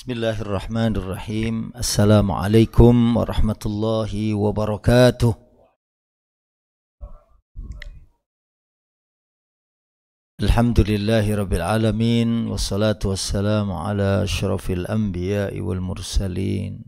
Bismillahirrahmanirrahim. 0.00 1.76
Assalamualaikum 1.76 3.20
warahmatullahi 3.20 4.32
wabarakatuh. 4.32 5.36
Alhamdulillahi 10.40 11.36
rabbil 11.36 11.60
alamin 11.60 12.48
wassalatu 12.48 13.12
wassalamu 13.12 13.76
ala 13.76 14.24
asyrafil 14.24 14.88
anbiya'i 14.88 15.60
wal 15.60 15.84
mursalin 15.84 16.80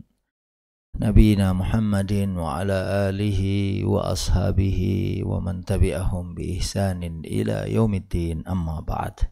nabiyina 0.97 1.53
Muhammadin 1.53 2.33
wa 2.33 2.65
ala 2.65 3.13
alihi 3.13 3.85
wa 3.85 4.09
ashabihi 4.09 5.21
wa 5.21 5.37
man 5.37 5.61
tabi'ahum 5.61 6.33
bi 6.33 6.57
ihsanin 6.57 7.21
ila 7.29 7.69
yaumiddin 7.69 8.41
amma 8.49 8.81
ba'd. 8.81 9.29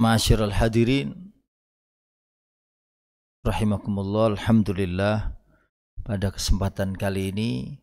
Ma'asyiral 0.00 0.56
hadirin 0.56 1.12
rahimakumullah 3.44 4.32
alhamdulillah. 4.32 5.36
Pada 6.00 6.32
kesempatan 6.32 6.96
kali 6.96 7.28
ini 7.28 7.76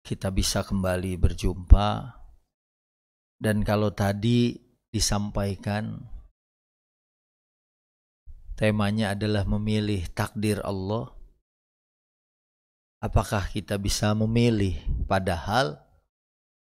kita 0.00 0.32
bisa 0.32 0.64
kembali 0.64 1.20
berjumpa. 1.20 2.16
Dan 3.36 3.68
kalau 3.68 3.92
tadi 3.92 4.56
disampaikan 4.88 6.08
temanya 8.56 9.12
adalah 9.12 9.44
memilih 9.44 10.08
takdir 10.16 10.64
Allah. 10.64 11.12
Apakah 13.04 13.44
kita 13.52 13.76
bisa 13.76 14.16
memilih? 14.16 14.80
Padahal 15.04 15.84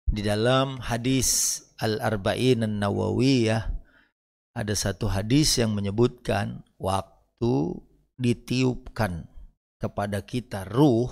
di 0.07 0.23
dalam 0.23 0.79
hadis 0.79 1.59
Al-Arba'in 1.79 2.67
An-Nawawiyah 2.67 3.63
ada 4.55 4.73
satu 4.75 5.07
hadis 5.07 5.55
yang 5.55 5.71
menyebutkan 5.71 6.67
waktu 6.75 7.79
ditiupkan 8.19 9.31
kepada 9.79 10.19
kita 10.19 10.67
ruh 10.67 11.07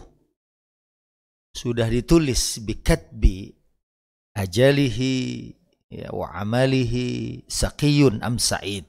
sudah 1.56 1.88
ditulis 1.88 2.60
bikatbi 2.60 3.56
ajalihi 4.36 5.16
ya, 5.90 6.12
wa 6.14 6.30
amalihi 6.36 7.42
saqiyun 7.48 8.22
am 8.22 8.38
sa'id. 8.38 8.86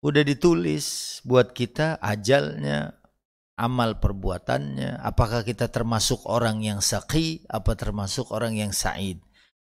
Udah 0.00 0.24
ditulis 0.24 1.20
buat 1.28 1.52
kita 1.52 2.00
ajalnya, 2.00 2.96
amal 3.60 4.00
perbuatannya, 4.00 5.04
apakah 5.04 5.44
kita 5.44 5.68
termasuk 5.68 6.24
orang 6.24 6.64
yang 6.64 6.80
saqi, 6.80 7.44
apa 7.52 7.76
termasuk 7.76 8.32
orang 8.32 8.56
yang 8.56 8.72
sa'id. 8.72 9.20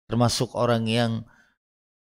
Termasuk 0.04 0.52
orang 0.52 0.84
yang 0.84 1.24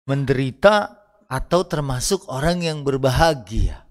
menderita 0.06 1.02
atau 1.32 1.64
termasuk 1.64 2.28
orang 2.28 2.66
yang 2.66 2.84
berbahagia. 2.84 3.88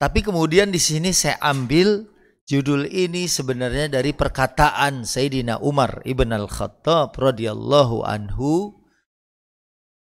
Tapi 0.00 0.24
kemudian 0.24 0.72
di 0.72 0.80
sini 0.80 1.12
saya 1.12 1.36
ambil 1.44 2.08
judul 2.48 2.88
ini 2.88 3.28
sebenarnya 3.28 4.00
dari 4.00 4.16
perkataan 4.16 5.04
Sayyidina 5.04 5.60
Umar 5.60 6.00
ibn 6.08 6.32
al-Khattab 6.32 7.20
radhiyallahu 7.20 8.02
anhu 8.08 8.80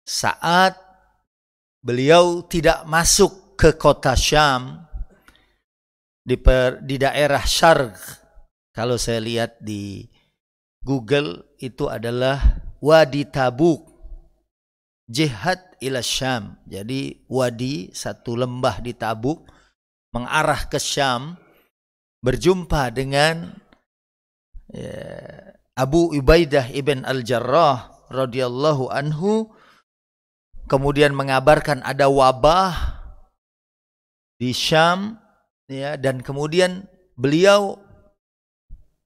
saat 0.02 0.74
beliau 1.86 2.42
tidak 2.50 2.82
masuk 2.86 3.54
ke 3.54 3.78
kota 3.78 4.18
Syam 4.18 4.90
di, 6.26 6.34
per, 6.34 6.82
di 6.82 6.98
daerah 6.98 7.46
Syarq. 7.46 7.94
Kalau 8.74 8.98
saya 8.98 9.22
lihat 9.22 9.62
di 9.62 10.04
Google 10.82 11.56
itu 11.62 11.86
adalah 11.86 12.65
Wadi 12.86 13.26
Tabuk. 13.26 13.82
Jihad 15.10 15.58
ila 15.82 15.98
Syam. 16.02 16.54
Jadi 16.70 17.26
wadi 17.26 17.90
satu 17.90 18.38
lembah 18.38 18.78
di 18.78 18.94
Tabuk 18.94 19.42
mengarah 20.14 20.70
ke 20.70 20.78
Syam 20.78 21.34
berjumpa 22.22 22.94
dengan 22.94 23.54
ya, 24.70 25.54
Abu 25.78 26.10
Ubaidah 26.14 26.70
ibn 26.74 27.06
Al-Jarrah 27.06 28.10
radhiyallahu 28.10 28.90
anhu 28.90 29.50
kemudian 30.66 31.14
mengabarkan 31.14 31.82
ada 31.86 32.10
wabah 32.10 32.74
di 34.40 34.50
Syam 34.50 35.20
ya 35.70 35.94
dan 35.94 36.22
kemudian 36.22 36.86
beliau 37.14 37.78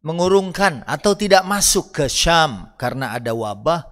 mengurungkan 0.01 0.85
atau 0.89 1.13
tidak 1.17 1.45
masuk 1.45 1.93
ke 1.93 2.05
Syam 2.09 2.73
karena 2.81 3.17
ada 3.17 3.37
wabah. 3.37 3.89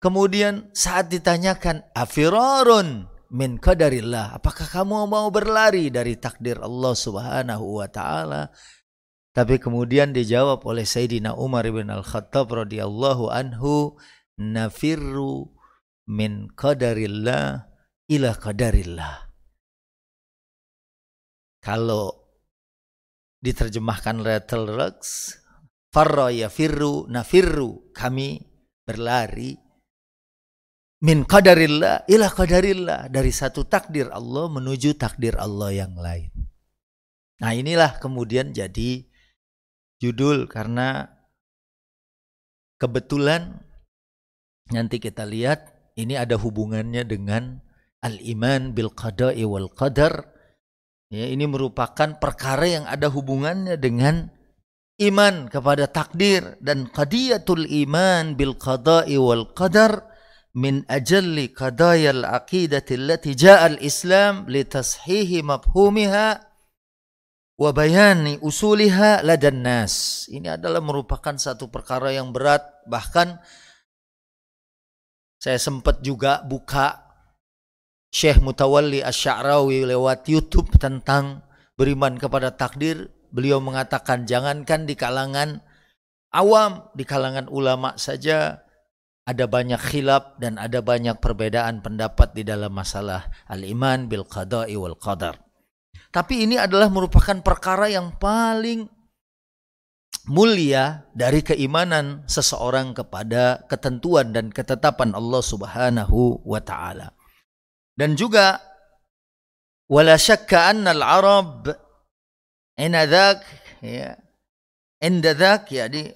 Kemudian 0.00 0.68
saat 0.76 1.08
ditanyakan, 1.08 1.80
afirarun 1.96 3.08
min 3.32 3.56
qadarillah. 3.56 4.36
Apakah 4.36 4.68
kamu 4.68 5.08
mau 5.08 5.28
berlari 5.32 5.88
dari 5.88 6.20
takdir 6.20 6.60
Allah 6.60 6.92
subhanahu 6.92 7.80
wa 7.80 7.88
ta'ala? 7.88 8.52
Tapi 9.34 9.58
kemudian 9.58 10.14
dijawab 10.14 10.62
oleh 10.68 10.86
Sayyidina 10.86 11.34
Umar 11.34 11.66
bin 11.66 11.90
Al-Khattab 11.90 12.52
radhiyallahu 12.52 13.32
anhu, 13.32 13.98
nafirru 14.38 15.50
min 16.06 16.52
qadarillah 16.52 17.66
ila 18.12 18.30
qadarillah. 18.36 19.32
Kalau 21.64 22.23
diterjemahkan 23.44 24.24
Rattle 24.24 24.72
Rux 24.72 25.00
farra 25.92 26.32
firru 26.48 27.04
nafirru 27.12 27.92
kami 27.92 28.40
berlari. 28.82 29.54
Min 31.04 31.28
qadarillah 31.28 32.08
ila 32.08 32.26
qadarillah. 32.32 33.12
Dari 33.12 33.28
satu 33.28 33.68
takdir 33.68 34.08
Allah 34.08 34.48
menuju 34.48 34.96
takdir 34.96 35.36
Allah 35.36 35.70
yang 35.70 35.94
lain. 36.00 36.32
Nah, 37.44 37.52
inilah 37.52 38.00
kemudian 38.00 38.56
jadi 38.56 39.04
judul 40.00 40.48
karena 40.48 41.12
kebetulan 42.80 43.60
nanti 44.72 44.96
kita 44.96 45.28
lihat 45.28 45.92
ini 46.00 46.16
ada 46.16 46.40
hubungannya 46.40 47.04
dengan 47.04 47.60
al-iman 48.00 48.72
bil 48.72 48.90
qada'i 48.90 49.44
wal 49.44 49.68
qadar 49.70 50.33
Ya, 51.12 51.28
ini 51.28 51.44
merupakan 51.44 52.16
perkara 52.16 52.64
yang 52.64 52.84
ada 52.88 53.12
hubungannya 53.12 53.76
dengan 53.76 54.32
iman 54.98 55.50
kepada 55.50 55.90
takdir 55.90 56.56
dan 56.62 56.88
qadiyatul 56.88 57.66
iman 57.86 58.38
bil 58.38 58.56
qada'i 58.56 59.18
wal 59.18 59.50
qadar 59.52 60.06
min 60.54 60.86
ajalli 60.86 61.50
qadayal 61.50 62.22
aqidati 62.22 62.94
allati 62.94 63.34
ja'a 63.34 63.74
al-islam 63.74 64.46
li 64.46 64.62
tashihi 64.62 65.42
mafhumiha 65.42 66.28
wa 67.54 67.70
bayani 67.70 68.38
usuliha 68.42 69.22
ladan 69.26 69.62
nas. 69.62 70.26
Ini 70.30 70.58
adalah 70.58 70.82
merupakan 70.82 71.34
satu 71.34 71.70
perkara 71.70 72.14
yang 72.14 72.30
berat 72.30 72.62
bahkan 72.86 73.38
saya 75.42 75.60
sempat 75.60 76.00
juga 76.00 76.40
buka 76.46 77.03
Syekh 78.14 78.38
Mutawalli 78.38 79.02
Asy'arawi 79.02 79.90
lewat 79.90 80.30
YouTube 80.30 80.70
tentang 80.78 81.42
beriman 81.74 82.14
kepada 82.14 82.54
takdir, 82.54 83.10
beliau 83.34 83.58
mengatakan 83.58 84.22
jangankan 84.22 84.86
di 84.86 84.94
kalangan 84.94 85.58
awam, 86.30 86.86
di 86.94 87.02
kalangan 87.02 87.50
ulama 87.50 87.98
saja 87.98 88.62
ada 89.26 89.50
banyak 89.50 89.82
khilaf 89.82 90.38
dan 90.38 90.62
ada 90.62 90.78
banyak 90.78 91.18
perbedaan 91.18 91.82
pendapat 91.82 92.38
di 92.38 92.46
dalam 92.46 92.70
masalah 92.70 93.26
al-iman 93.50 94.06
bil 94.06 94.22
qada'i 94.22 94.78
wal 94.78 94.94
qadar. 94.94 95.34
Tapi 96.14 96.46
ini 96.46 96.54
adalah 96.54 96.86
merupakan 96.94 97.34
perkara 97.42 97.90
yang 97.90 98.14
paling 98.14 98.86
mulia 100.30 101.02
dari 101.18 101.42
keimanan 101.42 102.22
seseorang 102.30 102.94
kepada 102.94 103.66
ketentuan 103.66 104.30
dan 104.30 104.54
ketetapan 104.54 105.10
Allah 105.18 105.42
Subhanahu 105.42 106.46
wa 106.46 106.62
taala. 106.62 107.10
Dan 107.94 108.18
juga 108.18 108.58
wala 109.86 110.18
syakka 110.18 110.74
anna 110.74 110.90
al-arab 110.90 111.70
inadak 112.78 113.46
ya. 113.80 114.18
Indadak 115.04 115.68
ya 115.68 115.84
di, 115.84 116.08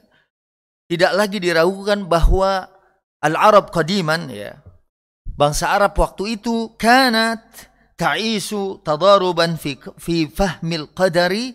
tidak 0.89 1.13
lagi 1.13 1.39
diragukan 1.39 2.09
bahwa 2.09 2.67
al-arab 3.21 3.69
qadiman 3.69 4.33
ya. 4.33 4.57
Bangsa 5.39 5.71
Arab 5.71 5.95
waktu 5.95 6.35
itu 6.35 6.75
kanat 6.75 7.39
ta'isu 7.95 8.83
tadaruban 8.83 9.55
fi 9.55 9.79
fi 9.95 10.27
fahmil 10.27 10.91
qadari 10.91 11.55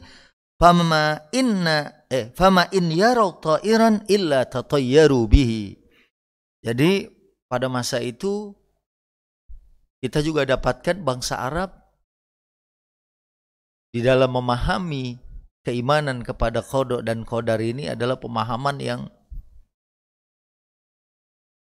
fama 0.55 1.19
inna 1.35 2.07
eh, 2.07 2.31
fama 2.31 2.71
in 2.71 2.87
yarau 2.95 3.43
ta'iran 3.43 4.07
illa 4.07 4.47
tatayyaru 4.47 5.27
bihi. 5.27 5.75
Jadi 6.63 7.11
pada 7.51 7.67
masa 7.67 7.99
itu 7.99 8.55
kita 10.03 10.19
juga 10.19 10.43
dapatkan 10.43 10.99
bangsa 10.99 11.39
Arab 11.39 11.71
di 13.95 14.03
dalam 14.03 14.35
memahami 14.35 15.15
keimanan 15.63 16.27
kepada 16.27 16.59
kodok 16.59 17.07
dan 17.07 17.23
kodar 17.23 17.63
ini 17.63 17.87
adalah 17.87 18.19
pemahaman 18.19 18.83
yang 18.83 19.07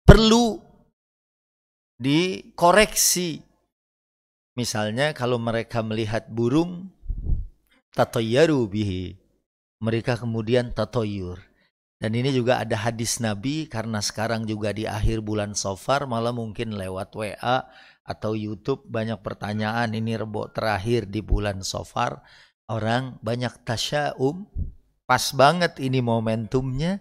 perlu 0.03 0.59
dikoreksi. 2.03 3.39
Misalnya 4.59 5.15
kalau 5.15 5.39
mereka 5.39 5.87
melihat 5.87 6.27
burung 6.27 6.91
tatoyaru 7.95 8.67
bihi. 8.67 9.15
Mereka 9.79 10.19
kemudian 10.19 10.75
tatoyur. 10.75 11.39
Dan 12.03 12.19
ini 12.19 12.35
juga 12.35 12.59
ada 12.59 12.75
hadis 12.83 13.23
Nabi 13.23 13.71
karena 13.71 14.03
sekarang 14.03 14.43
juga 14.45 14.75
di 14.75 14.91
akhir 14.91 15.23
bulan 15.23 15.55
Sofar 15.55 16.09
malah 16.11 16.35
mungkin 16.35 16.75
lewat 16.75 17.15
WA 17.15 17.63
atau 18.05 18.37
YouTube 18.37 18.85
banyak 18.87 19.19
pertanyaan. 19.25 19.97
Ini 19.97 20.21
rebo 20.21 20.53
terakhir 20.53 21.09
di 21.09 21.25
bulan 21.25 21.65
Sofar. 21.65 22.21
Orang 22.69 23.19
banyak 23.25 23.65
tasyaum. 23.65 24.45
Pas 25.05 25.33
banget 25.37 25.81
ini 25.81 26.01
momentumnya. 26.01 27.01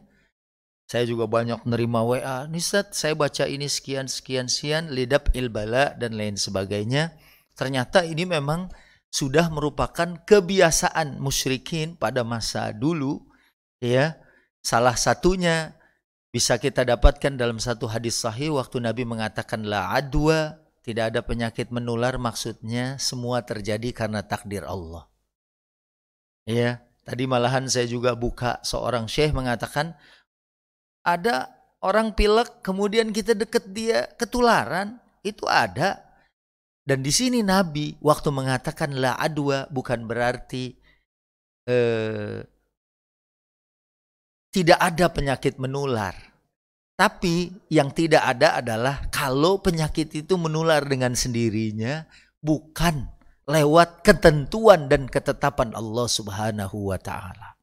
Saya 0.83 1.07
juga 1.07 1.25
banyak 1.31 1.63
nerima 1.63 2.03
WA 2.03 2.43
Nisat 2.45 2.91
saya 2.91 3.15
baca 3.15 3.47
ini 3.47 3.71
sekian 3.71 4.11
sekian 4.11 4.51
sekian 4.51 4.91
lidap 4.91 5.31
ilbala 5.31 5.95
dan 5.95 6.19
lain 6.19 6.35
sebagainya. 6.35 7.15
Ternyata 7.55 8.03
ini 8.03 8.27
memang 8.27 8.67
sudah 9.13 9.47
merupakan 9.47 10.19
kebiasaan 10.25 11.21
musyrikin 11.21 11.95
pada 11.95 12.27
masa 12.27 12.75
dulu 12.75 13.23
ya. 13.79 14.19
Salah 14.63 14.95
satunya 14.95 15.75
bisa 16.33 16.57
kita 16.57 16.81
dapatkan 16.87 17.35
dalam 17.35 17.59
satu 17.61 17.85
hadis 17.85 18.17
sahih 18.17 18.57
waktu 18.57 18.81
Nabi 18.81 19.05
mengatakan 19.05 19.67
la 19.67 19.93
adwa 19.93 20.62
tidak 20.83 21.15
ada 21.15 21.21
penyakit 21.23 21.71
menular 21.71 22.19
maksudnya 22.19 22.99
semua 22.99 23.41
terjadi 23.41 23.89
karena 23.95 24.21
takdir 24.21 24.67
Allah 24.67 25.07
Ya, 26.43 26.83
tadi 27.07 27.23
malahan 27.23 27.71
saya 27.71 27.87
juga 27.87 28.19
buka 28.19 28.59
seorang 28.67 29.07
syekh 29.07 29.31
mengatakan 29.31 29.95
ada 31.07 31.47
orang 31.79 32.11
pilek 32.11 32.59
kemudian 32.59 33.15
kita 33.15 33.31
deket 33.31 33.71
dia 33.71 34.11
ketularan 34.19 34.99
itu 35.23 35.47
ada 35.47 36.03
dan 36.83 36.99
di 36.99 37.15
sini 37.15 37.39
Nabi 37.39 37.95
waktu 38.03 38.27
mengatakan 38.27 38.91
la 38.99 39.15
adwa 39.15 39.71
bukan 39.71 40.03
berarti 40.03 40.75
eh, 41.63 42.43
tidak 44.51 44.79
ada 44.83 45.07
penyakit 45.09 45.55
menular. 45.57 46.32
Tapi 46.93 47.49
yang 47.73 47.89
tidak 47.89 48.21
ada 48.21 48.61
adalah 48.61 49.09
kalau 49.09 49.57
penyakit 49.57 50.13
itu 50.13 50.37
menular 50.37 50.85
dengan 50.85 51.17
sendirinya 51.17 52.05
bukan 52.37 53.09
lewat 53.49 54.05
ketentuan 54.05 54.87
dan 54.87 55.09
ketetapan 55.09 55.73
Allah 55.73 56.07
Subhanahu 56.07 56.93
wa 56.93 56.99
taala. 57.01 57.57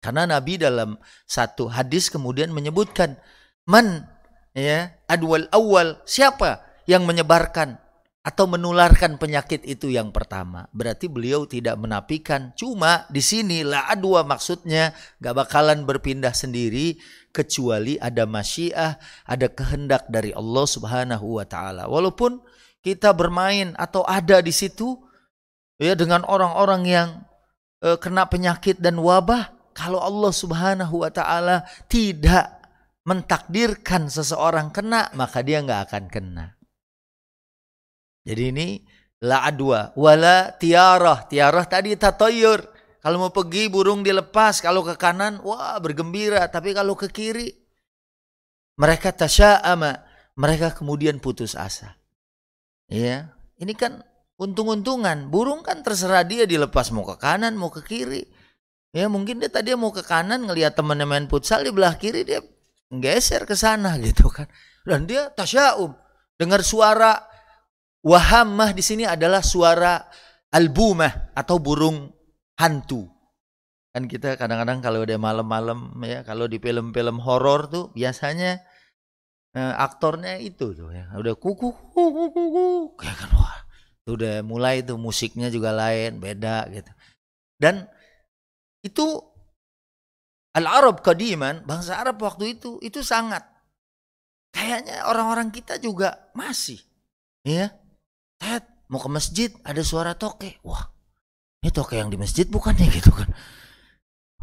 Karena 0.00 0.24
Nabi 0.24 0.56
dalam 0.56 0.96
satu 1.28 1.68
hadis 1.68 2.08
kemudian 2.08 2.56
menyebutkan 2.56 3.20
man 3.68 4.08
ya 4.56 4.96
adwal 5.04 5.44
awal 5.52 6.00
siapa 6.08 6.64
yang 6.88 7.04
menyebarkan 7.04 7.76
atau 8.20 8.44
menularkan 8.44 9.16
penyakit 9.16 9.64
itu 9.64 9.88
yang 9.88 10.12
pertama. 10.12 10.68
Berarti 10.76 11.08
beliau 11.08 11.48
tidak 11.48 11.80
menapikan. 11.80 12.52
Cuma 12.52 13.08
di 13.08 13.24
sini 13.24 13.64
la 13.64 13.88
adwa 13.88 14.20
maksudnya 14.28 14.92
gak 15.24 15.34
bakalan 15.40 15.88
berpindah 15.88 16.36
sendiri 16.36 17.00
kecuali 17.32 17.96
ada 17.96 18.28
masyiah, 18.28 19.00
ada 19.24 19.48
kehendak 19.48 20.04
dari 20.12 20.36
Allah 20.36 20.66
Subhanahu 20.68 21.40
wa 21.40 21.46
taala. 21.48 21.88
Walaupun 21.88 22.44
kita 22.84 23.16
bermain 23.16 23.72
atau 23.80 24.04
ada 24.04 24.44
di 24.44 24.52
situ 24.52 25.00
ya 25.80 25.96
dengan 25.96 26.20
orang-orang 26.28 26.82
yang 26.84 27.08
uh, 27.80 27.96
kena 27.96 28.28
penyakit 28.28 28.76
dan 28.84 29.00
wabah 29.00 29.48
kalau 29.72 29.96
Allah 29.96 30.32
Subhanahu 30.32 31.08
wa 31.08 31.08
taala 31.08 31.64
tidak 31.88 32.60
mentakdirkan 33.08 34.12
seseorang 34.12 34.68
kena 34.68 35.08
maka 35.16 35.40
dia 35.40 35.64
nggak 35.64 35.88
akan 35.88 36.04
kena. 36.12 36.59
Jadi 38.24 38.42
ini 38.52 38.68
la 39.24 39.44
adwa 39.44 39.92
wala 39.96 40.52
tiarah. 40.56 41.28
Tiarah 41.28 41.64
tadi 41.68 41.96
tatoyur. 41.96 42.60
Kalau 43.00 43.16
mau 43.16 43.32
pergi 43.32 43.72
burung 43.72 44.04
dilepas, 44.04 44.60
kalau 44.60 44.84
ke 44.84 44.92
kanan 45.00 45.40
wah 45.40 45.80
bergembira, 45.80 46.44
tapi 46.52 46.76
kalau 46.76 46.92
ke 46.92 47.08
kiri 47.08 47.48
mereka 48.76 49.12
tasya'ama, 49.12 50.04
mereka 50.36 50.76
kemudian 50.76 51.16
putus 51.16 51.56
asa. 51.56 51.96
Ya, 52.92 53.32
ini 53.56 53.72
kan 53.72 54.04
untung-untungan. 54.40 55.28
Burung 55.28 55.60
kan 55.60 55.80
terserah 55.80 56.24
dia 56.28 56.48
dilepas 56.48 56.92
mau 56.92 57.04
ke 57.04 57.16
kanan, 57.20 57.56
mau 57.56 57.68
ke 57.72 57.84
kiri. 57.84 58.24
Ya 58.90 59.06
mungkin 59.06 59.38
dia 59.38 59.52
tadi 59.52 59.70
mau 59.78 59.94
ke 59.94 60.02
kanan 60.02 60.50
ngelihat 60.50 60.74
temannya 60.74 61.06
main 61.06 61.24
futsal 61.30 61.62
di 61.62 61.70
belah 61.70 61.94
kiri 61.94 62.26
dia 62.26 62.42
geser 62.90 63.46
ke 63.46 63.54
sana 63.54 63.94
gitu 64.02 64.26
kan. 64.26 64.50
Dan 64.82 65.06
dia 65.06 65.30
tasyaum 65.30 65.94
dengar 66.34 66.64
suara 66.66 67.29
wahamah 68.04 68.72
di 68.72 68.82
sini 68.84 69.04
adalah 69.04 69.44
suara 69.44 70.00
albumah 70.52 71.32
atau 71.36 71.56
burung 71.60 72.10
hantu. 72.58 73.08
Kan 73.90 74.06
kita 74.06 74.38
kadang-kadang 74.38 74.78
kalau 74.78 75.02
udah 75.02 75.18
malam-malam 75.18 75.98
ya 76.06 76.22
kalau 76.22 76.46
di 76.46 76.62
film-film 76.62 77.18
horor 77.18 77.66
tuh 77.66 77.84
biasanya 77.90 78.62
eh, 79.56 79.74
aktornya 79.76 80.38
itu 80.38 80.72
tuh 80.74 80.94
ya. 80.94 81.10
Udah 81.18 81.34
kuku 81.34 81.68
kuku 81.70 82.24
kuku 82.30 82.66
kayak 82.94 83.16
kan 83.18 83.30
wah 83.34 83.58
udah 84.06 84.42
mulai 84.46 84.82
tuh 84.82 84.98
musiknya 84.98 85.50
juga 85.50 85.74
lain 85.74 86.22
beda 86.22 86.70
gitu. 86.70 86.90
Dan 87.58 87.84
itu 88.80 89.20
al 90.56 90.66
Arab 90.66 91.02
kadiman 91.02 91.62
bangsa 91.66 91.98
Arab 91.98 92.18
waktu 92.22 92.58
itu 92.58 92.78
itu 92.82 93.02
sangat 93.06 93.44
kayaknya 94.50 95.06
orang-orang 95.06 95.54
kita 95.54 95.78
juga 95.78 96.30
masih 96.34 96.80
ya 97.46 97.70
Ted 98.40 98.64
mau 98.88 98.98
ke 98.98 99.12
masjid 99.12 99.52
ada 99.62 99.84
suara 99.84 100.16
toke 100.16 100.58
wah 100.64 100.88
ini 101.60 101.70
toke 101.70 101.94
yang 101.94 102.08
di 102.08 102.16
masjid 102.16 102.48
bukannya 102.48 102.88
gitu 102.98 103.12
kan 103.12 103.28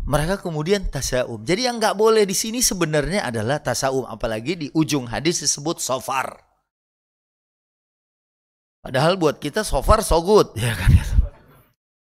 mereka 0.07 0.39
kemudian 0.39 0.87
tasaum. 0.87 1.43
Jadi 1.43 1.67
yang 1.67 1.83
nggak 1.83 1.99
boleh 1.99 2.23
di 2.23 2.31
sini 2.31 2.63
sebenarnya 2.63 3.27
adalah 3.27 3.59
tasaum, 3.59 4.07
apalagi 4.07 4.55
di 4.55 4.67
ujung 4.71 5.03
hadis 5.11 5.43
disebut 5.43 5.83
sofar. 5.83 6.47
Padahal 8.79 9.19
buat 9.19 9.35
kita 9.43 9.67
so 9.67 9.83
far 9.83 9.99
so 9.99 10.23
good, 10.23 10.55
ya 10.55 10.71
kan? 10.79 10.95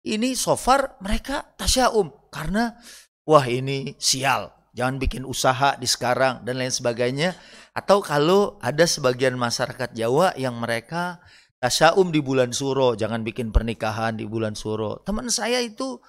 Ini 0.02 0.34
so 0.34 0.58
far 0.58 0.98
mereka 0.98 1.46
tasyaum 1.62 2.10
karena 2.34 2.74
wah 3.22 3.46
ini 3.46 3.94
sial, 4.02 4.50
jangan 4.74 4.98
bikin 4.98 5.22
usaha 5.22 5.78
di 5.78 5.86
sekarang 5.86 6.42
dan 6.42 6.58
lain 6.58 6.74
sebagainya. 6.74 7.38
Atau 7.78 8.02
kalau 8.02 8.58
ada 8.66 8.90
sebagian 8.90 9.38
masyarakat 9.38 9.94
Jawa 9.94 10.34
yang 10.42 10.58
mereka 10.58 11.22
tasyaum 11.62 12.10
di 12.10 12.20
bulan 12.20 12.50
suro, 12.50 12.98
jangan 12.98 13.22
bikin 13.22 13.54
pernikahan 13.54 14.18
di 14.18 14.26
bulan 14.26 14.58
suro. 14.58 15.00
Teman 15.06 15.30
saya 15.30 15.62
itu 15.62 16.02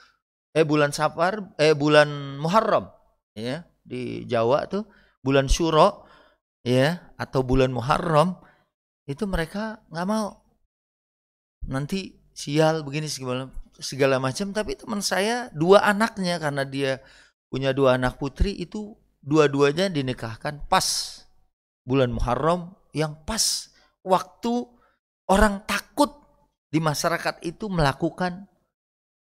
eh 0.57 0.65
bulan 0.65 0.97
Safar, 0.97 1.53
eh 1.61 1.77
bulan 1.77 2.41
Muharram, 2.41 2.89
ya 3.37 3.69
di 3.85 4.25
Jawa 4.25 4.65
tuh 4.67 4.89
bulan 5.21 5.47
Syuro, 5.53 6.09
ya 6.65 7.13
atau 7.21 7.45
bulan 7.45 7.71
Muharram 7.71 8.39
itu 9.05 9.27
mereka 9.27 9.83
nggak 9.91 10.09
mau 10.09 10.41
nanti 11.67 12.15
sial 12.33 12.87
begini 12.87 13.11
segala 13.11 13.51
segala 13.79 14.23
macam 14.23 14.55
tapi 14.55 14.79
teman 14.79 15.03
saya 15.03 15.51
dua 15.51 15.83
anaknya 15.83 16.39
karena 16.39 16.63
dia 16.63 17.03
punya 17.51 17.75
dua 17.75 17.99
anak 17.99 18.17
putri 18.17 18.55
itu 18.57 18.95
dua-duanya 19.23 19.91
dinikahkan 19.91 20.67
pas 20.71 21.19
bulan 21.83 22.15
Muharram 22.15 22.75
yang 22.95 23.19
pas 23.27 23.71
waktu 24.07 24.67
orang 25.33 25.65
takut 25.65 26.13
di 26.69 26.77
masyarakat 26.77 27.41
itu 27.41 27.73
melakukan 27.73 28.45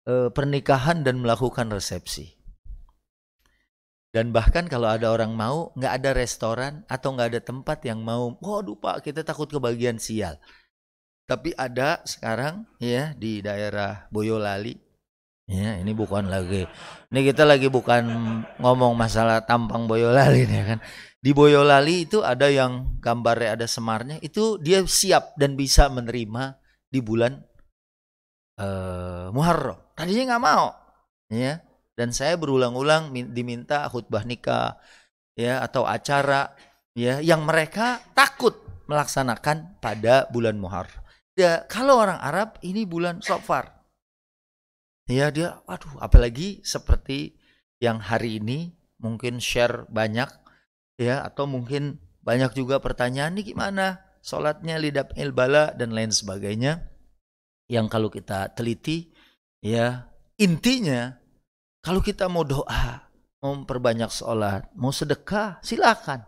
e, 0.05 0.29
pernikahan 0.29 1.01
dan 1.01 1.17
melakukan 1.17 1.74
resepsi. 1.74 2.38
Dan 4.13 4.31
bahkan 4.31 4.69
kalau 4.71 4.88
ada 4.88 5.12
orang 5.12 5.35
mau, 5.35 5.75
nggak 5.75 5.93
ada 6.00 6.12
restoran 6.15 6.88
atau 6.88 7.17
nggak 7.17 7.29
ada 7.35 7.41
tempat 7.43 7.83
yang 7.83 8.00
mau, 8.00 8.38
waduh 8.39 8.77
pak 8.79 9.03
kita 9.03 9.27
takut 9.27 9.50
kebagian 9.50 10.00
sial. 10.00 10.39
Tapi 11.25 11.51
ada 11.57 12.05
sekarang 12.05 12.69
ya 12.77 13.12
di 13.17 13.41
daerah 13.41 14.07
Boyolali. 14.13 14.77
Ya, 15.45 15.77
ini 15.77 15.93
bukan 15.93 16.25
lagi. 16.25 16.65
Ini 17.13 17.19
kita 17.21 17.45
lagi 17.45 17.69
bukan 17.69 18.01
ngomong 18.57 18.97
masalah 18.97 19.45
tampang 19.45 19.85
Boyolali 19.85 20.47
nih 20.47 20.63
kan. 20.63 20.79
Di 21.25 21.34
Boyolali 21.34 22.05
itu 22.05 22.22
ada 22.22 22.53
yang 22.53 23.01
gambarnya 23.01 23.58
ada 23.58 23.65
semarnya, 23.65 24.22
itu 24.22 24.62
dia 24.62 24.86
siap 24.86 25.34
dan 25.41 25.58
bisa 25.58 25.89
menerima 25.89 26.53
di 26.86 27.01
bulan 27.01 27.41
uh, 28.62 29.34
Muharram. 29.34 29.82
Tadinya 29.98 30.38
nggak 30.38 30.46
mau, 30.46 30.70
ya. 31.34 31.65
Dan 31.98 32.13
saya 32.13 32.38
berulang-ulang 32.38 33.10
diminta 33.34 33.89
khutbah 33.89 34.22
nikah, 34.22 34.77
ya 35.34 35.65
atau 35.65 35.89
acara, 35.89 36.53
ya 36.94 37.17
yang 37.25 37.41
mereka 37.41 38.05
takut 38.13 38.62
melaksanakan 38.86 39.82
pada 39.82 40.29
bulan 40.29 40.62
Muharram. 40.62 41.01
Ya, 41.34 41.65
kalau 41.65 41.98
orang 42.05 42.22
Arab 42.22 42.62
ini 42.62 42.86
bulan 42.86 43.25
Sofar. 43.25 43.82
Ya 45.10 45.34
dia, 45.34 45.58
waduh, 45.65 45.98
apalagi 46.05 46.62
seperti 46.62 47.34
yang 47.82 47.98
hari 47.98 48.38
ini 48.38 48.77
mungkin 49.01 49.41
share 49.41 49.89
banyak 49.89 50.45
ya 50.96 51.24
atau 51.24 51.46
mungkin 51.48 52.00
banyak 52.25 52.58
juga 52.58 52.82
pertanyaan 52.82 53.38
nih 53.38 53.54
gimana 53.54 54.02
sholatnya 54.25 54.82
lidap 54.82 55.14
ilbala 55.14 55.72
dan 55.78 55.94
lain 55.94 56.10
sebagainya. 56.10 56.90
Yang 57.70 57.88
kalau 57.90 58.10
kita 58.10 58.54
teliti, 58.54 59.10
ya 59.62 60.10
intinya 60.38 61.14
kalau 61.86 62.02
kita 62.02 62.25
mau 62.25 62.42
doa, 62.42 63.06
mau 63.46 63.54
memperbanyak 63.54 64.10
sholat, 64.10 64.66
mau 64.74 64.90
sedekah, 64.90 65.62
silakan. 65.62 66.25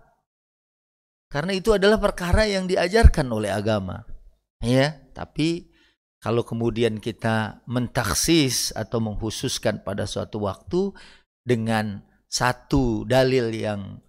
Karena 1.27 1.57
itu 1.57 1.73
adalah 1.73 1.97
perkara 1.97 2.45
yang 2.45 2.69
diajarkan 2.69 3.25
oleh 3.33 3.49
agama. 3.49 4.05
Ya, 4.61 4.95
tapi 5.17 5.73
kalau 6.21 6.45
kemudian 6.45 7.01
kita 7.01 7.65
mentaksis 7.65 8.69
atau 8.73 9.01
menghususkan 9.01 9.81
pada 9.81 10.05
suatu 10.05 10.45
waktu 10.45 10.93
dengan 11.41 12.05
satu 12.29 13.05
dalil 13.05 13.49
yang 13.53 14.01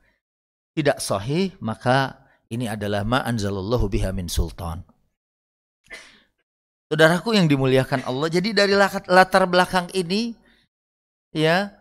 tidak 0.79 1.03
sahih, 1.03 1.51
maka 1.59 2.23
ini 2.55 2.71
adalah 2.71 3.03
ma 3.03 3.27
anzalallahu 3.27 3.91
biha 3.91 4.15
min 4.15 4.31
sultan. 4.31 4.87
Saudaraku 6.87 7.35
yang 7.35 7.51
dimuliakan 7.51 8.07
Allah, 8.07 8.31
jadi 8.31 8.55
dari 8.55 8.79
latar 9.11 9.45
belakang 9.51 9.91
ini 9.93 10.39
ya 11.35 11.75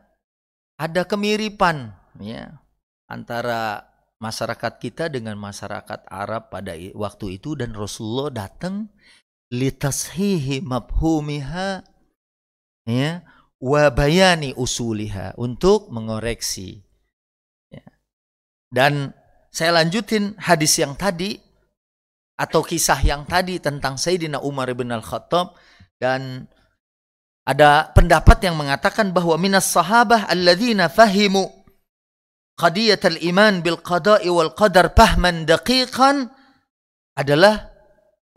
ada 0.81 1.05
kemiripan 1.05 1.93
ya 2.17 2.57
antara 3.07 3.87
masyarakat 4.17 4.73
kita 4.81 5.13
dengan 5.13 5.37
masyarakat 5.37 6.09
Arab 6.09 6.49
pada 6.49 6.73
waktu 6.97 7.37
itu 7.37 7.53
dan 7.53 7.77
Rasulullah 7.77 8.33
datang 8.33 8.89
litashihi 9.53 10.65
mabhumiha 10.65 11.85
ya 12.89 13.11
wa 13.61 13.83
bayani 13.93 14.57
usuliha 14.57 15.37
untuk 15.37 15.87
mengoreksi. 15.93 16.86
Dan 18.69 19.15
saya 19.49 19.81
lanjutin 19.81 20.37
hadis 20.37 20.77
yang 20.77 20.93
tadi 20.93 21.39
atau 22.37 22.61
kisah 22.61 23.01
yang 23.01 23.25
tadi 23.25 23.57
tentang 23.57 23.97
Sayyidina 23.97 24.45
Umar 24.45 24.69
bin 24.77 24.93
Al-Khattab 24.93 25.57
dan 25.97 26.45
ada 27.47 27.89
pendapat 27.97 28.43
yang 28.45 28.53
mengatakan 28.53 29.09
bahwa 29.09 29.33
minas 29.41 29.65
sahabah 29.73 30.29
alladzina 30.29 30.91
fahimu 30.91 31.49
qadiyat 32.61 33.01
al-iman 33.09 33.65
bil 33.65 33.81
qada'i 33.81 34.29
wal 34.29 34.53
qadar 34.53 34.93
fahman 34.93 35.49
daqiqan 35.49 36.29
adalah 37.17 37.73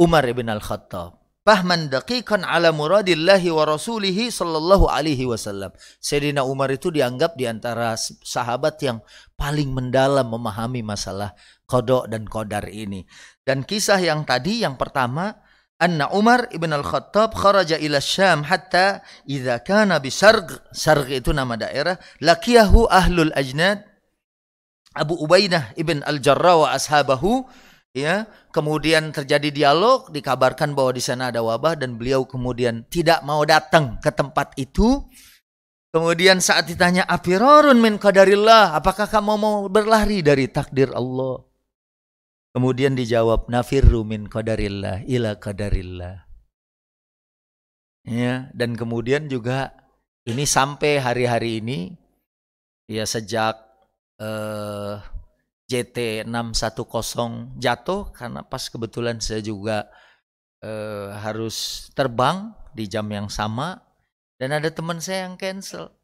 Umar 0.01 0.25
bin 0.33 0.49
Al-Khattab. 0.49 1.20
Fahman 1.51 1.91
daqiqan 1.91 2.47
ala 2.47 2.71
muradillahi 2.71 3.51
wa 3.51 3.67
rasulihi 3.67 4.31
sallallahu 4.31 4.87
alaihi 4.87 5.27
wasallam. 5.27 5.75
Sayyidina 5.99 6.47
Umar 6.47 6.71
itu 6.71 6.95
dianggap 6.95 7.35
di 7.35 7.51
antara 7.51 7.99
sahabat 8.23 8.79
yang 8.87 9.03
paling 9.35 9.75
mendalam 9.75 10.31
memahami 10.31 10.87
masalah 10.87 11.35
kodok 11.67 12.07
dan 12.07 12.23
kodar 12.31 12.71
ini. 12.71 13.03
Dan 13.43 13.67
kisah 13.67 13.99
yang 13.99 14.23
tadi 14.23 14.63
yang 14.63 14.79
pertama 14.79 15.43
anna 15.83 16.07
Umar 16.15 16.47
ibn 16.55 16.71
al-Khattab 16.71 17.35
kharaja 17.35 17.83
ila 17.83 17.99
Syam 17.99 18.47
hatta 18.47 19.03
idza 19.27 19.59
kana 19.67 19.99
bi 19.99 20.15
Sarg, 20.15 20.55
Sarg 20.71 21.11
itu 21.11 21.35
nama 21.35 21.59
daerah, 21.59 21.99
lakiyahu 22.23 22.87
ahlul 22.87 23.35
ajnad 23.35 23.83
Abu 24.95 25.19
Ubaidah 25.19 25.75
ibn 25.75 26.07
al-Jarrah 26.07 26.63
wa 26.63 26.69
ashabahu 26.79 27.43
ya 27.91 28.31
kemudian 28.55 29.11
terjadi 29.11 29.51
dialog 29.51 30.11
dikabarkan 30.15 30.79
bahwa 30.79 30.95
di 30.95 31.03
sana 31.03 31.35
ada 31.35 31.43
wabah 31.43 31.75
dan 31.75 31.99
beliau 31.99 32.23
kemudian 32.23 32.87
tidak 32.87 33.23
mau 33.27 33.43
datang 33.43 33.99
ke 33.99 34.11
tempat 34.15 34.55
itu. 34.59 35.07
Kemudian 35.91 36.39
saat 36.39 36.71
ditanya 36.71 37.03
afirarun 37.03 37.75
min 37.83 37.99
qadarillah? 37.99 38.79
Apakah 38.79 39.11
kamu 39.11 39.35
mau 39.35 39.57
berlari 39.67 40.23
dari 40.23 40.47
takdir 40.47 40.87
Allah? 40.95 41.43
Kemudian 42.55 42.95
dijawab 42.95 43.51
nafirru 43.51 44.07
min 44.07 44.31
qadarillah 44.31 45.03
ila 45.11 45.35
qadarillah. 45.35 46.31
Ya, 48.07 48.55
dan 48.55 48.79
kemudian 48.79 49.27
juga 49.27 49.75
ini 50.31 50.47
sampai 50.47 51.03
hari-hari 51.03 51.59
ini 51.59 51.95
ya 52.91 53.03
sejak 53.03 53.59
eh, 54.23 54.95
610 55.71 57.63
jatuh 57.63 58.11
karena 58.11 58.43
pas 58.43 58.67
kebetulan 58.67 59.23
saya 59.23 59.39
juga 59.39 59.87
eh, 60.67 61.15
harus 61.23 61.89
terbang 61.95 62.51
di 62.75 62.91
jam 62.91 63.07
yang 63.07 63.31
sama 63.31 63.79
dan 64.43 64.59
ada 64.59 64.67
teman 64.75 64.99
saya 64.99 65.31
yang 65.31 65.39
cancel 65.39 65.95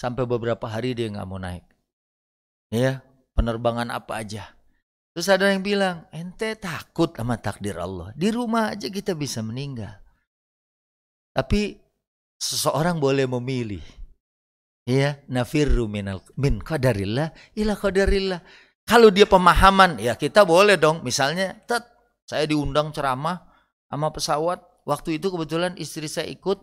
sampai 0.00 0.24
beberapa 0.24 0.64
hari 0.64 0.96
dia 0.96 1.12
nggak 1.12 1.28
mau 1.28 1.36
naik 1.36 1.64
ya 2.72 3.04
penerbangan 3.36 3.92
apa 3.92 4.24
aja 4.24 4.54
Terus 5.14 5.30
ada 5.30 5.46
yang 5.46 5.62
bilang, 5.62 6.10
ente 6.10 6.58
takut 6.58 7.14
sama 7.14 7.38
takdir 7.38 7.78
Allah. 7.78 8.10
Di 8.18 8.34
rumah 8.34 8.74
aja 8.74 8.90
kita 8.90 9.14
bisa 9.14 9.46
meninggal. 9.46 10.02
Tapi 11.30 11.78
seseorang 12.34 12.98
boleh 12.98 13.30
memilih. 13.30 13.82
Ya, 14.84 15.16
nafirru 15.32 15.88
minal, 15.88 16.20
min 16.36 16.60
qadarillah 16.60 17.32
ila 17.56 17.72
qadarillah. 17.72 18.44
Kalau 18.84 19.08
dia 19.08 19.24
pemahaman, 19.24 19.96
ya 19.96 20.12
kita 20.12 20.44
boleh 20.44 20.76
dong. 20.76 21.00
Misalnya, 21.00 21.56
tet, 21.64 21.88
saya 22.28 22.44
diundang 22.44 22.92
ceramah 22.92 23.48
sama 23.88 24.12
pesawat. 24.12 24.60
Waktu 24.84 25.16
itu 25.16 25.32
kebetulan 25.32 25.72
istri 25.80 26.04
saya 26.04 26.28
ikut. 26.28 26.60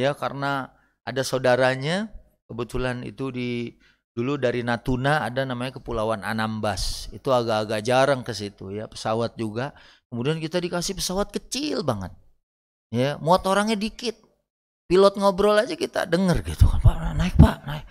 Ya, 0.00 0.16
karena 0.16 0.72
ada 1.04 1.20
saudaranya. 1.20 2.08
Kebetulan 2.48 3.04
itu 3.04 3.28
di 3.34 3.74
Dulu 4.16 4.40
dari 4.40 4.64
Natuna 4.64 5.28
ada 5.28 5.44
namanya 5.44 5.76
Kepulauan 5.76 6.24
Anambas. 6.24 7.12
Itu 7.12 7.36
agak-agak 7.36 7.84
jarang 7.84 8.24
ke 8.24 8.32
situ 8.32 8.72
ya, 8.72 8.88
pesawat 8.88 9.36
juga. 9.36 9.76
Kemudian 10.08 10.40
kita 10.40 10.56
dikasih 10.56 10.96
pesawat 10.96 11.28
kecil 11.36 11.84
banget. 11.84 12.16
Ya, 12.88 13.20
muat 13.20 13.44
orangnya 13.44 13.76
dikit. 13.76 14.16
Pilot 14.88 15.20
ngobrol 15.20 15.60
aja 15.60 15.76
kita 15.76 16.08
denger 16.08 16.40
gitu 16.48 16.64
kan. 16.64 16.80
Pak, 16.80 16.95
naik 17.16 17.34
Pak, 17.40 17.56
naik. 17.64 17.84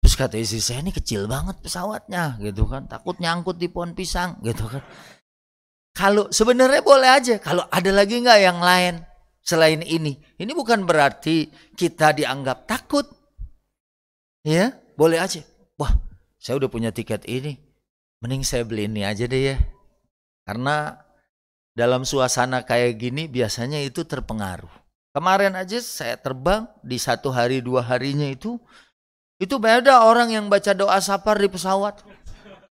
Terus 0.00 0.14
kata 0.16 0.36
istri 0.40 0.64
saya 0.64 0.80
ini 0.80 0.90
kecil 0.96 1.28
banget 1.28 1.60
pesawatnya 1.60 2.40
gitu 2.40 2.64
kan. 2.64 2.88
Takut 2.88 3.20
nyangkut 3.20 3.60
di 3.60 3.68
pohon 3.68 3.92
pisang 3.92 4.40
gitu 4.40 4.64
kan. 4.64 4.80
Kalau 5.92 6.32
sebenarnya 6.32 6.80
boleh 6.80 7.10
aja. 7.12 7.36
Kalau 7.36 7.68
ada 7.68 7.90
lagi 7.92 8.16
nggak 8.16 8.40
yang 8.40 8.58
lain 8.64 9.04
selain 9.44 9.84
ini. 9.84 10.16
Ini 10.40 10.52
bukan 10.56 10.88
berarti 10.88 11.52
kita 11.76 12.16
dianggap 12.16 12.64
takut. 12.64 13.04
Ya, 14.40 14.72
boleh 14.96 15.20
aja 15.20 15.44
wah 15.80 15.96
saya 16.36 16.60
udah 16.60 16.68
punya 16.68 16.92
tiket 16.92 17.24
ini, 17.24 17.56
mending 18.20 18.44
saya 18.44 18.68
beli 18.68 18.84
ini 18.84 19.00
aja 19.00 19.24
deh 19.24 19.56
ya. 19.56 19.56
Karena 20.44 20.92
dalam 21.72 22.04
suasana 22.04 22.68
kayak 22.68 23.00
gini 23.00 23.24
biasanya 23.32 23.80
itu 23.80 24.04
terpengaruh. 24.04 24.72
Kemarin 25.10 25.58
aja 25.58 25.82
saya 25.82 26.14
terbang 26.14 26.70
di 26.86 26.94
satu 26.94 27.34
hari 27.34 27.58
dua 27.58 27.82
harinya 27.82 28.30
itu, 28.30 28.62
itu 29.42 29.58
beda 29.58 30.06
orang 30.06 30.30
yang 30.30 30.46
baca 30.46 30.70
doa 30.70 31.02
safar 31.02 31.34
di 31.42 31.50
pesawat. 31.50 32.06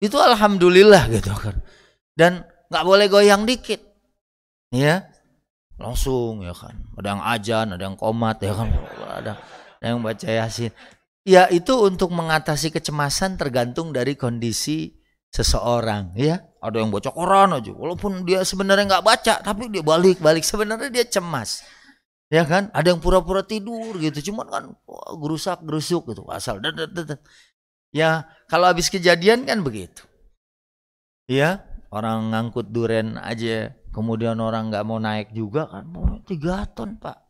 Itu 0.04 0.20
alhamdulillah 0.20 1.08
gitu 1.16 1.32
kan. 1.32 1.64
Dan 2.12 2.44
nggak 2.68 2.84
boleh 2.84 3.08
goyang 3.08 3.48
dikit. 3.48 3.80
Ya, 4.76 5.08
langsung 5.80 6.44
ya 6.44 6.52
kan. 6.52 6.76
Ada 7.00 7.08
yang 7.08 7.24
ajan, 7.24 7.66
ada 7.80 7.84
yang 7.88 7.96
komat 7.96 8.44
ya 8.44 8.52
kan. 8.52 8.68
Ada, 9.16 9.34
ada 9.80 9.86
yang 9.88 10.04
baca 10.04 10.28
yasin. 10.28 10.76
Ya 11.24 11.48
itu 11.48 11.72
untuk 11.82 12.12
mengatasi 12.12 12.70
kecemasan 12.70 13.40
tergantung 13.40 13.96
dari 13.96 14.20
kondisi 14.20 14.92
seseorang 15.32 16.12
ya. 16.20 16.44
Ada 16.60 16.82
yang 16.84 16.92
baca 16.92 17.14
Quran 17.14 17.62
aja, 17.62 17.72
walaupun 17.72 18.26
dia 18.26 18.42
sebenarnya 18.42 18.98
nggak 18.98 19.06
baca, 19.06 19.34
tapi 19.40 19.70
dia 19.70 19.86
balik-balik 19.86 20.42
sebenarnya 20.42 20.90
dia 20.90 21.06
cemas. 21.06 21.62
Ya 22.36 22.44
kan? 22.44 22.68
Ada 22.76 22.92
yang 22.92 23.00
pura-pura 23.00 23.48
tidur 23.48 23.96
gitu, 23.96 24.32
cuman 24.32 24.48
kan 24.52 24.64
wah, 24.84 25.16
gerusak 25.16 25.64
gerusuk 25.64 26.12
gitu, 26.12 26.28
asal. 26.28 26.60
Ya 27.96 28.28
kalau 28.52 28.68
habis 28.68 28.92
kejadian 28.92 29.48
kan 29.48 29.64
begitu. 29.64 30.04
Ya 31.32 31.64
orang 31.96 32.36
ngangkut 32.36 32.76
duren 32.76 33.16
aja, 33.16 33.72
kemudian 33.96 34.36
orang 34.44 34.68
nggak 34.68 34.84
mau 34.84 35.00
naik 35.00 35.32
juga 35.32 35.72
kan, 35.72 35.88
mau 35.88 36.20
tiga 36.28 36.68
ton 36.68 37.00
pak 37.00 37.24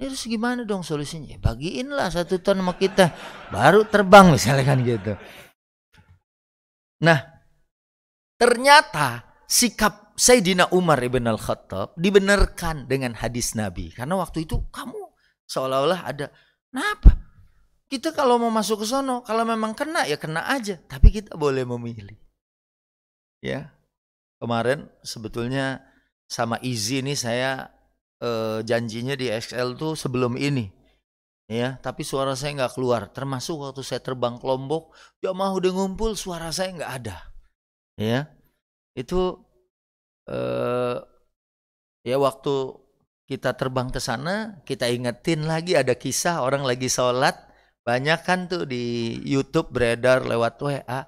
Terus 0.00 0.24
gimana 0.24 0.64
dong 0.64 0.80
solusinya? 0.80 1.36
Bagiin 1.36 1.92
lah 1.92 2.08
satu 2.08 2.40
ton 2.40 2.56
sama 2.56 2.72
kita. 2.72 3.12
Baru 3.52 3.84
terbang 3.84 4.32
misalnya 4.32 4.64
kan 4.64 4.80
gitu. 4.80 5.12
Nah, 7.04 7.20
ternyata 8.40 9.29
sikap 9.50 10.14
Sayyidina 10.14 10.70
Umar 10.70 11.02
ibn 11.02 11.26
al-Khattab 11.26 11.98
dibenarkan 11.98 12.86
dengan 12.86 13.18
hadis 13.18 13.58
Nabi. 13.58 13.90
Karena 13.90 14.14
waktu 14.14 14.46
itu 14.46 14.62
kamu 14.70 15.10
seolah-olah 15.50 16.06
ada, 16.06 16.30
kenapa? 16.70 17.18
Kita 17.90 18.14
kalau 18.14 18.38
mau 18.38 18.54
masuk 18.54 18.86
ke 18.86 18.86
sono, 18.86 19.26
kalau 19.26 19.42
memang 19.42 19.74
kena 19.74 20.06
ya 20.06 20.14
kena 20.14 20.46
aja. 20.46 20.78
Tapi 20.86 21.10
kita 21.10 21.34
boleh 21.34 21.66
memilih. 21.66 22.14
Ya, 23.42 23.74
kemarin 24.38 24.86
sebetulnya 25.02 25.82
sama 26.30 26.62
Izi 26.62 27.02
ini 27.02 27.18
saya 27.18 27.74
uh, 28.22 28.62
janjinya 28.62 29.18
di 29.18 29.28
XL 29.28 29.74
tuh 29.74 29.98
sebelum 29.98 30.38
ini 30.38 30.70
ya 31.50 31.82
tapi 31.82 32.06
suara 32.06 32.38
saya 32.38 32.54
nggak 32.62 32.78
keluar 32.78 33.10
termasuk 33.10 33.58
waktu 33.58 33.82
saya 33.82 33.98
terbang 33.98 34.38
ke 34.38 34.46
Lombok 34.46 34.94
jamaah 35.18 35.50
udah 35.50 35.70
ngumpul 35.74 36.14
suara 36.14 36.54
saya 36.54 36.70
nggak 36.78 36.92
ada 37.02 37.18
ya 37.98 38.30
itu 38.94 39.38
eh, 40.26 40.96
ya 42.02 42.16
waktu 42.16 42.54
kita 43.30 43.54
terbang 43.54 43.94
ke 43.94 44.02
sana 44.02 44.58
kita 44.66 44.90
ingetin 44.90 45.46
lagi 45.46 45.78
ada 45.78 45.94
kisah 45.94 46.42
orang 46.42 46.66
lagi 46.66 46.90
sholat. 46.90 47.38
Banyak 47.80 48.20
kan 48.26 48.44
tuh 48.50 48.68
di 48.68 49.16
YouTube 49.24 49.72
beredar 49.72 50.26
lewat 50.26 50.60
WA 50.60 51.00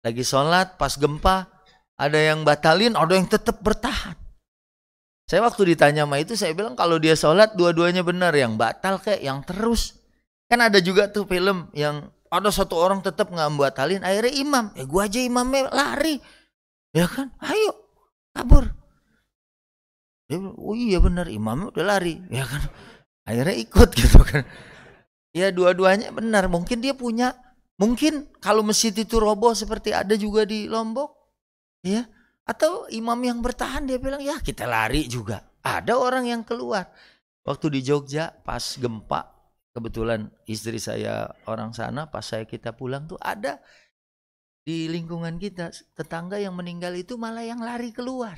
lagi 0.00 0.24
sholat 0.24 0.76
pas 0.76 0.92
gempa 0.96 1.48
ada 1.96 2.18
yang 2.18 2.44
batalin 2.44 2.92
ada 2.98 3.14
yang 3.14 3.28
tetap 3.30 3.62
bertahan. 3.62 4.18
Saya 5.30 5.46
waktu 5.46 5.78
ditanya 5.78 6.10
sama 6.10 6.18
itu 6.18 6.34
saya 6.34 6.50
bilang 6.58 6.74
kalau 6.74 6.98
dia 6.98 7.14
sholat 7.14 7.54
dua-duanya 7.54 8.02
benar 8.02 8.34
yang 8.34 8.58
batal 8.58 8.98
kayak 8.98 9.22
yang 9.22 9.46
terus. 9.46 9.94
Kan 10.50 10.58
ada 10.58 10.82
juga 10.82 11.06
tuh 11.06 11.22
film 11.30 11.70
yang 11.70 12.10
ada 12.26 12.50
satu 12.50 12.74
orang 12.74 12.98
tetap 12.98 13.30
nggak 13.30 13.46
membatalin 13.46 14.02
akhirnya 14.02 14.34
imam. 14.34 14.64
Ya 14.74 14.84
gua 14.90 15.06
aja 15.06 15.22
imamnya 15.22 15.70
lari 15.70 16.18
ya 16.96 17.06
kan? 17.06 17.34
Ayo 17.42 17.72
kabur. 18.34 18.70
Dia 20.30 20.38
bilang, 20.38 20.56
oh 20.62 20.78
iya 20.78 20.98
benar 21.02 21.26
imamnya 21.26 21.74
udah 21.74 21.84
lari. 21.86 22.22
Ya 22.30 22.46
kan? 22.46 22.62
Akhirnya 23.26 23.56
ikut 23.58 23.88
gitu 24.00 24.20
kan. 24.22 24.46
Ya 25.34 25.50
dua-duanya 25.50 26.14
benar. 26.14 26.46
Mungkin 26.46 26.82
dia 26.82 26.94
punya 26.94 27.34
mungkin 27.80 28.28
kalau 28.38 28.62
masjid 28.62 28.92
itu 28.92 29.16
roboh 29.18 29.56
seperti 29.56 29.90
ada 29.96 30.12
juga 30.14 30.44
di 30.44 30.68
Lombok 30.68 31.16
ya 31.80 32.04
atau 32.44 32.84
imam 32.92 33.16
yang 33.24 33.40
bertahan 33.40 33.88
dia 33.88 33.96
bilang 33.96 34.22
ya 34.22 34.38
kita 34.42 34.66
lari 34.66 35.06
juga. 35.06 35.42
Ada 35.60 35.92
orang 35.98 36.24
yang 36.24 36.42
keluar. 36.42 36.88
Waktu 37.44 37.78
di 37.78 37.80
Jogja 37.84 38.32
pas 38.44 38.62
gempa 38.80 39.40
kebetulan 39.70 40.28
istri 40.50 40.82
saya 40.82 41.30
orang 41.46 41.70
sana 41.70 42.10
pas 42.10 42.26
saya 42.26 42.44
kita 42.44 42.74
pulang 42.74 43.06
tuh 43.06 43.16
ada 43.22 43.62
di 44.60 44.86
lingkungan 44.92 45.40
kita 45.40 45.72
tetangga 45.96 46.36
yang 46.36 46.52
meninggal 46.52 46.92
itu 46.92 47.16
malah 47.16 47.44
yang 47.44 47.64
lari 47.64 47.90
keluar. 47.90 48.36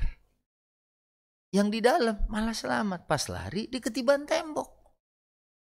Yang 1.53 1.67
di 1.69 1.79
dalam 1.85 2.17
malah 2.31 2.55
selamat. 2.55 3.05
Pas 3.05 3.29
lari 3.29 3.69
di 3.69 3.77
ketiban 3.77 4.25
tembok. 4.25 4.69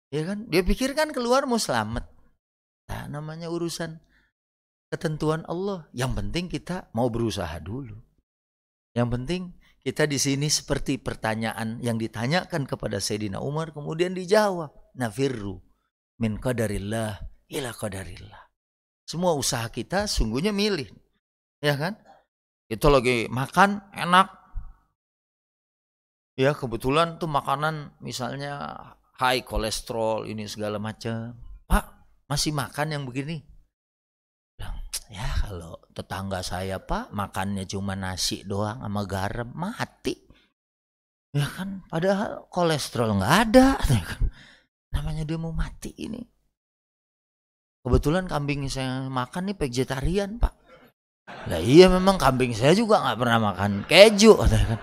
Ya 0.10 0.26
kan? 0.26 0.50
Dia 0.50 0.66
pikir 0.66 0.98
kan 0.98 1.14
keluar 1.14 1.46
mau 1.46 1.62
selamat. 1.62 2.04
Nah 2.90 3.06
namanya 3.08 3.48
urusan 3.48 4.02
ketentuan 4.92 5.46
Allah. 5.48 5.88
Yang 5.96 6.12
penting 6.20 6.46
kita 6.50 6.92
mau 6.92 7.08
berusaha 7.08 7.56
dulu. 7.62 7.96
Yang 8.98 9.10
penting 9.16 9.42
kita 9.80 10.10
di 10.10 10.20
sini 10.20 10.52
seperti 10.52 11.00
pertanyaan 11.00 11.80
yang 11.80 11.96
ditanyakan 11.96 12.68
kepada 12.68 13.00
Sayyidina 13.00 13.40
Umar 13.40 13.72
kemudian 13.72 14.12
dijawab. 14.18 14.74
Nafirru 14.98 15.62
min 16.20 16.42
qadarillah 16.42 17.24
ila 17.48 17.72
qadarillah 17.72 18.49
semua 19.10 19.34
usaha 19.34 19.66
kita 19.74 20.06
sungguhnya 20.06 20.54
milih 20.54 20.86
ya 21.66 21.74
kan? 21.74 21.98
Itu 22.70 22.94
lagi 22.94 23.26
makan 23.26 23.90
enak. 23.90 24.38
Ya 26.38 26.54
kebetulan 26.54 27.18
tuh 27.18 27.26
makanan 27.26 27.98
misalnya 28.06 28.78
high 29.18 29.42
kolesterol 29.42 30.30
ini 30.30 30.46
segala 30.46 30.78
macam 30.78 31.34
pak 31.66 32.06
masih 32.30 32.54
makan 32.54 32.94
yang 32.94 33.04
begini? 33.10 33.42
Ya 35.10 35.26
kalau 35.42 35.82
tetangga 35.98 36.46
saya 36.46 36.78
pak 36.78 37.10
makannya 37.10 37.66
cuma 37.66 37.98
nasi 37.98 38.46
doang 38.46 38.78
sama 38.78 39.10
garam 39.10 39.50
mati. 39.58 40.14
Ya 41.34 41.50
kan? 41.50 41.82
Padahal 41.90 42.46
kolesterol 42.54 43.18
nggak 43.18 43.36
ada 43.50 43.68
ya 43.98 44.04
kan? 44.06 44.30
Namanya 44.94 45.26
dia 45.26 45.42
mau 45.42 45.50
mati 45.50 45.98
ini 45.98 46.39
kebetulan 47.86 48.26
kambing 48.28 48.68
saya 48.68 49.08
makan 49.08 49.52
nih 49.52 49.58
vegetarian 49.58 50.38
pak 50.38 50.54
lah 51.48 51.62
iya 51.62 51.88
memang 51.88 52.18
kambing 52.18 52.58
saya 52.58 52.74
juga 52.74 53.00
nggak 53.06 53.18
pernah 53.22 53.40
makan 53.54 53.72
keju 53.86 54.34
kan 54.40 54.82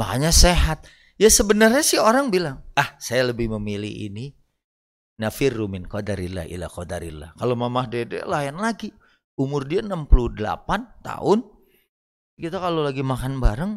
Makanya 0.00 0.32
sehat. 0.32 0.88
Ya 1.20 1.28
sebenarnya 1.28 1.84
sih 1.84 2.00
orang 2.00 2.32
bilang, 2.32 2.64
ah 2.72 2.96
saya 2.96 3.28
lebih 3.28 3.52
memilih 3.52 3.92
ini. 3.92 4.32
Nafirru 5.20 5.68
min 5.68 5.84
qadarillah 5.84 6.48
ila 6.48 6.72
qadarillah. 6.72 7.36
Kalau 7.36 7.52
mamah 7.52 7.84
dede 7.84 8.24
lain 8.24 8.56
lagi. 8.56 8.88
Umur 9.36 9.68
dia 9.68 9.84
68 9.84 11.04
tahun. 11.04 11.38
Kita 12.40 12.56
kalau 12.56 12.80
lagi 12.80 13.04
makan 13.04 13.36
bareng, 13.36 13.72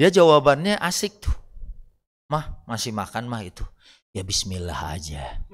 dia 0.00 0.08
jawabannya 0.08 0.80
asik 0.80 1.20
tuh. 1.20 1.36
Mah, 2.32 2.64
masih 2.64 2.96
makan 2.96 3.28
mah 3.28 3.44
itu. 3.44 3.64
Ya 4.16 4.24
bismillah 4.24 4.96
aja. 4.96 5.44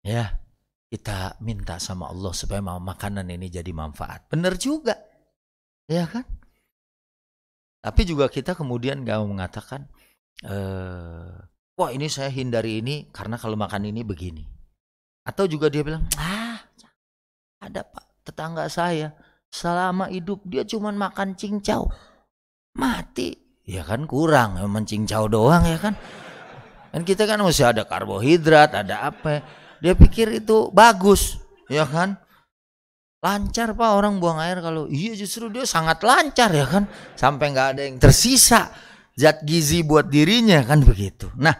Ya, 0.00 0.40
kita 0.88 1.36
minta 1.44 1.76
sama 1.76 2.08
Allah 2.08 2.32
supaya 2.32 2.64
makanan 2.64 3.28
ini 3.28 3.52
jadi 3.52 3.72
manfaat. 3.76 4.28
Bener 4.32 4.56
juga. 4.56 4.96
Ya 5.88 6.08
kan? 6.08 6.24
Tapi 7.84 8.02
juga 8.08 8.28
kita 8.28 8.56
kemudian 8.56 9.04
gak 9.04 9.20
mau 9.22 9.38
mengatakan, 9.38 9.88
eh, 10.44 11.32
wah 11.78 11.90
ini 11.92 12.08
saya 12.10 12.28
hindari 12.32 12.80
ini 12.80 13.08
karena 13.12 13.36
kalau 13.40 13.56
makan 13.56 13.88
ini 13.88 14.02
begini. 14.04 14.44
Atau 15.24 15.44
juga 15.44 15.68
dia 15.68 15.84
bilang, 15.84 16.08
ah 16.16 16.48
ada 17.58 17.82
pak 17.84 18.04
tetangga 18.22 18.64
saya 18.70 19.12
selama 19.50 20.08
hidup 20.12 20.44
dia 20.46 20.62
cuma 20.62 20.92
makan 20.92 21.34
cincau 21.34 21.90
mati 22.76 23.34
ya 23.66 23.82
kan 23.82 24.06
kurang 24.06 24.60
memang 24.60 24.86
cincau 24.86 25.26
doang 25.26 25.64
ya 25.66 25.78
kan 25.80 25.94
kan 26.92 27.02
kita 27.04 27.28
kan 27.28 27.40
mesti 27.42 27.64
ada 27.66 27.84
karbohidrat 27.84 28.72
ada 28.72 29.10
apa 29.12 29.44
dia 29.78 29.94
pikir 29.94 30.42
itu 30.42 30.70
bagus 30.74 31.38
ya 31.70 31.84
kan 31.86 32.18
Lancar 33.18 33.74
pak 33.74 33.90
orang 33.98 34.22
buang 34.22 34.38
air 34.38 34.62
kalau 34.62 34.86
iya 34.86 35.10
justru 35.18 35.50
dia 35.50 35.66
sangat 35.66 36.06
lancar 36.06 36.54
ya 36.54 36.62
kan 36.62 36.86
sampai 37.18 37.50
nggak 37.50 37.68
ada 37.74 37.82
yang 37.82 37.98
tersisa 37.98 38.70
zat 39.18 39.42
gizi 39.42 39.82
buat 39.82 40.06
dirinya 40.06 40.62
kan 40.62 40.86
begitu. 40.86 41.26
Nah, 41.34 41.50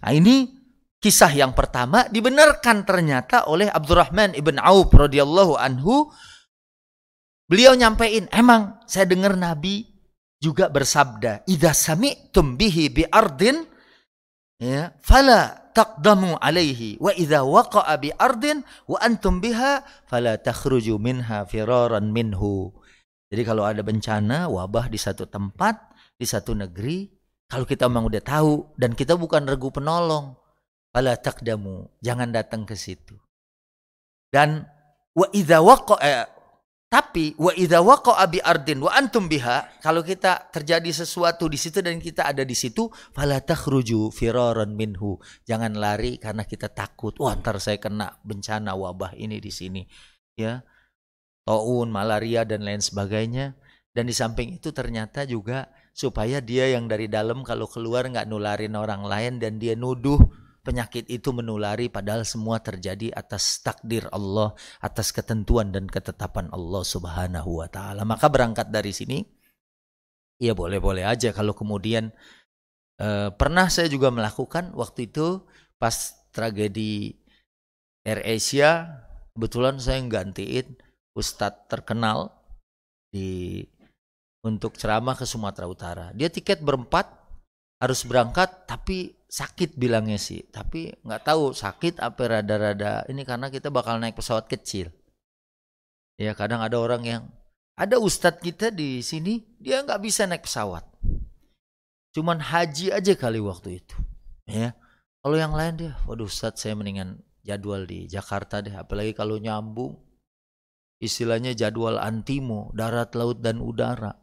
nah 0.00 0.12
ini 0.16 0.48
kisah 0.96 1.28
yang 1.36 1.52
pertama 1.52 2.08
dibenarkan 2.08 2.88
ternyata 2.88 3.44
oleh 3.52 3.68
Abdurrahman 3.68 4.32
ibn 4.32 4.56
Auf 4.56 4.88
radhiyallahu 4.88 5.60
anhu. 5.60 6.08
Beliau 7.44 7.76
nyampein, 7.76 8.32
emang 8.32 8.80
saya 8.88 9.04
dengar 9.04 9.36
Nabi 9.36 9.84
juga 10.40 10.72
bersabda, 10.72 11.44
"Idza 11.44 11.76
sami'tum 11.76 12.56
bihi 12.56 12.88
bi 12.88 13.04
ardin 13.04 13.68
ya, 14.62 14.94
fala 15.02 15.58
taqdamu 15.74 16.38
alaihi 16.38 17.00
wa 17.02 17.10
idza 17.10 17.42
waqa'a 17.42 17.98
bi 17.98 18.14
ardin 18.14 18.62
wa 18.86 19.02
antum 19.02 19.42
biha 19.42 19.82
fala 20.06 20.38
takhruju 20.38 21.02
minha 21.02 21.42
firaran 21.50 22.14
minhu. 22.14 22.70
Jadi 23.32 23.42
kalau 23.42 23.66
ada 23.66 23.82
bencana, 23.82 24.46
wabah 24.46 24.92
di 24.92 25.00
satu 25.00 25.26
tempat, 25.26 25.74
di 26.14 26.28
satu 26.28 26.52
negeri, 26.54 27.10
kalau 27.48 27.64
kita 27.66 27.88
memang 27.88 28.06
udah 28.12 28.22
tahu 28.22 28.76
dan 28.76 28.92
kita 28.92 29.16
bukan 29.16 29.48
regu 29.48 29.72
penolong, 29.72 30.36
fala 30.92 31.16
taqdamu, 31.16 31.88
jangan 32.04 32.28
datang 32.30 32.68
ke 32.68 32.76
situ. 32.76 33.16
Dan 34.28 34.64
wa 35.16 35.26
idza 35.32 35.60
waqa'a 35.60 36.31
tapi 36.92 37.32
wa 37.40 37.56
idza 37.56 37.80
waqa'a 37.80 38.28
bi 38.28 38.36
ardin 38.44 38.84
wa 38.84 38.92
antum 38.92 39.24
biha, 39.24 39.80
kalau 39.80 40.04
kita 40.04 40.52
terjadi 40.52 40.92
sesuatu 40.92 41.48
di 41.48 41.56
situ 41.56 41.80
dan 41.80 41.96
kita 41.96 42.28
ada 42.28 42.44
di 42.44 42.52
situ, 42.52 42.92
fala 43.16 43.40
takhruju 43.40 44.12
firaran 44.12 44.76
minhu. 44.76 45.16
Jangan 45.48 45.72
lari 45.72 46.20
karena 46.20 46.44
kita 46.44 46.68
takut, 46.68 47.16
wah 47.16 47.32
ntar 47.32 47.56
saya 47.64 47.80
kena 47.80 48.20
bencana 48.20 48.76
wabah 48.76 49.16
ini 49.16 49.40
di 49.40 49.48
sini. 49.48 49.88
Ya. 50.36 50.68
Taun, 51.48 51.88
malaria 51.88 52.44
dan 52.44 52.60
lain 52.60 52.84
sebagainya. 52.84 53.56
Dan 53.96 54.04
di 54.04 54.12
samping 54.12 54.60
itu 54.60 54.76
ternyata 54.76 55.24
juga 55.24 55.72
supaya 55.96 56.44
dia 56.44 56.76
yang 56.76 56.92
dari 56.92 57.08
dalam 57.08 57.40
kalau 57.40 57.72
keluar 57.72 58.04
nggak 58.04 58.28
nularin 58.28 58.76
orang 58.76 59.00
lain 59.04 59.40
dan 59.40 59.56
dia 59.56 59.72
nuduh 59.76 60.20
penyakit 60.62 61.10
itu 61.10 61.34
menulari 61.34 61.90
padahal 61.90 62.22
semua 62.22 62.62
terjadi 62.62 63.10
atas 63.10 63.60
takdir 63.60 64.06
Allah, 64.14 64.54
atas 64.78 65.10
ketentuan 65.10 65.74
dan 65.74 65.90
ketetapan 65.90 66.48
Allah 66.54 66.82
Subhanahu 66.86 67.60
wa 67.62 67.68
taala. 67.68 68.06
Maka 68.06 68.30
berangkat 68.30 68.70
dari 68.70 68.94
sini 68.94 69.18
ya 70.38 70.54
boleh-boleh 70.54 71.06
aja 71.06 71.34
kalau 71.34 71.54
kemudian 71.54 72.14
eh, 73.02 73.30
pernah 73.34 73.66
saya 73.70 73.90
juga 73.90 74.14
melakukan 74.14 74.74
waktu 74.74 75.10
itu 75.10 75.42
pas 75.78 75.94
tragedi 76.30 77.18
Air 78.02 78.22
Asia 78.26 79.02
kebetulan 79.34 79.78
saya 79.78 80.02
gantiin 80.06 80.78
ustadz 81.14 81.70
terkenal 81.70 82.34
di 83.12 83.62
untuk 84.42 84.74
ceramah 84.74 85.14
ke 85.14 85.22
Sumatera 85.22 85.70
Utara. 85.70 86.06
Dia 86.18 86.26
tiket 86.26 86.58
berempat 86.66 87.06
harus 87.78 88.02
berangkat 88.02 88.66
tapi 88.66 89.14
sakit 89.32 89.80
bilangnya 89.80 90.20
sih 90.20 90.44
tapi 90.52 90.92
nggak 91.00 91.24
tahu 91.24 91.56
sakit 91.56 92.04
apa 92.04 92.20
rada-rada 92.28 93.08
ini 93.08 93.24
karena 93.24 93.48
kita 93.48 93.72
bakal 93.72 93.96
naik 93.96 94.20
pesawat 94.20 94.44
kecil. 94.44 94.92
Ya 96.20 96.36
kadang 96.36 96.60
ada 96.60 96.76
orang 96.76 97.02
yang 97.08 97.22
ada 97.72 97.96
ustadz 97.96 98.44
kita 98.44 98.68
di 98.68 99.00
sini 99.00 99.40
dia 99.56 99.80
nggak 99.80 100.04
bisa 100.04 100.28
naik 100.28 100.44
pesawat. 100.44 100.84
Cuman 102.12 102.44
haji 102.44 102.92
aja 102.92 103.16
kali 103.16 103.40
waktu 103.40 103.80
itu 103.80 103.96
ya. 104.44 104.76
Kalau 105.24 105.40
yang 105.40 105.56
lain 105.56 105.80
dia 105.80 105.92
waduh 106.04 106.28
ustadz 106.28 106.60
saya 106.60 106.76
mendingan 106.76 107.24
jadwal 107.40 107.88
di 107.88 108.04
Jakarta 108.04 108.60
deh 108.60 108.76
apalagi 108.76 109.16
kalau 109.16 109.40
nyambung 109.40 109.96
istilahnya 111.02 111.58
jadwal 111.58 111.98
antimo, 111.98 112.70
darat, 112.78 113.18
laut, 113.18 113.42
dan 113.42 113.58
udara. 113.58 114.21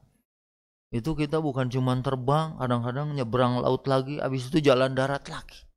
Itu 0.90 1.14
kita 1.14 1.38
bukan 1.38 1.70
cuma 1.70 1.94
terbang, 2.02 2.58
kadang-kadang 2.58 3.14
nyebrang 3.14 3.62
laut 3.62 3.86
lagi, 3.86 4.18
habis 4.18 4.50
itu 4.50 4.58
jalan 4.62 4.98
darat 4.98 5.30
lagi. 5.30 5.70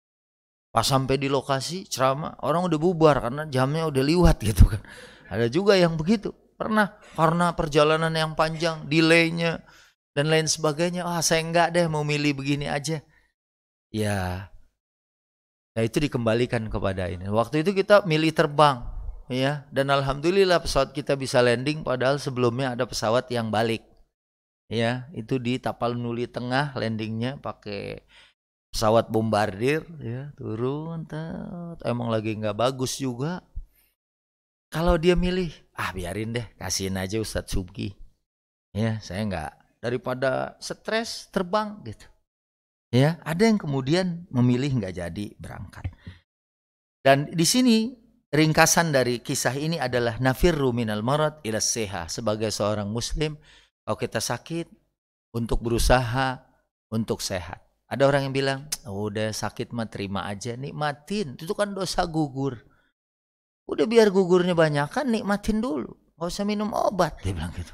Pas 0.73 0.89
sampai 0.89 1.21
di 1.21 1.29
lokasi 1.29 1.85
ceramah, 1.85 2.41
orang 2.41 2.65
udah 2.65 2.81
bubar 2.81 3.21
karena 3.21 3.45
jamnya 3.45 3.85
udah 3.93 4.03
liwat 4.03 4.41
gitu 4.41 4.65
kan. 4.73 4.81
Ada 5.29 5.53
juga 5.53 5.77
yang 5.77 6.01
begitu. 6.01 6.33
Pernah 6.57 6.97
karena 7.13 7.53
perjalanan 7.53 8.13
yang 8.13 8.33
panjang, 8.33 8.89
delaynya 8.89 9.61
dan 10.17 10.33
lain 10.33 10.49
sebagainya. 10.49 11.05
Ah, 11.05 11.21
saya 11.21 11.45
enggak 11.45 11.77
deh 11.77 11.85
mau 11.93 12.05
milih 12.05 12.33
begini 12.41 12.73
aja. 12.73 13.05
Ya, 13.93 14.53
Nah 15.73 15.83
itu 15.89 16.05
dikembalikan 16.05 16.69
kepada 16.69 17.09
ini. 17.09 17.29
Waktu 17.33 17.65
itu 17.65 17.73
kita 17.73 18.05
milih 18.05 18.37
terbang, 18.37 18.85
ya. 19.33 19.65
Dan 19.73 19.89
alhamdulillah 19.89 20.61
pesawat 20.61 20.93
kita 20.93 21.17
bisa 21.17 21.41
landing, 21.41 21.81
padahal 21.81 22.21
sebelumnya 22.21 22.77
ada 22.77 22.85
pesawat 22.85 23.33
yang 23.33 23.49
balik, 23.49 23.81
ya. 24.73 25.13
Itu 25.13 25.37
di 25.37 25.61
Tapal 25.61 26.01
Nuli 26.01 26.25
Tengah 26.25 26.73
landingnya 26.73 27.37
pakai 27.37 28.01
pesawat 28.73 29.13
bombardir, 29.13 29.85
ya. 30.01 30.33
Turun, 30.41 31.05
tet. 31.05 31.85
emang 31.85 32.09
lagi 32.09 32.33
nggak 32.33 32.57
bagus 32.57 32.97
juga. 32.97 33.45
Kalau 34.73 34.97
dia 34.97 35.13
milih, 35.13 35.53
ah 35.77 35.93
biarin 35.93 36.33
deh, 36.33 36.49
kasihin 36.57 36.97
aja 36.97 37.21
Ustadz 37.21 37.53
Subki. 37.53 37.93
Ya, 38.73 38.97
saya 39.05 39.29
nggak 39.29 39.53
daripada 39.85 40.57
stres 40.65 41.29
terbang 41.29 41.77
gitu. 41.85 42.09
Ya, 42.89 43.21
ada 43.21 43.45
yang 43.45 43.61
kemudian 43.61 44.25
memilih 44.33 44.81
nggak 44.81 44.97
jadi 44.97 45.27
berangkat. 45.37 45.93
Dan 47.05 47.29
di 47.29 47.45
sini 47.45 47.93
ringkasan 48.33 48.97
dari 48.97 49.21
kisah 49.21 49.53
ini 49.61 49.77
adalah 49.77 50.17
nafirru 50.17 50.73
minal 50.73 51.05
marad 51.05 51.45
ila 51.45 51.61
seha 51.61 52.09
sebagai 52.09 52.49
seorang 52.49 52.89
muslim 52.89 53.37
kalau 53.83 53.99
kita 53.99 54.23
sakit 54.23 54.67
untuk 55.35 55.63
berusaha 55.65 56.39
untuk 56.93 57.19
sehat. 57.25 57.59
Ada 57.93 58.09
orang 58.09 58.31
yang 58.31 58.35
bilang, 58.35 58.61
oh, 58.89 59.13
udah 59.13 59.37
sakit 59.37 59.73
mah 59.77 59.85
terima 59.85 60.25
aja, 60.25 60.57
nikmatin. 60.57 61.37
Itu 61.37 61.53
kan 61.53 61.77
dosa 61.77 62.09
gugur. 62.09 62.57
Udah 63.69 63.85
biar 63.85 64.09
gugurnya 64.09 64.57
banyak 64.57 64.89
kan 64.89 65.13
nikmatin 65.13 65.61
dulu. 65.61 65.93
Gak 66.17 66.29
usah 66.29 66.45
minum 66.49 66.73
obat, 66.73 67.21
dia 67.21 67.37
bilang 67.37 67.53
gitu. 67.53 67.73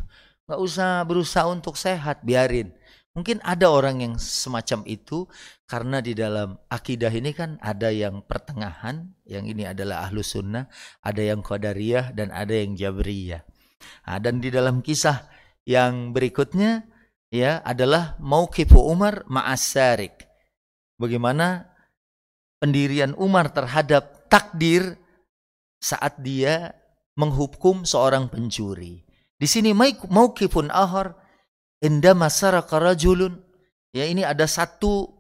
Gak 0.49 0.59
usah 0.59 1.07
berusaha 1.07 1.47
untuk 1.47 1.79
sehat, 1.79 2.25
biarin. 2.27 2.75
Mungkin 3.15 3.43
ada 3.43 3.67
orang 3.71 3.99
yang 3.99 4.15
semacam 4.19 4.87
itu 4.87 5.27
karena 5.67 5.99
di 5.99 6.15
dalam 6.15 6.55
akidah 6.71 7.11
ini 7.11 7.35
kan 7.35 7.59
ada 7.59 7.91
yang 7.91 8.23
pertengahan, 8.23 9.11
yang 9.27 9.43
ini 9.47 9.67
adalah 9.67 10.07
ahlu 10.07 10.23
sunnah, 10.23 10.71
ada 11.03 11.23
yang 11.23 11.43
qadariyah 11.43 12.15
dan 12.15 12.31
ada 12.31 12.55
yang 12.55 12.79
jabriyah. 12.79 13.43
Nah, 14.07 14.19
dan 14.23 14.39
di 14.39 14.55
dalam 14.55 14.83
kisah 14.83 15.38
yang 15.69 16.17
berikutnya 16.17 16.89
ya 17.29 17.61
adalah 17.61 18.17
mauqifu 18.25 18.81
Umar 18.81 19.29
ma'asarik. 19.29 20.25
Bagaimana 20.97 21.69
pendirian 22.57 23.13
Umar 23.21 23.53
terhadap 23.53 24.33
takdir 24.33 24.97
saat 25.77 26.17
dia 26.25 26.73
menghukum 27.21 27.85
seorang 27.85 28.33
pencuri. 28.33 29.05
Di 29.37 29.47
sini 29.47 29.77
mauqifun 29.77 30.73
ahar 30.73 31.29
Indama 31.79 32.27
saraka 32.27 32.83
rajulun. 32.83 33.39
Ya 33.95 34.11
ini 34.11 34.27
ada 34.27 34.51
satu 34.51 35.15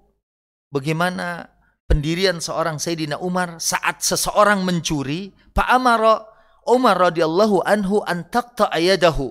bagaimana 0.74 1.46
pendirian 1.86 2.42
seorang 2.42 2.82
Sayyidina 2.82 3.22
Umar 3.22 3.62
saat 3.62 4.02
seseorang 4.02 4.66
mencuri, 4.66 5.30
Pak 5.54 5.70
Amaro 5.70 6.26
Umar 6.66 6.98
radhiyallahu 6.98 7.62
anhu 7.62 8.02
an 8.02 8.26
ayadahu. 8.74 9.30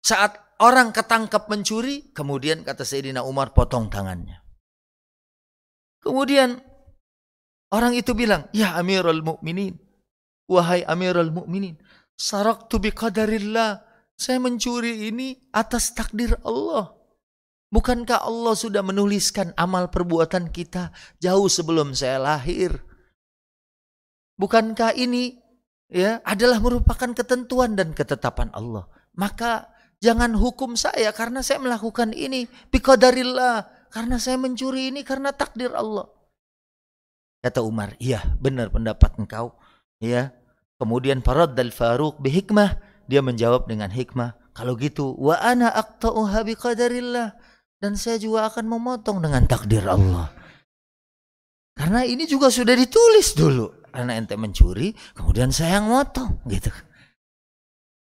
Saat 0.00 0.36
orang 0.60 0.92
ketangkap 0.92 1.48
mencuri, 1.48 2.12
kemudian 2.12 2.64
kata 2.64 2.84
Sayyidina 2.84 3.24
Umar 3.24 3.52
potong 3.52 3.88
tangannya. 3.92 4.40
Kemudian 6.00 6.56
orang 7.72 7.92
itu 7.92 8.16
bilang, 8.16 8.48
"Ya 8.56 8.76
Amirul 8.80 9.20
Mukminin, 9.20 9.76
wahai 10.48 10.80
Amirul 10.88 11.32
Mukminin, 11.32 11.76
saraktu 12.16 12.80
biqadarillah." 12.80 13.88
Saya 14.20 14.36
mencuri 14.36 15.08
ini 15.08 15.48
atas 15.48 15.96
takdir 15.96 16.36
Allah. 16.44 16.92
Bukankah 17.72 18.20
Allah 18.20 18.52
sudah 18.52 18.84
menuliskan 18.84 19.56
amal 19.56 19.88
perbuatan 19.88 20.52
kita 20.52 20.92
jauh 21.24 21.48
sebelum 21.48 21.96
saya 21.96 22.20
lahir? 22.20 22.84
Bukankah 24.36 24.92
ini 24.92 25.40
ya 25.88 26.20
adalah 26.20 26.60
merupakan 26.60 27.16
ketentuan 27.16 27.80
dan 27.80 27.96
ketetapan 27.96 28.52
Allah? 28.52 28.92
Maka 29.16 29.72
jangan 30.00 30.34
hukum 30.34 30.74
saya 30.74 31.12
karena 31.12 31.44
saya 31.44 31.60
melakukan 31.60 32.16
ini 32.16 32.48
biqadarillah, 32.72 33.88
karena 33.92 34.16
saya 34.16 34.40
mencuri 34.40 34.90
ini 34.90 35.04
karena 35.04 35.30
takdir 35.30 35.70
Allah. 35.76 36.08
Kata 37.40 37.64
Umar, 37.64 37.96
"Iya, 38.00 38.20
benar 38.36 38.68
pendapat 38.68 39.16
engkau." 39.16 39.56
Ya. 40.00 40.32
Kemudian 40.80 41.20
Farad 41.20 41.52
al 41.60 41.72
Faruq 41.72 42.16
bihikmah 42.24 42.80
dia 43.04 43.20
menjawab 43.20 43.68
dengan 43.68 43.92
hikmah, 43.92 44.56
kalau 44.56 44.80
gitu 44.80 45.12
wa 45.20 45.36
ana 45.36 45.68
aqta'uha 45.76 46.40
biqadarillah 46.48 47.36
dan 47.80 47.92
saya 47.96 48.16
juga 48.16 48.48
akan 48.48 48.64
memotong 48.64 49.20
dengan 49.20 49.44
takdir 49.44 49.84
Allah. 49.84 50.32
Karena 51.76 52.04
ini 52.04 52.28
juga 52.28 52.52
sudah 52.52 52.76
ditulis 52.76 53.32
dulu. 53.32 53.72
Karena 53.90 54.14
ente 54.14 54.38
mencuri, 54.38 54.94
kemudian 55.16 55.50
saya 55.50 55.80
yang 55.80 55.90
motong 55.90 56.38
gitu. 56.46 56.70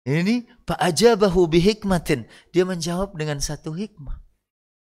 Ini 0.09 0.49
Pak 0.65 0.81
ajabahu 0.81 1.51
bihikmatin. 1.51 2.25
Dia 2.55 2.65
menjawab 2.65 3.17
dengan 3.17 3.39
satu 3.41 3.77
hikmah. 3.77 4.17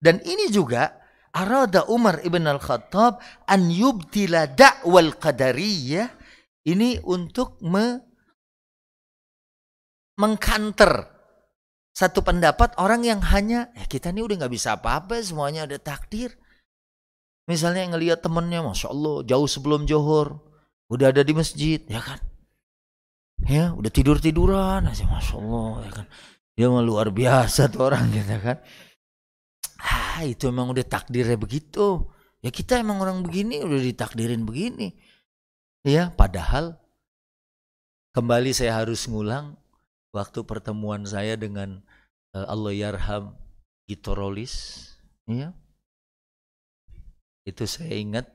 Dan 0.02 0.22
ini 0.22 0.50
juga 0.50 0.98
arada 1.34 1.86
Umar 1.90 2.22
ibn 2.22 2.46
al-Khattab 2.46 3.22
an 3.46 3.70
yubtila 3.70 4.46
da'wal 4.50 5.18
qadariyah 5.18 6.10
ini 6.68 7.02
untuk 7.02 7.58
me 7.62 7.98
mengkanter 10.18 11.08
satu 11.92 12.22
pendapat 12.22 12.78
orang 12.78 13.02
yang 13.02 13.20
hanya 13.20 13.68
ya 13.74 13.84
kita 13.84 14.14
ini 14.14 14.22
udah 14.22 14.44
nggak 14.44 14.54
bisa 14.54 14.78
apa-apa 14.78 15.18
semuanya 15.20 15.66
ada 15.66 15.76
takdir. 15.76 16.32
Misalnya 17.50 17.90
ngelihat 17.90 18.22
temennya, 18.22 18.62
masya 18.62 18.94
Allah 18.94 19.26
jauh 19.26 19.50
sebelum 19.50 19.82
johor 19.84 20.38
udah 20.88 21.10
ada 21.10 21.26
di 21.26 21.34
masjid, 21.34 21.82
ya 21.90 21.98
kan? 21.98 22.22
Ya 23.48 23.74
udah 23.74 23.90
tidur 23.90 24.22
tiduran 24.22 24.86
aja, 24.86 25.04
masya 25.06 25.34
Allah, 25.38 25.70
ya 25.82 25.90
kan? 25.90 26.06
Dia 26.52 26.66
mah 26.68 26.84
luar 26.84 27.10
biasa 27.10 27.72
tuh 27.72 27.90
orang 27.90 28.10
gitu 28.14 28.36
kan. 28.38 28.58
Ah 29.82 30.22
itu 30.22 30.46
emang 30.46 30.70
udah 30.70 30.84
takdirnya 30.86 31.34
begitu. 31.34 32.06
Ya 32.42 32.50
kita 32.50 32.78
emang 32.78 33.02
orang 33.02 33.22
begini 33.22 33.62
udah 33.62 33.80
ditakdirin 33.82 34.46
begini. 34.46 34.94
Ya 35.82 36.14
padahal 36.14 36.78
kembali 38.14 38.54
saya 38.54 38.78
harus 38.78 39.08
ngulang 39.10 39.58
waktu 40.14 40.44
pertemuan 40.44 41.02
saya 41.08 41.34
dengan 41.34 41.80
uh, 42.36 42.46
Allah 42.46 42.72
Yarham 42.76 43.34
Gitorolis, 43.88 44.86
ya, 45.26 45.50
itu 47.42 47.66
saya 47.66 47.98
ingat 47.98 48.30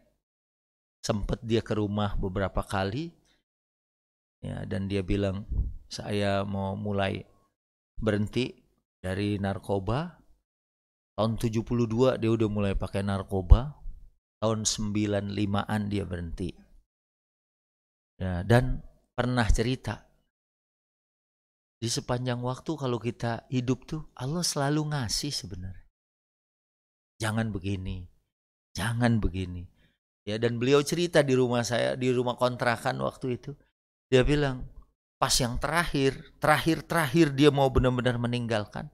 sempat 0.99 1.39
dia 1.39 1.63
ke 1.63 1.77
rumah 1.77 2.17
beberapa 2.19 2.59
kali, 2.65 3.15
ya, 4.43 4.65
dan 4.65 4.89
dia 4.91 5.01
bilang 5.01 5.47
saya 5.87 6.43
mau 6.43 6.75
mulai 6.75 7.23
berhenti 7.97 8.53
dari 9.01 9.41
narkoba. 9.41 10.19
Tahun 11.17 11.33
72 11.33 12.21
dia 12.21 12.29
udah 12.29 12.49
mulai 12.49 12.73
pakai 12.77 13.01
narkoba. 13.01 13.73
Tahun 14.37 14.69
95-an 14.69 15.81
dia 15.89 16.05
berhenti. 16.05 16.53
Ya, 18.21 18.45
dan 18.45 18.85
pernah 19.17 19.49
cerita 19.49 20.05
di 21.77 21.89
sepanjang 21.89 22.41
waktu 22.41 22.73
kalau 22.73 22.97
kita 22.97 23.45
hidup 23.53 23.85
tuh 23.85 24.01
Allah 24.17 24.41
selalu 24.41 24.93
ngasih 24.93 25.29
sebenarnya. 25.29 25.85
Jangan 27.17 27.49
begini, 27.49 28.05
jangan 28.77 29.17
begini. 29.17 29.65
Ya 30.25 30.37
dan 30.37 30.61
beliau 30.61 30.83
cerita 30.83 31.23
di 31.25 31.33
rumah 31.33 31.63
saya, 31.63 31.97
di 31.97 32.09
rumah 32.13 32.37
kontrakan 32.37 33.01
waktu 33.01 33.41
itu. 33.41 33.57
Dia 34.07 34.23
bilang, 34.23 34.63
pas 35.19 35.33
yang 35.35 35.59
terakhir, 35.59 36.15
terakhir-terakhir 36.39 37.35
dia 37.35 37.49
mau 37.51 37.67
benar-benar 37.67 38.15
meninggalkan. 38.21 38.87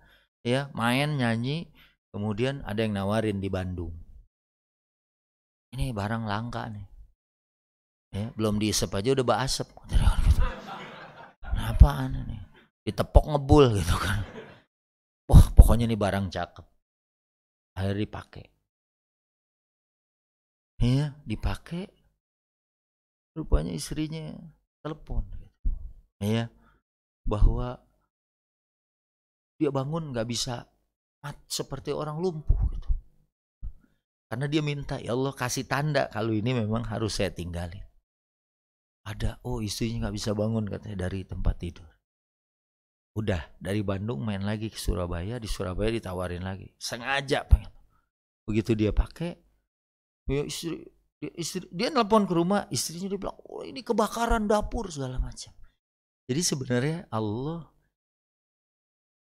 Ya, 0.44 0.68
main, 0.76 1.16
nyanyi, 1.16 1.70
kemudian 2.12 2.66
ada 2.66 2.84
yang 2.84 2.98
nawarin 2.98 3.40
di 3.40 3.48
Bandung. 3.48 3.94
Ini 5.74 5.94
barang 5.94 6.26
langka 6.26 6.70
nih. 6.70 6.88
Ya, 8.14 8.30
belum 8.38 8.62
diisep 8.62 8.94
aja 8.94 9.14
udah 9.18 9.26
basep. 9.26 9.70
Apaan 11.74 12.18
nih? 12.28 12.44
ditepok 12.84 13.26
ngebul 13.32 13.80
gitu 13.80 13.96
kan 13.96 14.20
wah 15.32 15.48
pokoknya 15.56 15.88
ini 15.88 15.96
barang 15.96 16.28
cakep 16.28 16.66
akhirnya 17.80 18.04
dipakai 18.04 18.46
iya 20.84 21.16
dipakai 21.24 21.88
rupanya 23.40 23.72
istrinya 23.72 24.36
telepon 24.84 25.24
iya 26.20 26.52
bahwa 27.24 27.80
dia 29.56 29.72
bangun 29.72 30.12
nggak 30.12 30.28
bisa 30.28 30.68
mat 31.24 31.40
seperti 31.48 31.96
orang 31.96 32.20
lumpuh 32.20 32.60
gitu. 32.76 32.90
Karena 34.28 34.50
dia 34.50 34.60
minta, 34.60 35.00
ya 35.00 35.16
Allah 35.16 35.32
kasih 35.32 35.64
tanda 35.64 36.12
kalau 36.12 36.36
ini 36.36 36.52
memang 36.52 36.84
harus 36.90 37.16
saya 37.16 37.32
tinggalin. 37.32 37.86
Ada, 39.08 39.40
oh 39.48 39.64
istrinya 39.64 40.08
nggak 40.08 40.16
bisa 40.20 40.36
bangun 40.36 40.68
katanya 40.68 41.08
dari 41.08 41.24
tempat 41.24 41.56
tidur. 41.62 41.88
Udah 43.14 43.40
dari 43.62 43.86
Bandung 43.86 44.26
main 44.26 44.42
lagi 44.42 44.74
ke 44.74 44.80
Surabaya, 44.80 45.38
di 45.38 45.46
Surabaya 45.46 45.94
ditawarin 45.94 46.44
lagi. 46.44 46.74
Sengaja 46.82 47.46
pengen. 47.46 47.70
Begitu 48.44 48.74
dia 48.76 48.92
pakai, 48.92 49.38
ya 50.28 50.44
istri 50.44 50.82
dia, 51.24 51.32
istri, 51.40 51.64
dia 51.72 51.88
nelpon 51.88 52.28
ke 52.28 52.36
rumah, 52.36 52.68
istrinya 52.68 53.08
dia 53.08 53.16
bilang, 53.16 53.40
oh 53.48 53.64
ini 53.64 53.80
kebakaran 53.80 54.44
dapur 54.44 54.92
segala 54.92 55.16
macam. 55.24 55.56
Jadi 56.28 56.42
sebenarnya 56.44 56.98
Allah 57.08 57.72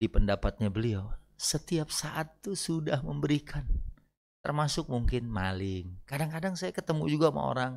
di 0.02 0.10
pendapatnya 0.10 0.74
beliau 0.74 1.14
setiap 1.38 1.94
saat 1.94 2.42
tuh 2.42 2.58
sudah 2.58 3.02
memberikan 3.06 3.66
termasuk 4.42 4.90
mungkin 4.90 5.30
maling. 5.30 6.02
Kadang-kadang 6.10 6.58
saya 6.58 6.74
ketemu 6.74 7.06
juga 7.06 7.30
sama 7.30 7.42
orang 7.46 7.74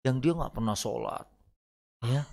yang 0.00 0.16
dia 0.24 0.32
nggak 0.32 0.56
pernah 0.56 0.72
sholat, 0.72 1.28
ya. 2.04 2.24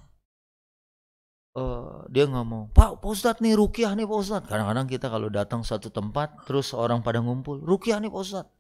Uh, 1.55 2.03
dia 2.11 2.27
ngomong, 2.27 2.71
Pak, 2.75 2.99
Pak 2.99 3.11
Ustadz 3.11 3.39
nih 3.39 3.55
rukiah 3.55 3.95
nih 3.95 4.03
Pak 4.03 4.19
Ustadz. 4.19 4.47
Kadang-kadang 4.47 4.87
kita 4.91 5.07
kalau 5.07 5.31
datang 5.31 5.63
satu 5.63 5.87
tempat, 5.87 6.43
terus 6.43 6.75
orang 6.75 6.99
pada 6.99 7.23
ngumpul, 7.23 7.63
rukiah 7.63 7.99
nih 7.99 8.11
Pak 8.11 8.21
Ustadz. 8.23 8.51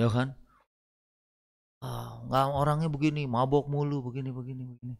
Ya 0.00 0.08
kan? 0.08 0.32
Ah, 1.82 2.22
nggak 2.30 2.46
orangnya 2.54 2.88
begini 2.88 3.26
mabok 3.26 3.66
mulu 3.66 4.06
begini 4.06 4.30
begini 4.30 4.62
begini. 4.64 4.94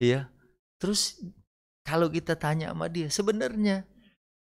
Iya. 0.00 0.32
Terus 0.80 1.20
kalau 1.84 2.08
kita 2.08 2.34
tanya 2.34 2.72
sama 2.72 2.88
dia 2.88 3.12
sebenarnya 3.12 3.84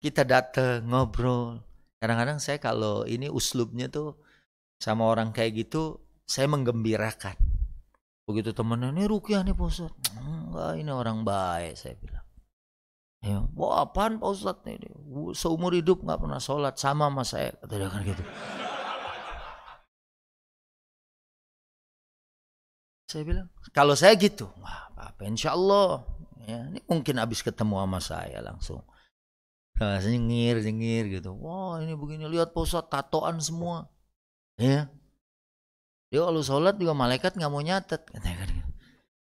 kita 0.03 0.27
datang 0.27 0.83
ngobrol? 0.85 1.63
Kadang-kadang 2.03 2.37
saya 2.43 2.59
kalau 2.59 3.07
ini 3.07 3.31
uslubnya 3.31 3.87
tuh 3.87 4.19
sama 4.75 5.07
orang 5.07 5.31
kayak 5.31 5.63
gitu 5.67 6.03
saya 6.27 6.51
menggembirakan. 6.51 7.39
Begitu 8.27 8.51
temennya 8.51 8.91
ini 8.91 9.03
rukiah 9.07 9.43
nih 9.43 9.55
Pak 9.55 9.91
enggak 10.19 10.71
ini 10.79 10.91
orang 10.91 11.23
baik 11.23 11.79
saya 11.79 11.95
bilang. 11.99 12.27
Ya 13.23 13.39
wah 13.55 13.87
apaan 13.87 14.19
Pak 14.19 14.67
nih 14.67 14.83
seumur 15.31 15.71
hidup 15.71 16.03
nggak 16.03 16.19
pernah 16.19 16.43
sholat 16.43 16.75
sama 16.75 17.07
sama 17.07 17.23
saya 17.23 17.55
kata 17.63 17.87
kan 17.87 18.03
gitu 18.03 18.23
Saya 23.13 23.29
bilang, 23.29 23.47
kalau 23.77 23.93
saya 23.93 24.17
gitu, 24.17 24.49
wah 24.57 24.89
apa 24.97 25.21
insya 25.29 25.53
Allah. 25.53 26.01
Ya, 26.49 26.65
ini 26.65 26.81
mungkin 26.89 27.21
habis 27.21 27.45
ketemu 27.45 27.77
sama 27.77 27.99
saya 28.01 28.41
langsung. 28.41 28.81
Nah, 29.77 30.01
nyengir, 30.01 30.65
nyengir 30.65 31.21
gitu. 31.21 31.37
Wah 31.37 31.77
ini 31.77 31.93
begini, 31.93 32.25
lihat 32.25 32.57
posat 32.57 32.89
tatoan 32.89 33.37
semua. 33.37 33.85
Ya. 34.57 34.89
Dia 36.09 36.25
kalau 36.25 36.41
sholat 36.41 36.81
juga 36.81 36.97
malaikat 36.97 37.37
nggak 37.37 37.53
mau 37.53 37.61
nyatet. 37.61 38.01
Katanya 38.01 38.49
kan. 38.49 38.49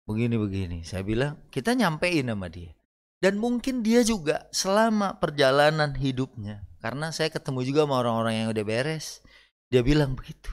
Begini-begini. 0.10 0.82
Saya 0.82 1.06
bilang, 1.06 1.38
kita 1.54 1.78
nyampein 1.78 2.34
sama 2.34 2.50
dia. 2.50 2.74
Dan 3.22 3.38
mungkin 3.38 3.86
dia 3.86 4.02
juga 4.02 4.50
selama 4.50 5.22
perjalanan 5.22 5.94
hidupnya. 5.94 6.66
Karena 6.82 7.14
saya 7.14 7.30
ketemu 7.30 7.62
juga 7.62 7.86
sama 7.86 8.02
orang-orang 8.02 8.42
yang 8.42 8.48
udah 8.50 8.66
beres. 8.66 9.22
Dia 9.70 9.86
bilang 9.86 10.18
begitu. 10.18 10.50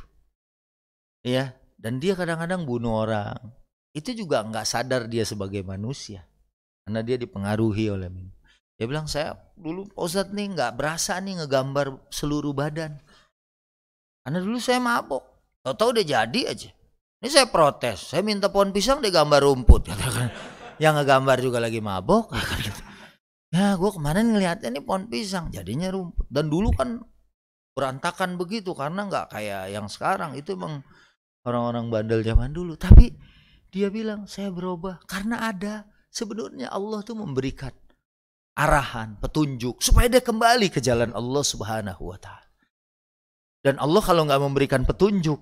Ya, 1.24 1.56
dan 1.84 2.00
dia 2.00 2.16
kadang-kadang 2.16 2.64
bunuh 2.64 3.04
orang. 3.04 3.36
Itu 3.92 4.16
juga 4.16 4.40
nggak 4.40 4.64
sadar 4.64 5.04
dia 5.04 5.28
sebagai 5.28 5.60
manusia. 5.60 6.24
Karena 6.88 7.04
dia 7.04 7.20
dipengaruhi 7.20 7.92
oleh 7.92 8.08
minum. 8.08 8.32
Dia 8.80 8.88
bilang, 8.88 9.04
saya 9.04 9.36
dulu 9.54 9.84
Ustadz 9.92 10.32
nih 10.32 10.56
nggak 10.56 10.80
berasa 10.80 11.20
nih 11.20 11.44
ngegambar 11.44 12.08
seluruh 12.08 12.56
badan. 12.56 12.96
Karena 14.24 14.40
dulu 14.40 14.56
saya 14.56 14.80
mabok. 14.80 15.22
Tahu-tahu 15.60 16.00
udah 16.00 16.06
jadi 16.08 16.40
aja. 16.48 16.72
Ini 17.20 17.28
saya 17.28 17.46
protes. 17.52 18.16
Saya 18.16 18.24
minta 18.24 18.48
pohon 18.48 18.72
pisang 18.72 19.04
dia 19.04 19.12
gambar 19.12 19.44
rumput. 19.44 19.84
Katakan. 19.92 20.32
Yang 20.80 21.04
ngegambar 21.04 21.36
juga 21.44 21.58
lagi 21.60 21.84
mabok. 21.84 22.32
Gitu. 22.64 22.80
Ya 23.54 23.78
gue 23.78 23.90
kemarin 23.92 24.32
ngeliatnya 24.32 24.72
nih 24.72 24.82
pohon 24.82 25.06
pisang. 25.12 25.52
Jadinya 25.52 25.92
rumput. 25.92 26.26
Dan 26.32 26.48
dulu 26.48 26.72
kan 26.72 27.04
berantakan 27.76 28.40
begitu. 28.40 28.72
Karena 28.72 29.04
nggak 29.04 29.36
kayak 29.36 29.72
yang 29.72 29.86
sekarang. 29.86 30.32
Itu 30.34 30.56
emang 30.56 30.80
orang-orang 31.44 31.92
bandel 31.92 32.20
zaman 32.24 32.50
dulu. 32.50 32.74
Tapi 32.74 33.12
dia 33.70 33.92
bilang 33.92 34.24
saya 34.24 34.50
berubah 34.50 35.00
karena 35.04 35.48
ada 35.48 35.84
sebenarnya 36.08 36.72
Allah 36.72 37.04
tuh 37.04 37.18
memberikan 37.18 37.72
arahan, 38.54 39.18
petunjuk 39.18 39.82
supaya 39.82 40.06
dia 40.06 40.22
kembali 40.22 40.70
ke 40.70 40.78
jalan 40.78 41.10
Allah 41.12 41.44
Subhanahu 41.44 42.02
wa 42.14 42.18
taala. 42.18 42.42
Dan 43.64 43.80
Allah 43.80 44.02
kalau 44.04 44.28
nggak 44.28 44.42
memberikan 44.44 44.82
petunjuk, 44.84 45.40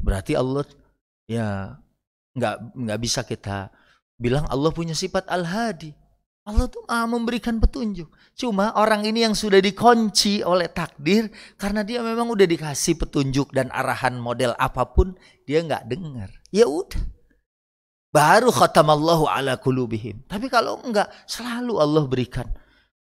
berarti 0.00 0.32
Allah 0.34 0.64
ya 1.28 1.76
nggak 2.34 2.56
nggak 2.74 3.00
bisa 3.00 3.20
kita 3.22 3.68
bilang 4.16 4.48
Allah 4.48 4.72
punya 4.72 4.96
sifat 4.96 5.28
al-hadi. 5.28 5.92
Allah 6.50 6.66
tuh 6.66 6.82
maha 6.90 7.06
memberikan 7.06 7.62
petunjuk. 7.62 8.10
Cuma 8.34 8.74
orang 8.74 9.06
ini 9.06 9.22
yang 9.22 9.38
sudah 9.38 9.62
dikunci 9.62 10.42
oleh 10.42 10.66
takdir 10.66 11.30
karena 11.54 11.86
dia 11.86 12.02
memang 12.02 12.26
udah 12.26 12.44
dikasih 12.44 12.98
petunjuk 12.98 13.54
dan 13.54 13.70
arahan 13.70 14.18
model 14.18 14.58
apa 14.58 14.90
pun 14.90 15.14
dia 15.46 15.62
nggak 15.62 15.86
dengar. 15.86 16.28
Ya 16.50 16.66
udah. 16.66 16.98
Baru 18.10 18.50
khatamallahu 18.50 19.30
ala 19.30 19.54
kulubihim. 19.62 20.26
Tapi 20.26 20.50
kalau 20.50 20.82
enggak 20.82 21.06
selalu 21.30 21.78
Allah 21.78 22.04
berikan 22.10 22.50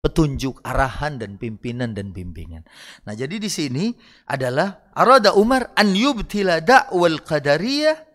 petunjuk, 0.06 0.62
arahan 0.62 1.18
dan 1.18 1.34
pimpinan 1.34 1.90
dan 1.90 2.14
bimbingan. 2.14 2.62
Nah, 3.02 3.14
jadi 3.18 3.42
di 3.42 3.50
sini 3.50 3.90
adalah 4.30 4.90
arada 4.94 5.34
Umar 5.34 5.74
an 5.74 5.94
yubtila 5.98 6.62
da'wal 6.62 7.26
qadariyah 7.26 8.06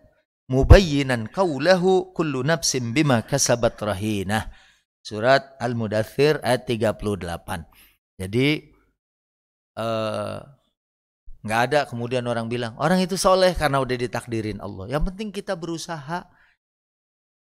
mubayyinan 0.48 1.28
qawlahu 1.28 2.16
kullu 2.16 2.40
nafsin 2.44 2.96
bima 2.96 3.20
kasabat 3.24 3.76
rahinah 3.80 4.48
Surat 5.02 5.58
Al-Mudathir 5.58 6.38
ayat 6.46 6.62
38. 6.70 7.02
Jadi 8.22 8.48
eh 9.72 10.38
nggak 11.42 11.60
ada 11.66 11.80
kemudian 11.90 12.22
orang 12.30 12.46
bilang 12.46 12.78
orang 12.78 13.02
itu 13.02 13.18
soleh 13.18 13.50
karena 13.58 13.82
udah 13.82 13.96
ditakdirin 13.98 14.62
Allah. 14.62 14.86
Yang 14.94 15.02
penting 15.10 15.28
kita 15.34 15.58
berusaha. 15.58 16.30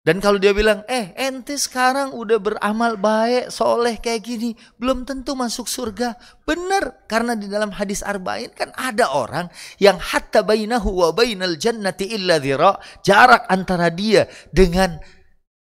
Dan 0.05 0.21
kalau 0.21 0.37
dia 0.37 0.53
bilang, 0.53 0.85
eh 0.85 1.17
ente 1.17 1.57
sekarang 1.57 2.13
udah 2.13 2.37
beramal 2.37 3.01
baik, 3.01 3.49
soleh 3.49 3.97
kayak 3.97 4.21
gini, 4.21 4.53
belum 4.77 5.09
tentu 5.09 5.33
masuk 5.33 5.65
surga. 5.65 6.21
Benar, 6.45 7.09
karena 7.09 7.33
di 7.33 7.49
dalam 7.49 7.73
hadis 7.73 8.05
arba'in 8.05 8.53
kan 8.53 8.69
ada 8.77 9.09
orang 9.09 9.49
yang 9.81 9.97
hatta 9.97 10.45
bainahu 10.45 10.93
wa 10.93 11.09
bainal 11.17 11.57
jannati 11.57 12.13
illa 12.13 12.37
dhira, 12.37 12.77
jarak 13.01 13.49
antara 13.49 13.89
dia 13.89 14.29
dengan 14.53 15.01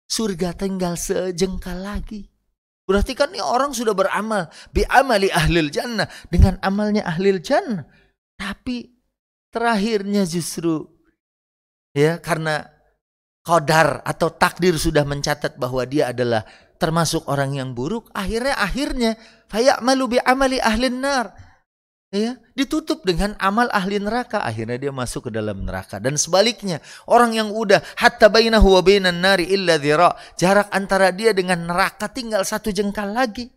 surga 0.07 0.53
tinggal 0.57 0.99
sejengkal 0.99 1.79
lagi. 1.81 2.29
Berarti 2.83 3.15
kan 3.15 3.31
ini 3.31 3.39
orang 3.39 3.71
sudah 3.71 3.95
beramal 3.95 4.51
bi 4.75 4.83
amali 4.91 5.31
ahlil 5.31 5.71
jannah 5.71 6.07
dengan 6.27 6.59
amalnya 6.59 7.07
ahlil 7.07 7.39
jannah. 7.39 7.87
Tapi 8.35 8.91
terakhirnya 9.47 10.27
justru 10.27 10.83
ya 11.95 12.19
karena 12.19 12.67
kodar 13.43 14.03
atau 14.03 14.31
takdir 14.31 14.75
sudah 14.75 15.07
mencatat 15.07 15.55
bahwa 15.55 15.83
dia 15.87 16.11
adalah 16.11 16.43
termasuk 16.75 17.23
orang 17.31 17.55
yang 17.55 17.71
buruk, 17.71 18.11
akhirnya 18.11 18.59
akhirnya 18.59 19.11
malu 19.79 20.11
bi 20.11 20.19
amali 20.19 20.59
ahlin 20.59 20.99
nar 20.99 21.31
ya 22.13 22.37
ditutup 22.53 23.01
dengan 23.01 23.33
amal 23.41 23.65
ahli 23.73 23.97
neraka. 23.97 24.45
Akhirnya 24.45 24.77
dia 24.77 24.93
masuk 24.93 25.27
ke 25.27 25.31
dalam 25.33 25.65
neraka. 25.65 25.97
Dan 25.97 26.15
sebaliknya 26.15 26.77
orang 27.09 27.33
yang 27.33 27.49
udah 27.49 27.81
hatta 27.97 28.29
bainahu 28.29 28.77
wa 28.77 28.81
bainan 28.85 29.17
nari 29.17 29.49
illa 29.49 29.81
dhira. 29.81 30.13
Jarak 30.37 30.69
antara 30.69 31.09
dia 31.09 31.33
dengan 31.33 31.65
neraka 31.65 32.05
tinggal 32.13 32.45
satu 32.45 32.69
jengkal 32.69 33.09
lagi. 33.09 33.49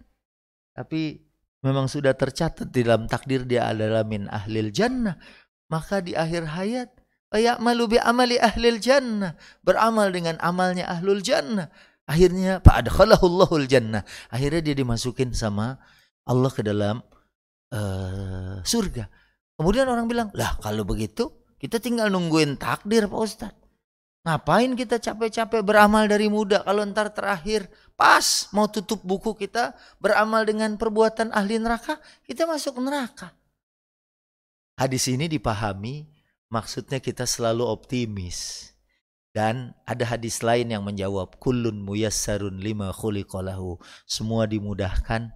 Tapi 0.72 1.20
memang 1.60 1.86
sudah 1.86 2.16
tercatat 2.16 2.72
di 2.72 2.80
dalam 2.80 3.04
takdir 3.04 3.44
dia 3.44 3.68
adalah 3.68 4.02
min 4.08 4.24
ahlil 4.32 4.72
jannah. 4.72 5.20
Maka 5.68 6.00
di 6.00 6.16
akhir 6.16 6.48
hayat 6.48 6.88
malu 7.60 7.84
bi 7.92 8.00
amali 8.00 8.40
ahlil 8.40 8.80
jannah. 8.80 9.36
Beramal 9.60 10.08
dengan 10.08 10.40
amalnya 10.40 10.88
ahlul 10.88 11.20
jannah. 11.20 11.68
Akhirnya 12.06 12.62
fa'adkhalahu 12.64 13.24
Allahul 13.28 13.68
jannah. 13.68 14.06
Akhirnya 14.32 14.62
dia 14.62 14.78
dimasukin 14.78 15.34
sama 15.34 15.76
Allah 16.24 16.50
ke 16.54 16.62
dalam 16.62 17.02
uh, 17.72 18.61
surga. 18.62 19.09
Kemudian 19.57 19.88
orang 19.88 20.07
bilang, 20.07 20.29
lah 20.37 20.61
kalau 20.61 20.85
begitu 20.85 21.33
kita 21.57 21.81
tinggal 21.81 22.12
nungguin 22.12 22.61
takdir 22.61 23.09
Pak 23.09 23.20
Ustadz. 23.20 23.62
Ngapain 24.26 24.74
kita 24.74 24.98
capek-capek 24.98 25.62
beramal 25.62 26.11
dari 26.11 26.26
muda 26.26 26.66
kalau 26.66 26.83
ntar 26.83 27.14
terakhir 27.14 27.70
pas 27.94 28.50
mau 28.50 28.66
tutup 28.66 28.98
buku 29.07 29.38
kita 29.38 29.79
beramal 30.02 30.42
dengan 30.42 30.74
perbuatan 30.74 31.31
ahli 31.31 31.62
neraka, 31.62 32.02
kita 32.26 32.42
masuk 32.42 32.83
neraka. 32.83 33.31
Hadis 34.76 35.07
ini 35.09 35.31
dipahami 35.31 36.11
maksudnya 36.50 36.98
kita 36.98 37.22
selalu 37.22 37.64
optimis. 37.64 38.70
Dan 39.31 39.76
ada 39.85 40.16
hadis 40.16 40.40
lain 40.40 40.72
yang 40.72 40.81
menjawab 40.81 41.37
kullun 41.37 41.85
muyassarun 41.85 42.57
lima 42.57 42.88
khuliqalahu. 42.88 43.76
Semua 44.09 44.48
dimudahkan 44.48 45.29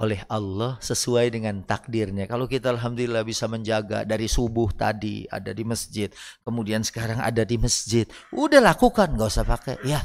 oleh 0.00 0.24
Allah 0.32 0.80
sesuai 0.80 1.28
dengan 1.28 1.60
takdirnya. 1.60 2.24
Kalau 2.24 2.48
kita 2.48 2.72
alhamdulillah 2.72 3.20
bisa 3.20 3.44
menjaga 3.44 4.08
dari 4.08 4.32
subuh 4.32 4.72
tadi 4.72 5.28
ada 5.28 5.52
di 5.52 5.60
masjid, 5.60 6.08
kemudian 6.40 6.80
sekarang 6.80 7.20
ada 7.20 7.44
di 7.44 7.60
masjid, 7.60 8.08
udah 8.32 8.64
lakukan, 8.64 9.12
nggak 9.12 9.28
usah 9.28 9.44
pakai. 9.44 9.76
Ya, 9.84 10.00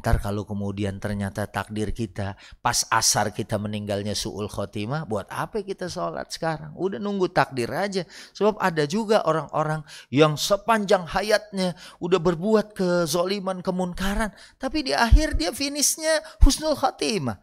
ntar 0.00 0.24
kalau 0.24 0.48
kemudian 0.48 0.96
ternyata 0.96 1.44
takdir 1.44 1.92
kita 1.92 2.40
pas 2.64 2.88
asar 2.88 3.36
kita 3.36 3.60
meninggalnya 3.60 4.16
suul 4.16 4.48
khotimah, 4.48 5.04
buat 5.04 5.28
apa 5.28 5.60
kita 5.60 5.92
sholat 5.92 6.32
sekarang? 6.32 6.72
Udah 6.72 6.96
nunggu 6.96 7.28
takdir 7.28 7.68
aja. 7.68 8.08
Sebab 8.32 8.56
ada 8.56 8.88
juga 8.88 9.20
orang-orang 9.28 9.84
yang 10.08 10.40
sepanjang 10.40 11.04
hayatnya 11.04 11.76
udah 12.00 12.16
berbuat 12.16 12.72
kezoliman, 12.72 13.60
kemunkaran, 13.60 14.32
tapi 14.56 14.80
di 14.80 14.96
akhir 14.96 15.36
dia 15.36 15.52
finishnya 15.52 16.24
husnul 16.40 16.72
khotimah. 16.72 17.36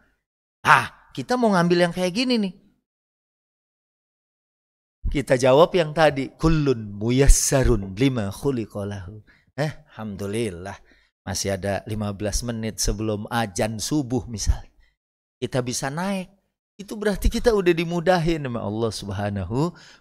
Ah, 0.64 1.03
kita 1.14 1.38
mau 1.38 1.54
ngambil 1.54 1.88
yang 1.88 1.94
kayak 1.94 2.14
gini 2.14 2.36
nih. 2.42 2.54
Kita 5.14 5.38
jawab 5.38 5.70
yang 5.78 5.94
tadi, 5.94 6.34
kullun 6.34 6.98
muyassarun 6.98 7.94
lima 7.94 8.34
khuliqalahu. 8.34 9.22
Eh, 9.54 9.86
alhamdulillah. 9.94 10.74
Masih 11.22 11.56
ada 11.56 11.86
15 11.86 12.50
menit 12.50 12.82
sebelum 12.82 13.30
ajan 13.30 13.78
subuh 13.78 14.26
misal. 14.26 14.60
Kita 15.38 15.62
bisa 15.62 15.94
naik. 15.94 16.34
Itu 16.74 16.98
berarti 16.98 17.30
kita 17.30 17.54
udah 17.54 17.72
dimudahin 17.78 18.50
sama 18.50 18.66
Allah 18.66 18.92
Subhanahu 18.92 19.60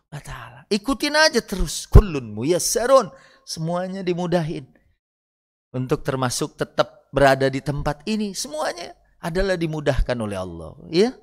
wa 0.09 0.20
taala. 0.25 0.64
Ikutin 0.72 1.12
aja 1.12 1.44
terus. 1.44 1.85
Kullun 1.85 2.33
muyassarun. 2.33 3.12
Semuanya 3.44 4.01
dimudahin. 4.01 4.64
Untuk 5.77 6.01
termasuk 6.01 6.57
tetap 6.57 7.12
berada 7.12 7.53
di 7.53 7.61
tempat 7.61 8.01
ini 8.09 8.33
semuanya 8.33 8.96
adalah 9.23 9.55
dimudahkan 9.55 10.19
oleh 10.19 10.37
Allah 10.37 10.75
ya 10.91 11.15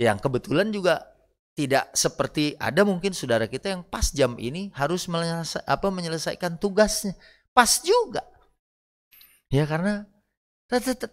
yang 0.00 0.16
kebetulan 0.18 0.72
juga 0.72 1.12
tidak 1.52 1.92
seperti 1.92 2.56
ada 2.56 2.80
mungkin 2.82 3.12
saudara 3.12 3.44
kita 3.44 3.76
yang 3.76 3.82
pas 3.84 4.08
jam 4.08 4.40
ini 4.40 4.72
harus 4.72 5.04
menyelesa, 5.04 5.60
apa 5.68 5.92
menyelesaikan 5.92 6.56
tugasnya. 6.56 7.12
Pas 7.52 7.84
juga. 7.84 8.24
Ya 9.52 9.68
karena 9.68 10.08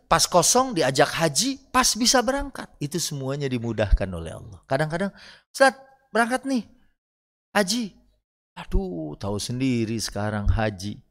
pas 0.07 0.23
kosong 0.23 0.71
diajak 0.71 1.11
haji 1.11 1.59
pas 1.75 1.91
bisa 1.99 2.23
berangkat. 2.23 2.71
Itu 2.79 2.95
semuanya 3.03 3.51
dimudahkan 3.51 4.07
oleh 4.07 4.31
Allah. 4.31 4.63
Kadang-kadang 4.63 5.11
saat 5.51 5.75
berangkat 6.15 6.47
nih 6.47 6.63
haji. 7.51 7.99
Aduh 8.55 9.19
tahu 9.19 9.35
sendiri 9.35 9.99
sekarang 9.99 10.47
haji. 10.47 11.03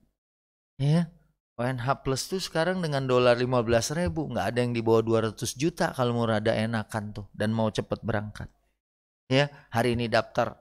Ya 0.81 1.13
ONH 1.59 2.07
Plus 2.07 2.31
tuh 2.31 2.39
sekarang 2.39 2.79
dengan 2.79 3.03
dolar 3.11 3.35
15 3.35 3.99
ribu 3.99 4.31
nggak 4.31 4.47
ada 4.55 4.59
yang 4.63 4.71
di 4.71 4.79
bawah 4.79 5.03
200 5.03 5.43
juta 5.59 5.91
kalau 5.91 6.15
mau 6.15 6.31
rada 6.31 6.55
enakan 6.55 7.11
tuh 7.11 7.27
dan 7.35 7.51
mau 7.51 7.67
cepet 7.67 7.99
berangkat. 8.07 8.47
Ya 9.27 9.51
hari 9.75 9.99
ini 9.99 10.07
daftar 10.07 10.55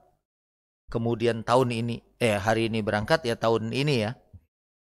kemudian 0.90 1.46
tahun 1.46 1.70
ini 1.70 2.02
eh 2.18 2.34
hari 2.34 2.66
ini 2.66 2.82
berangkat 2.82 3.22
ya 3.22 3.38
tahun 3.38 3.70
ini 3.70 4.10
ya. 4.10 4.18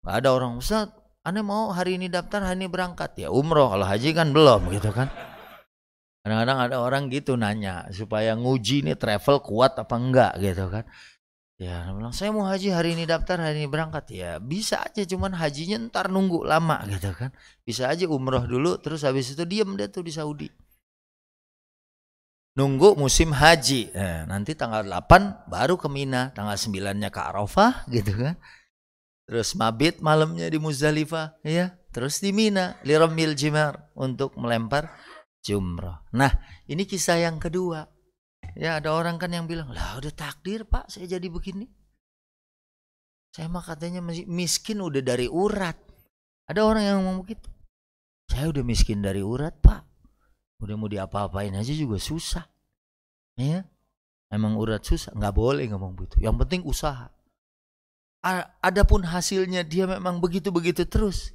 Nggak 0.02 0.16
ada 0.26 0.28
orang 0.34 0.58
Ustaz 0.58 0.90
aneh 1.22 1.46
mau 1.46 1.70
hari 1.70 1.94
ini 1.94 2.10
daftar 2.10 2.50
hari 2.50 2.66
ini 2.66 2.68
berangkat? 2.68 3.22
Ya 3.22 3.30
umroh 3.30 3.70
kalau 3.70 3.86
haji 3.86 4.10
kan 4.10 4.34
belum 4.34 4.74
gitu 4.74 4.90
kan. 4.90 5.06
Kadang-kadang 6.26 6.58
ada 6.66 6.76
orang 6.82 7.14
gitu 7.14 7.38
nanya 7.38 7.86
supaya 7.94 8.34
nguji 8.34 8.82
nih 8.82 8.98
travel 8.98 9.38
kuat 9.38 9.78
apa 9.78 9.94
enggak 9.94 10.34
gitu 10.42 10.66
kan 10.66 10.82
Ya, 11.60 11.84
bilang 11.92 12.16
saya 12.16 12.32
mau 12.32 12.48
haji 12.48 12.72
hari 12.72 12.96
ini 12.96 13.04
daftar, 13.04 13.38
hari 13.38 13.62
ini 13.62 13.68
berangkat. 13.68 14.08
Ya 14.10 14.40
bisa 14.40 14.82
aja, 14.82 15.04
cuman 15.04 15.36
hajinya 15.36 15.78
ntar 15.92 16.08
nunggu 16.08 16.42
lama 16.42 16.80
gitu 16.92 17.12
kan. 17.12 17.30
Bisa 17.62 17.92
aja 17.92 18.08
umroh 18.08 18.48
dulu, 18.48 18.80
terus 18.80 19.04
habis 19.04 19.30
itu 19.30 19.44
diem 19.44 19.68
deh 19.76 19.86
tuh 19.86 20.02
di 20.02 20.10
Saudi. 20.10 20.48
Nunggu 22.52 23.00
musim 23.00 23.32
haji. 23.32 23.94
Nah, 23.96 24.28
nanti 24.28 24.52
tanggal 24.52 24.84
8 24.84 25.48
baru 25.48 25.80
ke 25.80 25.88
Mina, 25.88 26.36
tanggal 26.36 26.56
9-nya 26.56 27.08
ke 27.08 27.20
Arafah 27.20 27.84
gitu 27.94 28.12
kan. 28.12 28.36
Terus 29.24 29.56
mabit 29.56 30.04
malamnya 30.04 30.50
di 30.52 30.60
Muzdalifah, 30.60 31.40
ya. 31.46 31.72
Terus 31.92 32.20
di 32.20 32.32
Mina, 32.32 32.76
liramil 32.84 33.32
jimar 33.36 33.92
untuk 33.96 34.36
melempar 34.36 34.92
jumrah. 35.44 36.04
Nah, 36.16 36.32
ini 36.68 36.84
kisah 36.88 37.20
yang 37.20 37.36
kedua. 37.36 37.91
Ya 38.52 38.76
ada 38.76 38.92
orang 38.92 39.16
kan 39.16 39.32
yang 39.32 39.48
bilang, 39.48 39.72
lah 39.72 39.96
udah 39.96 40.12
takdir 40.12 40.68
pak 40.68 40.92
saya 40.92 41.08
jadi 41.08 41.28
begini. 41.32 41.64
Saya 43.32 43.48
mah 43.48 43.64
katanya 43.64 44.04
miskin 44.28 44.84
udah 44.84 45.00
dari 45.00 45.24
urat. 45.24 45.72
Ada 46.44 46.60
orang 46.60 46.84
yang 46.84 46.96
ngomong 47.00 47.24
begitu. 47.24 47.48
Saya 48.28 48.52
udah 48.52 48.60
miskin 48.60 49.00
dari 49.00 49.24
urat 49.24 49.56
pak. 49.56 49.88
Udah 50.60 50.76
mau 50.76 50.84
diapa-apain 50.84 51.56
aja 51.56 51.72
juga 51.72 51.96
susah. 51.96 52.44
Ya, 53.40 53.64
emang 54.28 54.60
urat 54.60 54.84
susah. 54.84 55.16
Nggak 55.16 55.32
boleh 55.32 55.64
ngomong 55.72 55.96
begitu. 55.96 56.20
Yang 56.20 56.44
penting 56.44 56.60
usaha. 56.68 57.08
Adapun 58.60 59.08
hasilnya 59.08 59.64
dia 59.64 59.88
memang 59.88 60.20
begitu-begitu 60.20 60.84
terus. 60.84 61.32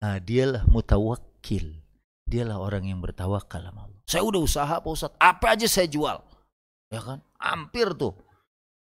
Nah 0.00 0.16
dialah 0.16 0.64
mutawakil. 0.64 1.81
Dialah 2.32 2.56
orang 2.56 2.88
yang 2.88 3.04
bertawakal 3.04 3.60
sama 3.60 3.84
Allah. 3.84 4.00
Saya 4.08 4.24
udah 4.24 4.40
usaha 4.40 4.74
Pak 4.80 4.88
Ustadz, 4.88 5.20
apa 5.20 5.52
aja 5.52 5.68
saya 5.68 5.84
jual. 5.84 6.16
Ya 6.88 7.00
kan? 7.04 7.20
Hampir 7.36 7.92
tuh. 7.92 8.16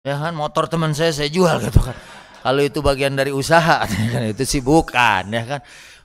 Ya 0.02 0.18
kan, 0.18 0.34
motor 0.34 0.66
teman 0.66 0.90
saya 0.98 1.14
saya 1.14 1.30
jual 1.30 1.54
gitu 1.66 1.78
kan. 1.78 1.94
Kalau 2.42 2.62
itu 2.62 2.82
bagian 2.82 3.14
dari 3.14 3.30
usaha, 3.30 3.86
kan 4.14 4.22
itu 4.26 4.42
sih 4.42 4.58
bukan, 4.58 5.30
ya 5.30 5.46
kan. 5.46 5.60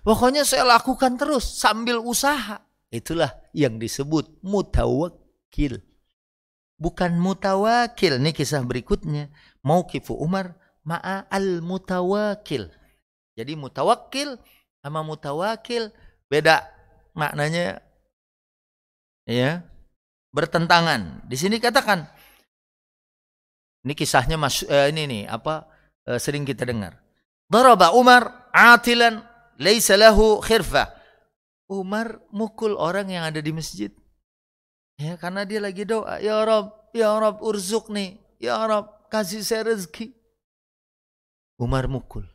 Pokoknya 0.06 0.46
saya 0.46 0.70
lakukan 0.70 1.18
terus 1.18 1.46
sambil 1.58 1.98
usaha. 1.98 2.62
Itulah 2.94 3.34
yang 3.58 3.82
disebut 3.82 4.42
mutawakil. 4.46 5.82
Bukan 6.78 7.18
mutawakil. 7.18 8.22
Ini 8.22 8.34
kisah 8.38 8.62
berikutnya. 8.66 9.34
Mauqifu 9.66 10.14
Umar 10.18 10.58
ma'a 10.82 11.30
al-mutawakil. 11.30 12.70
Jadi 13.38 13.54
mutawakil 13.58 14.38
sama 14.82 15.06
mutawakil 15.06 15.94
beda 16.26 16.66
maknanya 17.14 17.84
ya 19.28 19.64
bertentangan. 20.32 21.28
Di 21.28 21.36
sini 21.36 21.60
katakan 21.60 22.08
ini 23.84 23.94
kisahnya 23.98 24.38
mas 24.38 24.64
eh, 24.66 24.92
ini 24.94 25.08
nih 25.08 25.24
apa 25.28 25.68
eh, 26.08 26.20
sering 26.20 26.48
kita 26.48 26.68
dengar. 26.68 26.98
Daraba 27.52 27.92
Umar 27.92 28.52
atilan 28.56 29.24
laisa 29.60 30.00
lahu 30.00 30.40
khirfa. 30.40 30.88
Umar 31.72 32.20
mukul 32.36 32.76
orang 32.76 33.08
yang 33.08 33.24
ada 33.24 33.40
di 33.40 33.56
masjid. 33.56 33.92
Ya, 35.00 35.16
karena 35.16 35.48
dia 35.48 35.64
lagi 35.64 35.88
doa, 35.88 36.20
ya 36.20 36.44
Rob, 36.44 36.92
ya 36.92 37.16
Rob 37.16 37.40
nih, 37.90 38.20
ya 38.44 38.60
Rob 38.68 39.08
kasih 39.08 39.40
saya 39.40 39.72
rezeki. 39.72 40.12
Umar 41.58 41.88
mukul 41.88 42.28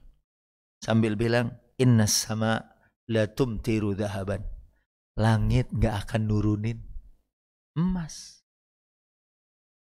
sambil 0.81 1.21
bilang, 1.21 1.53
inna 1.77 2.09
sama 2.09 2.65
la 3.07 3.29
tumtiru 3.29 3.93
dahaban 3.93 4.56
langit 5.17 5.73
nggak 5.73 6.07
akan 6.07 6.21
nurunin 6.29 6.79
emas. 7.77 8.45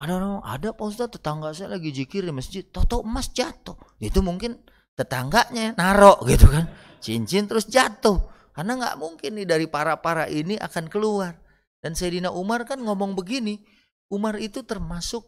Ada 0.03 0.19
orang, 0.19 0.43
ada 0.43 0.75
Pak 0.75 0.83
Ustaz 0.83 1.15
tetangga 1.15 1.55
saya 1.55 1.79
lagi 1.79 1.95
jikir 1.95 2.27
di 2.27 2.35
masjid, 2.35 2.59
toto 2.67 3.07
emas 3.07 3.31
jatuh. 3.31 3.79
Itu 4.03 4.19
mungkin 4.19 4.59
tetangganya 4.99 5.79
narok 5.79 6.27
gitu 6.27 6.51
kan. 6.51 6.67
Cincin 6.99 7.47
terus 7.47 7.71
jatuh. 7.71 8.19
Karena 8.51 8.75
nggak 8.77 8.95
mungkin 8.99 9.39
nih 9.39 9.47
dari 9.47 9.65
para-para 9.71 10.27
ini 10.27 10.59
akan 10.59 10.91
keluar. 10.91 11.39
Dan 11.79 11.95
Sayyidina 11.95 12.35
Umar 12.35 12.67
kan 12.67 12.83
ngomong 12.83 13.15
begini, 13.15 13.63
Umar 14.11 14.39
itu 14.43 14.63
termasuk 14.67 15.23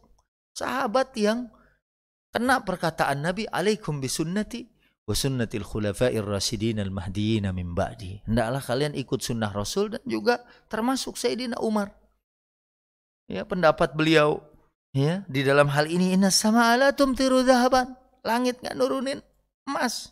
sahabat 0.52 1.16
yang 1.16 1.48
kena 2.36 2.60
perkataan 2.60 3.24
Nabi 3.24 3.48
alaikum 3.48 3.96
bisunnati 3.96 4.75
wa 5.06 5.14
sunnatil 5.14 5.62
khulafa'ir 5.62 6.26
rasyidin 6.26 6.82
al 6.82 6.90
mahdiyyin 6.90 7.46
min 7.54 7.72
ba'di. 7.78 8.26
Hendaklah 8.26 8.58
kalian 8.58 8.92
ikut 8.98 9.22
sunnah 9.22 9.54
Rasul 9.54 9.94
dan 9.94 10.02
juga 10.02 10.42
termasuk 10.66 11.14
Sayyidina 11.14 11.62
Umar. 11.62 11.94
Ya, 13.30 13.46
pendapat 13.46 13.94
beliau 13.94 14.42
ya 14.90 15.22
di 15.30 15.46
dalam 15.46 15.70
hal 15.70 15.86
ini 15.86 16.14
inna 16.14 16.34
sama 16.34 16.74
ala 16.74 16.90
tumtiru 16.90 17.46
dhahaban. 17.46 17.94
Langit 18.26 18.58
nggak 18.58 18.74
nurunin 18.74 19.22
emas. 19.70 20.10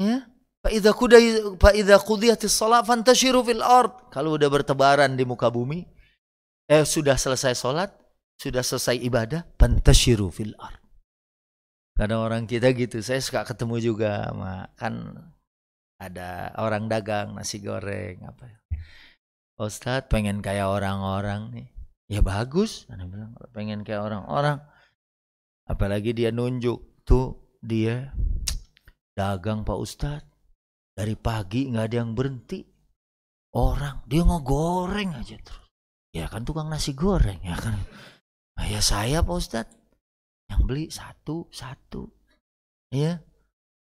Ya. 0.00 0.24
Fa 0.62 0.72
idza 0.72 0.94
qudai 0.96 1.58
fa 1.60 1.74
idza 1.76 2.00
qudiyatis 2.00 2.54
shalah 2.54 2.80
fantashiru 2.80 3.44
fil 3.44 3.60
ard. 3.60 4.08
Kalau 4.08 4.40
udah 4.40 4.48
bertebaran 4.48 5.12
di 5.18 5.26
muka 5.28 5.52
bumi, 5.52 5.84
eh 6.70 6.86
sudah 6.86 7.18
selesai 7.18 7.52
salat, 7.58 7.90
sudah 8.40 8.62
selesai 8.64 8.96
ibadah, 9.02 9.42
fantashiru 9.58 10.30
fil 10.30 10.54
ard 10.56 10.81
Kadang 11.92 12.24
orang 12.24 12.48
kita 12.48 12.72
gitu, 12.72 13.04
saya 13.04 13.20
suka 13.20 13.44
ketemu 13.44 13.76
juga 13.92 14.32
sama 14.32 14.72
kan 14.80 15.12
ada 16.00 16.50
orang 16.58 16.90
dagang 16.90 17.36
nasi 17.36 17.62
goreng 17.62 18.26
apa. 18.26 18.48
ya 18.48 18.58
Ustadz 19.62 20.10
pengen 20.10 20.42
kayak 20.42 20.66
orang-orang 20.66 21.52
nih. 21.54 21.68
Ya 22.10 22.20
bagus, 22.20 22.88
Anda 22.90 23.06
bilang 23.06 23.32
pengen 23.54 23.86
kayak 23.86 24.08
orang-orang. 24.10 24.58
Apalagi 25.68 26.10
dia 26.16 26.34
nunjuk 26.34 27.04
tuh 27.06 27.56
dia 27.62 28.10
dagang 29.14 29.62
Pak 29.62 29.78
Ustadz. 29.78 30.28
Dari 30.92 31.16
pagi 31.16 31.72
nggak 31.72 31.86
ada 31.88 31.96
yang 32.04 32.12
berhenti. 32.12 32.60
Orang 33.52 34.04
dia 34.08 34.24
ngegoreng 34.24 35.12
aja 35.16 35.36
terus. 35.40 35.68
Ya 36.12 36.28
kan 36.28 36.44
tukang 36.44 36.68
nasi 36.68 36.92
goreng 36.92 37.40
ya 37.44 37.56
kan. 37.56 37.76
Nah, 38.56 38.66
ya 38.68 38.80
saya 38.84 39.24
Pak 39.24 39.36
Ustadz 39.36 39.81
yang 40.52 40.62
beli 40.68 40.92
satu 40.92 41.48
satu. 41.48 42.12
Ya 42.92 43.24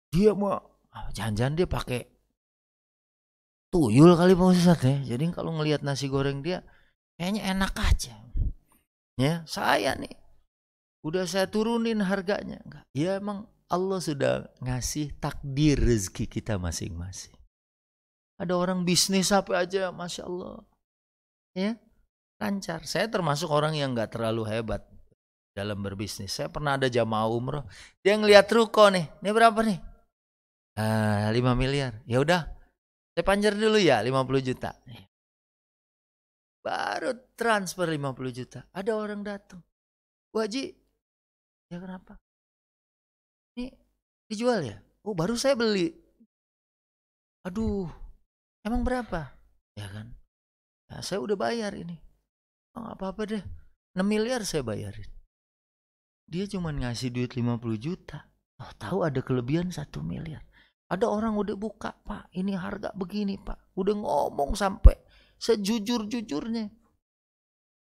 dia 0.08 0.32
mau 0.32 0.56
ah, 0.90 1.08
jangan-jangan 1.12 1.54
dia 1.60 1.68
pakai 1.68 2.08
tuyul 3.68 4.16
kali 4.16 4.32
Pak 4.32 4.48
Ustadz 4.48 4.86
ya. 4.88 4.96
Jadi 5.14 5.34
kalau 5.36 5.52
ngelihat 5.60 5.84
nasi 5.84 6.08
goreng 6.08 6.40
dia 6.40 6.64
kayaknya 7.20 7.52
enak 7.52 7.72
aja. 7.76 8.16
Ya 9.20 9.44
saya 9.44 9.94
nih 9.94 10.16
udah 11.04 11.28
saya 11.28 11.46
turunin 11.52 12.00
harganya. 12.00 12.64
Enggak. 12.64 12.84
Ya 12.96 13.20
emang 13.20 13.46
Allah 13.68 14.00
sudah 14.00 14.34
ngasih 14.60 15.16
takdir 15.20 15.76
rezeki 15.76 16.28
kita 16.28 16.56
masing-masing. 16.56 17.34
Ada 18.34 18.54
orang 18.58 18.82
bisnis 18.82 19.30
apa 19.30 19.62
aja, 19.62 19.94
masya 19.94 20.26
Allah, 20.26 20.66
ya 21.54 21.78
lancar. 22.42 22.82
Saya 22.82 23.06
termasuk 23.06 23.46
orang 23.46 23.78
yang 23.78 23.94
nggak 23.94 24.10
terlalu 24.14 24.42
hebat 24.50 24.82
dalam 25.54 25.78
berbisnis. 25.80 26.34
Saya 26.34 26.50
pernah 26.50 26.74
ada 26.74 26.90
jamaah 26.90 27.30
umroh, 27.30 27.64
dia 28.02 28.18
ngeliat 28.18 28.50
ruko 28.50 28.90
nih, 28.90 29.06
ini 29.22 29.30
berapa 29.30 29.60
nih? 29.62 29.78
Ah, 30.74 31.30
5 31.30 31.54
miliar. 31.54 32.02
Ya 32.04 32.18
udah, 32.18 32.50
saya 33.14 33.22
panjer 33.22 33.54
dulu 33.54 33.78
ya 33.78 34.02
50 34.02 34.42
juta. 34.42 34.74
Baru 36.58 37.14
transfer 37.38 37.86
50 37.86 38.34
juta. 38.34 38.66
Ada 38.74 38.98
orang 38.98 39.22
datang. 39.22 39.62
Wajib, 40.34 40.74
ya 41.70 41.78
kenapa? 41.78 42.18
Ini 43.54 43.70
dijual 44.26 44.66
ya? 44.66 44.76
Oh 45.06 45.14
baru 45.14 45.38
saya 45.38 45.54
beli. 45.54 45.94
Aduh, 47.46 47.86
emang 48.66 48.82
berapa? 48.82 49.30
Ya 49.78 49.86
kan? 49.86 50.10
Nah, 50.90 51.00
saya 51.04 51.22
udah 51.22 51.38
bayar 51.38 51.70
ini. 51.78 51.94
Oh, 52.74 52.90
apa-apa 52.90 53.22
deh. 53.30 53.44
6 53.94 54.02
miliar 54.02 54.42
saya 54.42 54.66
bayarin. 54.66 55.13
Dia 56.34 56.50
cuma 56.50 56.74
ngasih 56.74 57.14
duit 57.14 57.30
50 57.38 57.62
juta. 57.78 58.26
Oh, 58.58 58.70
tahu 58.74 59.06
ada 59.06 59.22
kelebihan 59.22 59.70
1 59.70 59.86
miliar. 60.02 60.42
Ada 60.90 61.06
orang 61.06 61.38
udah 61.38 61.54
buka, 61.54 61.94
Pak. 62.02 62.34
Ini 62.34 62.58
harga 62.58 62.90
begini, 62.98 63.38
Pak. 63.38 63.78
Udah 63.78 63.94
ngomong 63.94 64.58
sampai 64.58 64.98
sejujur-jujurnya. 65.38 66.66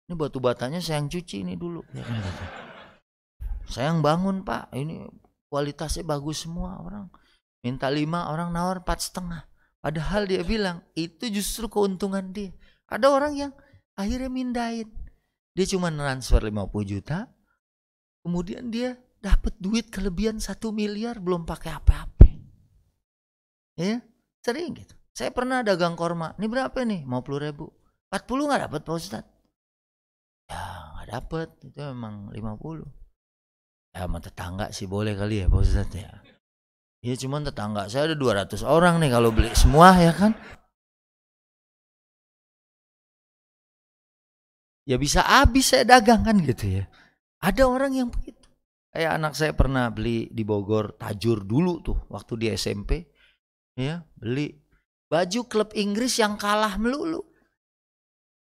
Ini 0.10 0.14
batu 0.18 0.42
batanya 0.42 0.82
saya 0.82 0.98
yang 0.98 1.14
cuci 1.14 1.46
ini 1.46 1.54
dulu. 1.54 1.86
Ya 1.94 2.02
saya 3.70 3.94
yang 3.94 4.02
bangun, 4.02 4.42
Pak. 4.42 4.74
Ini 4.74 5.06
kualitasnya 5.50 6.06
bagus 6.06 6.46
semua 6.46 6.78
orang 6.80 7.10
minta 7.66 7.90
lima 7.92 8.30
orang 8.32 8.54
nawar 8.54 8.80
empat 8.86 9.10
setengah 9.10 9.44
padahal 9.82 10.30
dia 10.30 10.46
bilang 10.46 10.86
itu 10.94 11.28
justru 11.28 11.68
keuntungan 11.68 12.32
dia 12.32 12.54
ada 12.88 13.10
orang 13.12 13.34
yang 13.36 13.52
akhirnya 13.98 14.30
mindahin 14.32 14.88
dia 15.58 15.66
cuma 15.68 15.92
transfer 15.92 16.40
50 16.40 16.70
juta 16.86 17.28
kemudian 18.24 18.72
dia 18.72 18.98
dapat 19.20 19.56
duit 19.60 19.92
kelebihan 19.92 20.40
satu 20.40 20.72
miliar 20.72 21.20
belum 21.20 21.44
pakai 21.44 21.72
apa-apa. 21.76 22.28
Ya 23.80 24.04
sering 24.44 24.76
gitu. 24.76 24.96
Saya 25.16 25.36
pernah 25.36 25.64
dagang 25.64 26.00
korma. 26.00 26.36
Ini 26.40 26.48
berapa 26.48 26.80
nih? 26.84 27.04
50 27.04 27.46
ribu. 27.48 27.72
40 28.12 28.48
nggak 28.48 28.62
dapat 28.68 28.82
Pak 28.88 28.96
Ustadz? 28.96 29.32
Ya 30.50 30.64
nggak 30.96 31.08
dapat 31.12 31.48
itu 31.62 31.80
memang 31.80 32.32
50 32.34 32.88
Ya 33.90 34.06
sama 34.06 34.22
tetangga 34.22 34.70
sih 34.70 34.86
boleh 34.86 35.18
kali 35.18 35.44
ya 35.44 35.48
Pak 35.50 35.60
Ustadz 35.60 35.96
ya. 35.98 36.12
Ya 37.00 37.14
cuman 37.16 37.48
tetangga 37.48 37.88
saya 37.88 38.12
ada 38.12 38.16
200 38.20 38.60
orang 38.64 39.00
nih 39.00 39.12
kalau 39.12 39.32
beli 39.32 39.52
semua 39.56 39.96
ya 39.96 40.12
kan. 40.12 40.36
Ya 44.90 44.98
bisa 44.98 45.22
habis 45.22 45.70
saya 45.70 45.86
dagang 45.86 46.26
kan 46.26 46.40
gitu 46.42 46.82
ya. 46.82 46.84
Ada 47.40 47.64
orang 47.68 47.96
yang 47.96 48.10
begitu. 48.12 48.44
Kayak 48.90 49.12
anak 49.22 49.34
saya 49.38 49.54
pernah 49.54 49.88
beli 49.94 50.28
di 50.34 50.44
Bogor 50.44 50.98
tajur 50.98 51.46
dulu 51.46 51.80
tuh 51.80 51.98
waktu 52.10 52.34
di 52.36 52.48
SMP. 52.52 53.06
Ya, 53.80 54.04
beli 54.18 54.60
baju 55.08 55.48
klub 55.48 55.70
Inggris 55.78 56.20
yang 56.20 56.36
kalah 56.36 56.76
melulu. 56.76 57.24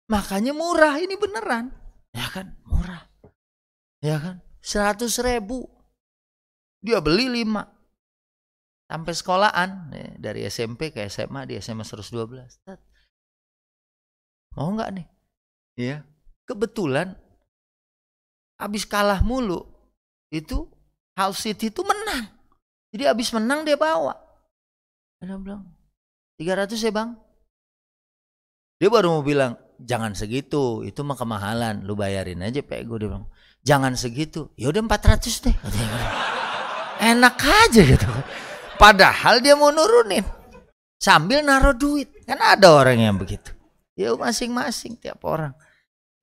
Makanya 0.08 0.56
murah 0.56 0.98
ini 0.98 1.20
beneran. 1.20 1.70
Ya 2.16 2.26
kan, 2.32 2.56
murah. 2.64 3.06
Ya 4.00 4.18
kan? 4.18 4.48
seratus 4.68 5.24
ribu. 5.24 5.64
Dia 6.84 7.00
beli 7.00 7.32
lima. 7.32 7.64
Sampai 8.88 9.14
sekolahan. 9.16 9.92
Ya, 9.96 10.10
dari 10.20 10.44
SMP 10.48 10.92
ke 10.92 11.08
SMA, 11.08 11.48
di 11.48 11.56
SMA 11.60 11.88
112. 11.88 12.52
Mau 14.60 14.74
nggak 14.76 14.92
nih? 14.96 15.08
Ya. 15.80 15.98
Kebetulan 16.48 17.16
habis 18.58 18.84
kalah 18.84 19.22
mulu. 19.22 19.66
Itu 20.34 20.68
House 21.16 21.46
City 21.46 21.72
itu 21.72 21.82
menang. 21.82 22.30
Jadi 22.92 23.04
habis 23.08 23.30
menang 23.32 23.64
dia 23.64 23.80
bawa. 23.80 24.14
Dia 25.18 25.38
bilang, 25.38 25.66
300 26.38 26.78
ya 26.78 26.92
bang? 26.94 27.10
Dia 28.78 28.90
baru 28.94 29.18
mau 29.18 29.26
bilang, 29.26 29.58
jangan 29.82 30.14
segitu, 30.14 30.86
itu 30.86 31.02
mah 31.02 31.18
kemahalan, 31.18 31.82
lu 31.82 31.98
bayarin 31.98 32.46
aja 32.46 32.62
pego 32.62 33.02
dia 33.02 33.10
bilang 33.10 33.26
jangan 33.68 34.00
segitu 34.00 34.48
ya 34.56 34.72
udah 34.72 34.80
400 34.80 35.44
deh 35.44 35.56
enak 37.12 37.36
aja 37.36 37.82
gitu 37.84 38.08
padahal 38.80 39.44
dia 39.44 39.60
mau 39.60 39.76
nurunin 39.76 40.24
sambil 40.96 41.44
naruh 41.44 41.76
duit 41.76 42.08
kan 42.24 42.40
ada 42.40 42.72
orang 42.72 43.04
yang 43.04 43.20
begitu 43.20 43.52
ya 44.00 44.16
masing-masing 44.16 44.96
tiap 44.96 45.20
orang 45.28 45.52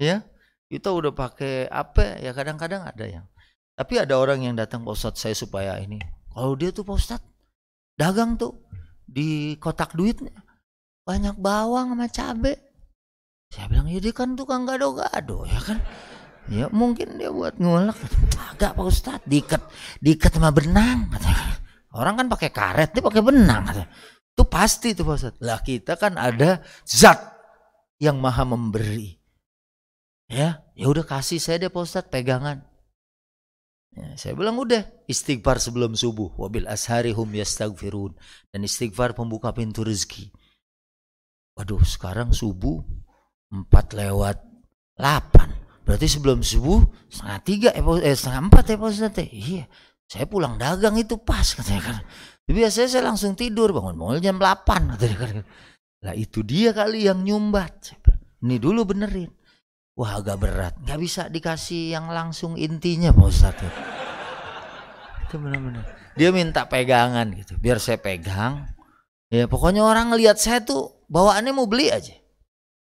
ya 0.01 0.25
kita 0.69 0.91
udah 0.91 1.13
pakai 1.13 1.69
apa 1.69 2.21
ya? 2.21 2.33
Kadang-kadang 2.33 2.85
ada 2.85 3.05
yang. 3.05 3.27
Tapi 3.75 3.99
ada 3.99 4.15
orang 4.17 4.47
yang 4.47 4.55
datang 4.55 4.87
Pak 4.87 4.95
Ustadz 4.95 5.21
saya 5.21 5.35
supaya 5.35 5.77
ini. 5.83 5.99
Kalau 6.31 6.55
dia 6.55 6.71
tuh 6.71 6.87
Pak 6.87 6.97
Ustadz 6.97 7.27
dagang 7.95 8.39
tuh 8.39 8.59
di 9.07 9.55
kotak 9.61 9.95
duitnya 9.95 10.35
banyak 11.05 11.37
bawang 11.37 11.93
sama 11.95 12.09
cabe. 12.09 12.55
Saya 13.53 13.71
bilang 13.71 13.87
ya 13.87 14.01
dia 14.03 14.11
kan 14.11 14.35
tukang 14.35 14.67
gado-gado 14.67 15.47
ya 15.47 15.61
kan? 15.63 15.79
Ya 16.51 16.67
mungkin 16.69 17.17
dia 17.17 17.33
buat 17.33 17.57
ngulek. 17.57 17.97
Agak 18.53 18.77
Pak 18.77 18.85
Ustad, 18.85 19.21
diikat 19.25 19.63
diikat 20.05 20.37
sama 20.37 20.53
benang 20.53 21.09
Orang 21.95 22.19
kan 22.19 22.27
pakai 22.27 22.51
karet, 22.51 22.91
dia 22.91 23.01
pakai 23.01 23.23
benang 23.23 23.71
Itu 24.35 24.45
pasti 24.51 24.93
itu 24.93 25.07
Pak 25.07 25.15
Ustad. 25.15 25.35
Lah 25.41 25.63
kita 25.63 25.95
kan 25.95 26.19
ada 26.19 26.61
zat 26.83 27.21
yang 28.03 28.19
maha 28.19 28.43
memberi. 28.43 29.24
Ya, 30.31 30.65
ya 30.73 30.87
udah 30.89 31.05
kasih 31.05 31.39
saya 31.39 31.61
deh 31.61 31.71
Pak 31.71 31.85
Ustad 31.85 32.09
pegangan. 32.09 32.65
Ya, 33.95 34.19
saya 34.19 34.35
bilang 34.35 34.59
udah 34.59 34.83
istighfar 35.07 35.63
sebelum 35.63 35.95
subuh 35.95 36.35
wabil 36.35 36.67
ashari 36.67 37.15
hum 37.15 37.31
yastaghfirun 37.31 38.17
dan 38.51 38.61
istighfar 38.67 39.15
pembuka 39.15 39.55
pintu 39.55 39.87
rezeki. 39.87 40.35
Waduh, 41.55 41.85
sekarang 41.87 42.35
subuh 42.35 42.83
empat 43.55 43.95
lewat 43.95 44.43
delapan 44.99 45.55
Berarti 45.85 46.09
sebelum 46.09 46.41
subuh 46.41 46.81
setengah 47.13 47.39
tiga 47.45 47.69
eh, 47.77 47.85
eh 47.85 48.17
setengah 48.17 48.49
empat 48.49 48.65
ya 48.73 48.77
Pak 48.81 48.91
ya? 48.97 49.09
Iya. 49.29 49.65
Saya 50.09 50.25
pulang 50.29 50.57
dagang 50.57 50.97
itu 50.97 51.21
pas 51.21 51.45
katanya 51.45 51.83
kan. 51.85 51.97
Biasanya 52.49 52.89
saya 52.89 53.05
langsung 53.09 53.37
tidur 53.37 53.73
bangun 53.73 53.97
bangun 53.97 54.21
jam 54.21 54.37
8 54.41 54.97
katanya 54.97 55.17
kan. 55.21 55.37
Lah 56.05 56.15
itu 56.17 56.41
dia 56.41 56.73
kali 56.73 57.09
yang 57.09 57.21
nyumbat. 57.25 57.97
Ini 58.45 58.57
dulu 58.61 58.89
benerin. 58.89 59.29
Wah 59.95 60.19
agak 60.19 60.43
berat. 60.43 60.75
Gak 60.83 60.99
bisa 60.99 61.31
dikasih 61.31 61.95
yang 61.95 62.11
langsung 62.11 62.59
intinya 62.59 63.15
Pak 63.15 63.27
Ustadz. 63.31 63.63
Ya. 63.63 63.71
Itu 65.31 65.39
benar-benar. 65.39 65.87
Dia 66.19 66.35
minta 66.35 66.67
pegangan 66.67 67.31
gitu. 67.39 67.55
Biar 67.63 67.79
saya 67.79 68.03
pegang. 68.03 68.67
Ya 69.31 69.47
pokoknya 69.47 69.87
orang 69.87 70.11
ngelihat 70.11 70.39
saya 70.39 70.63
tuh 70.63 71.07
bawaannya 71.07 71.55
mau 71.55 71.71
beli 71.71 71.95
aja. 71.95 72.15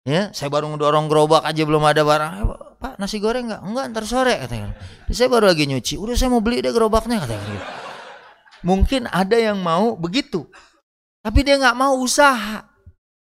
Ya, 0.07 0.33
saya 0.33 0.49
baru 0.49 0.73
ngedorong 0.73 1.05
gerobak 1.11 1.45
aja 1.45 1.61
belum 1.61 1.85
ada 1.85 2.01
barang. 2.01 2.33
Pak 2.81 2.97
nasi 2.97 3.21
goreng 3.21 3.51
nggak? 3.51 3.61
Enggak, 3.61 3.85
ntar 3.93 4.05
sore 4.09 4.33
katanya. 4.41 4.73
Saya 5.11 5.29
baru 5.29 5.51
lagi 5.51 5.69
nyuci. 5.69 5.99
Udah 5.99 6.15
saya 6.17 6.33
mau 6.33 6.41
beli 6.41 6.63
deh 6.63 6.73
gerobaknya 6.73 7.21
katanya. 7.21 7.61
Mungkin 8.65 9.05
ada 9.11 9.37
yang 9.37 9.59
mau 9.61 9.93
begitu, 9.99 10.47
tapi 11.21 11.45
dia 11.45 11.59
nggak 11.59 11.77
mau 11.77 11.99
usaha. 11.99 12.65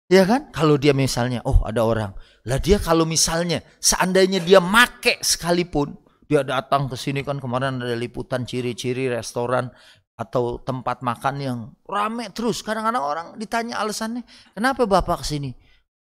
Ya 0.10 0.24
kan? 0.28 0.50
Kalau 0.52 0.76
dia 0.76 0.92
misalnya, 0.92 1.46
oh 1.46 1.62
ada 1.64 1.86
orang. 1.86 2.12
Lah 2.44 2.60
dia 2.60 2.76
kalau 2.76 3.08
misalnya, 3.08 3.64
seandainya 3.80 4.44
dia 4.44 4.60
make 4.60 5.24
sekalipun, 5.24 5.96
dia 6.28 6.44
datang 6.44 6.91
ke 6.91 7.00
sini 7.00 7.24
kan 7.24 7.39
kemarin 7.39 7.80
ada 7.80 7.96
liputan 7.96 8.44
ciri-ciri 8.44 9.08
restoran 9.08 9.72
atau 10.20 10.60
tempat 10.60 11.00
makan 11.00 11.36
yang 11.39 11.60
rame 11.88 12.28
terus. 12.36 12.60
Kadang-kadang 12.60 13.04
orang 13.04 13.28
ditanya 13.39 13.80
alasannya, 13.80 14.28
kenapa 14.52 14.84
bapak 14.84 15.24
ke 15.24 15.26
sini? 15.26 15.52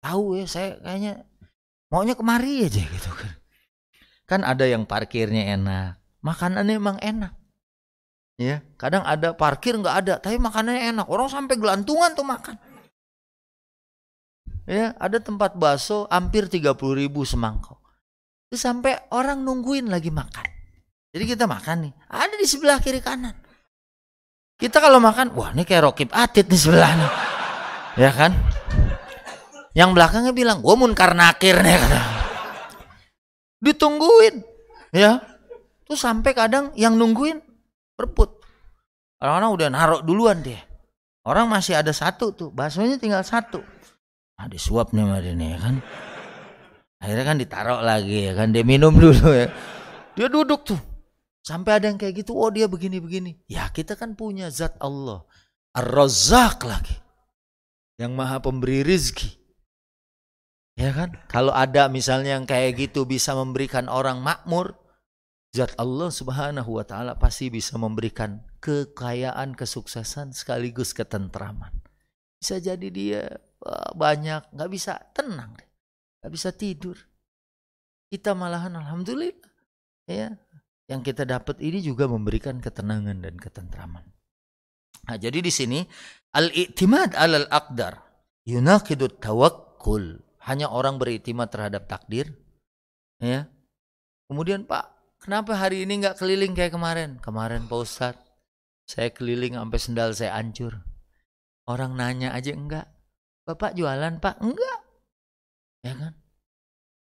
Tahu 0.01 0.41
ya, 0.41 0.45
saya 0.49 0.69
kayaknya 0.81 1.23
maunya 1.93 2.17
kemari 2.17 2.65
aja 2.65 2.81
gitu 2.97 3.11
kan. 3.13 3.31
Kan 4.25 4.41
ada 4.41 4.65
yang 4.65 4.89
parkirnya 4.89 5.53
enak, 5.53 6.01
makanannya 6.25 6.75
emang 6.81 6.97
enak. 6.97 7.33
Ya, 8.41 8.65
kadang 8.81 9.05
ada 9.05 9.37
parkir 9.37 9.77
nggak 9.77 9.95
ada, 10.01 10.13
tapi 10.17 10.41
makanannya 10.41 10.97
enak. 10.97 11.05
Orang 11.05 11.29
sampai 11.29 11.53
gelantungan 11.61 12.17
tuh 12.17 12.25
makan. 12.25 12.57
Ya, 14.63 14.95
ada 14.95 15.19
tempat 15.19 15.59
bakso 15.59 16.07
hampir 16.07 16.47
30 16.47 16.71
ribu 16.95 17.27
semangkok. 17.27 17.83
Itu 18.47 18.55
sampai 18.55 19.11
orang 19.11 19.43
nungguin 19.43 19.91
lagi 19.91 20.07
makan. 20.07 20.47
Jadi 21.13 21.23
kita 21.29 21.45
makan 21.45 21.89
nih, 21.89 21.93
ada 22.07 22.35
di 22.39 22.47
sebelah 22.47 22.79
kiri 22.79 23.03
kanan. 23.03 23.35
Kita 24.55 24.79
kalau 24.79 25.03
makan, 25.03 25.35
wah 25.35 25.51
ini 25.51 25.67
kayak 25.67 25.83
rokib 25.83 26.09
atit 26.15 26.47
nih 26.47 26.61
sebelahnya. 26.61 27.09
Ya 27.99 28.09
kan? 28.15 28.31
Yang 29.75 29.89
belakangnya 29.97 30.31
bilang, 30.31 30.63
gue 30.63 30.75
munkar 30.79 31.11
nakir 31.11 31.59
nih. 31.59 31.77
Ditungguin. 33.59 34.45
Ya. 34.95 35.19
Tuh 35.83 35.99
sampai 35.99 36.31
kadang 36.31 36.71
yang 36.79 36.95
nungguin 36.95 37.43
berebut. 37.99 38.39
Orang-orang 39.19 39.49
udah 39.51 39.67
naruh 39.67 40.01
duluan 40.05 40.39
dia. 40.39 40.63
Orang 41.23 41.47
masih 41.51 41.79
ada 41.79 41.91
satu 41.91 42.35
tuh, 42.35 42.49
baksonya 42.51 42.99
tinggal 42.99 43.23
satu. 43.23 43.72
Nah, 44.43 44.51
disuap 44.51 44.91
nih 44.91 45.07
dia 45.23 45.33
nih 45.39 45.49
ya 45.55 45.59
kan. 45.63 45.75
Akhirnya 46.99 47.25
kan 47.31 47.37
ditaruh 47.39 47.79
lagi 47.79 48.27
ya 48.27 48.35
kan, 48.35 48.51
dia 48.51 48.67
minum 48.67 48.91
dulu 48.91 49.31
ya. 49.31 49.47
Dia 50.19 50.27
duduk 50.27 50.67
tuh. 50.67 50.81
Sampai 51.39 51.79
ada 51.79 51.87
yang 51.87 51.95
kayak 51.95 52.27
gitu, 52.27 52.35
oh 52.35 52.51
dia 52.51 52.67
begini-begini. 52.67 53.39
Ya 53.47 53.71
kita 53.71 53.95
kan 53.95 54.19
punya 54.19 54.51
zat 54.51 54.75
Allah. 54.83 55.23
Ar-Razzaq 55.79 56.59
lagi. 56.67 56.91
Yang 57.95 58.11
maha 58.19 58.43
pemberi 58.43 58.83
rizki. 58.83 59.31
Ya 60.75 60.91
kan? 60.91 61.15
Kalau 61.31 61.55
ada 61.55 61.87
misalnya 61.87 62.35
yang 62.35 62.43
kayak 62.43 62.75
gitu 62.75 63.07
bisa 63.07 63.31
memberikan 63.31 63.87
orang 63.87 64.19
makmur, 64.19 64.75
Zat 65.53 65.77
Allah 65.77 66.09
subhanahu 66.09 66.81
wa 66.81 66.83
ta'ala 66.83 67.15
pasti 67.15 67.47
bisa 67.53 67.77
memberikan 67.77 68.41
kekayaan, 68.59 69.53
kesuksesan 69.53 70.33
sekaligus 70.33 70.97
ketentraman. 70.97 71.69
Bisa 72.41 72.57
jadi 72.57 72.87
dia 72.89 73.23
banyak, 73.95 74.51
nggak 74.51 74.69
bisa 74.71 74.99
tenang, 75.15 75.55
nggak 76.19 76.31
bisa 76.31 76.51
tidur. 76.51 76.95
Kita 78.11 78.37
malahan 78.37 78.77
alhamdulillah, 78.77 79.33
ya, 80.05 80.35
yang 80.91 81.01
kita 81.01 81.23
dapat 81.25 81.57
ini 81.63 81.81
juga 81.81 82.05
memberikan 82.05 82.59
ketenangan 82.59 83.23
dan 83.23 83.35
ketentraman. 83.39 84.05
Nah, 85.03 85.17
jadi 85.19 85.43
di 85.43 85.51
sini 85.51 85.79
al-i'timad 86.35 87.17
alal 87.17 87.49
aqdar 87.49 87.99
yunaqidut 88.47 89.19
tawakkul. 89.19 90.21
Hanya 90.43 90.67
orang 90.67 90.99
beritimad 90.99 91.47
terhadap 91.47 91.87
takdir. 91.87 92.35
Ya. 93.23 93.47
Kemudian 94.27 94.67
Pak, 94.67 94.93
Kenapa 95.23 95.55
hari 95.55 95.87
ini 95.87 96.03
nggak 96.03 96.19
keliling 96.19 96.51
kayak 96.51 96.75
kemarin? 96.75 97.15
Kemarin 97.23 97.63
Pak 97.71 97.79
Ustadz, 97.79 98.27
saya 98.83 99.07
keliling 99.07 99.55
sampai 99.55 99.79
sendal 99.79 100.11
saya 100.11 100.35
hancur. 100.35 100.83
Orang 101.63 101.95
nanya 101.95 102.35
aja 102.35 102.51
enggak. 102.51 102.91
Bapak 103.43 103.75
jualan 103.75 104.23
Pak? 104.23 104.39
Enggak. 104.39 104.79
Ya 105.83 105.93
kan? 105.99 106.13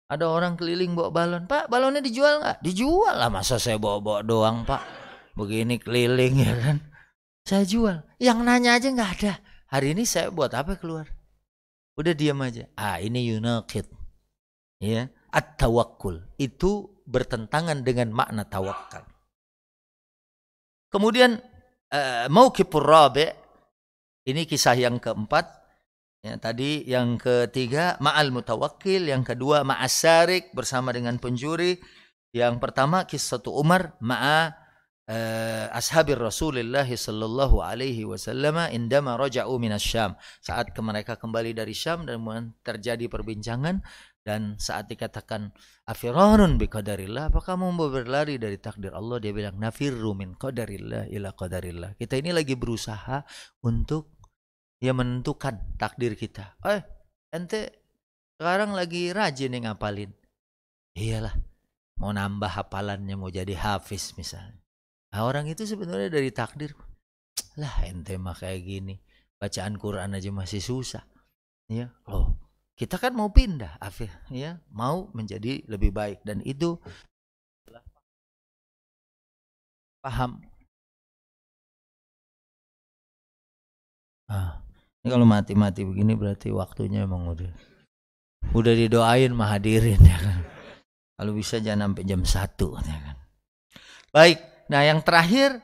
Ada 0.06 0.30
orang 0.30 0.54
keliling 0.54 0.94
bawa 0.94 1.10
balon. 1.10 1.44
Pak, 1.50 1.66
balonnya 1.66 2.04
dijual 2.04 2.38
nggak? 2.38 2.62
Dijual 2.62 3.16
lah. 3.18 3.32
Masa 3.32 3.58
saya 3.58 3.80
bawa-bawa 3.80 4.22
doang 4.22 4.62
Pak? 4.62 4.82
Begini 5.34 5.80
keliling 5.80 6.44
ya 6.46 6.54
kan? 6.54 6.76
Saya 7.42 7.64
jual. 7.66 8.04
Yang 8.22 8.38
nanya 8.44 8.78
aja 8.78 8.88
nggak 8.92 9.12
ada. 9.18 9.32
Hari 9.66 9.98
ini 9.98 10.06
saya 10.06 10.30
buat 10.30 10.54
apa 10.54 10.78
keluar? 10.78 11.10
Udah 11.96 12.12
diam 12.12 12.38
aja. 12.44 12.68
Ah 12.76 13.00
ini 13.00 13.26
yunakid. 13.32 13.88
Ya. 14.78 15.08
At-tawakkul. 15.32 16.22
Itu 16.36 17.02
bertentangan 17.08 17.80
dengan 17.80 18.12
makna 18.12 18.44
tawakal. 18.44 19.08
Kemudian 20.92 21.40
uh, 21.90 22.26
mauqifur 22.30 22.84
rabi' 22.84 23.32
ini 24.28 24.44
kisah 24.44 24.76
yang 24.76 25.00
keempat. 25.02 25.55
Ya, 26.26 26.34
tadi 26.42 26.82
yang 26.90 27.22
ketiga 27.22 27.94
ma'al 28.02 28.34
mutawakkil, 28.34 29.06
yang 29.06 29.22
kedua 29.22 29.62
ma'asarik 29.62 30.50
bersama 30.50 30.90
dengan 30.90 31.22
penjuri. 31.22 31.78
Yang 32.34 32.58
pertama 32.58 33.06
kisah 33.06 33.38
Umar 33.46 33.94
ma'a 34.02 34.50
uh, 35.06 35.66
ashabir 35.70 36.18
Rasulullah 36.18 36.82
sallallahu 36.82 37.62
alaihi 37.62 38.02
wasallam 38.02 38.58
indama 38.74 39.14
raja'u 39.14 39.54
minasyam. 39.62 40.18
Saat 40.42 40.74
mereka 40.82 41.14
kembali 41.14 41.54
dari 41.54 41.78
Syam 41.78 42.10
dan 42.10 42.18
terjadi 42.66 43.06
perbincangan 43.06 43.86
dan 44.26 44.58
saat 44.58 44.90
dikatakan 44.90 45.54
afirarun 45.86 46.58
bi 46.58 46.66
qadarillah, 46.66 47.30
apakah 47.30 47.54
kamu 47.54 47.70
mau 47.70 47.86
berlari 47.86 48.34
dari 48.42 48.58
takdir 48.58 48.90
Allah? 48.90 49.22
Dia 49.22 49.30
bilang 49.30 49.62
nafirru 49.62 50.10
min 50.18 50.34
qadarillah 50.34 51.06
ila 51.06 51.30
qadarillah. 51.38 51.94
Kita 51.94 52.18
ini 52.18 52.34
lagi 52.34 52.58
berusaha 52.58 53.22
untuk 53.62 54.15
ya 54.82 54.92
menentukan 54.92 55.76
takdir 55.80 56.16
kita. 56.16 56.56
Eh, 56.64 56.82
ente 57.32 57.84
sekarang 58.36 58.76
lagi 58.76 59.12
rajin 59.12 59.52
nih 59.52 59.68
ngapalin. 59.68 60.12
Iyalah, 60.96 61.34
mau 62.00 62.12
nambah 62.12 62.52
hafalannya, 62.52 63.14
mau 63.16 63.28
jadi 63.28 63.52
hafiz 63.56 64.16
misalnya. 64.16 64.60
Nah, 65.12 65.24
orang 65.24 65.48
itu 65.48 65.64
sebenarnya 65.64 66.12
dari 66.12 66.32
takdir. 66.32 66.72
Lah 67.56 67.84
ente 67.88 68.16
mah 68.20 68.36
kayak 68.36 68.60
gini. 68.64 68.94
Bacaan 69.36 69.76
Quran 69.76 70.16
aja 70.16 70.30
masih 70.32 70.60
susah. 70.64 71.04
Ya, 71.68 71.92
loh 72.08 72.46
kita 72.76 73.00
kan 73.00 73.16
mau 73.16 73.32
pindah, 73.32 73.80
Afif, 73.80 74.12
ya, 74.28 74.60
mau 74.68 75.08
menjadi 75.16 75.64
lebih 75.64 75.90
baik 75.96 76.20
dan 76.28 76.44
itu 76.44 76.76
paham. 80.04 80.44
Ah, 84.28 84.65
ini 85.06 85.14
kalau 85.14 85.22
mati-mati 85.22 85.86
begini 85.86 86.18
berarti 86.18 86.50
waktunya 86.50 87.06
emang 87.06 87.30
udah 87.30 87.46
udah 88.50 88.74
didoain 88.74 89.30
mah 89.30 89.54
hadirin 89.54 90.02
ya 90.02 90.18
kan. 90.18 90.42
Kalau 91.14 91.30
bisa 91.30 91.62
jangan 91.62 91.94
sampai 91.94 92.02
jam 92.02 92.26
satu 92.26 92.74
ya 92.82 92.98
kan. 92.98 93.16
Baik, 94.10 94.42
nah 94.66 94.82
yang 94.82 95.06
terakhir 95.06 95.62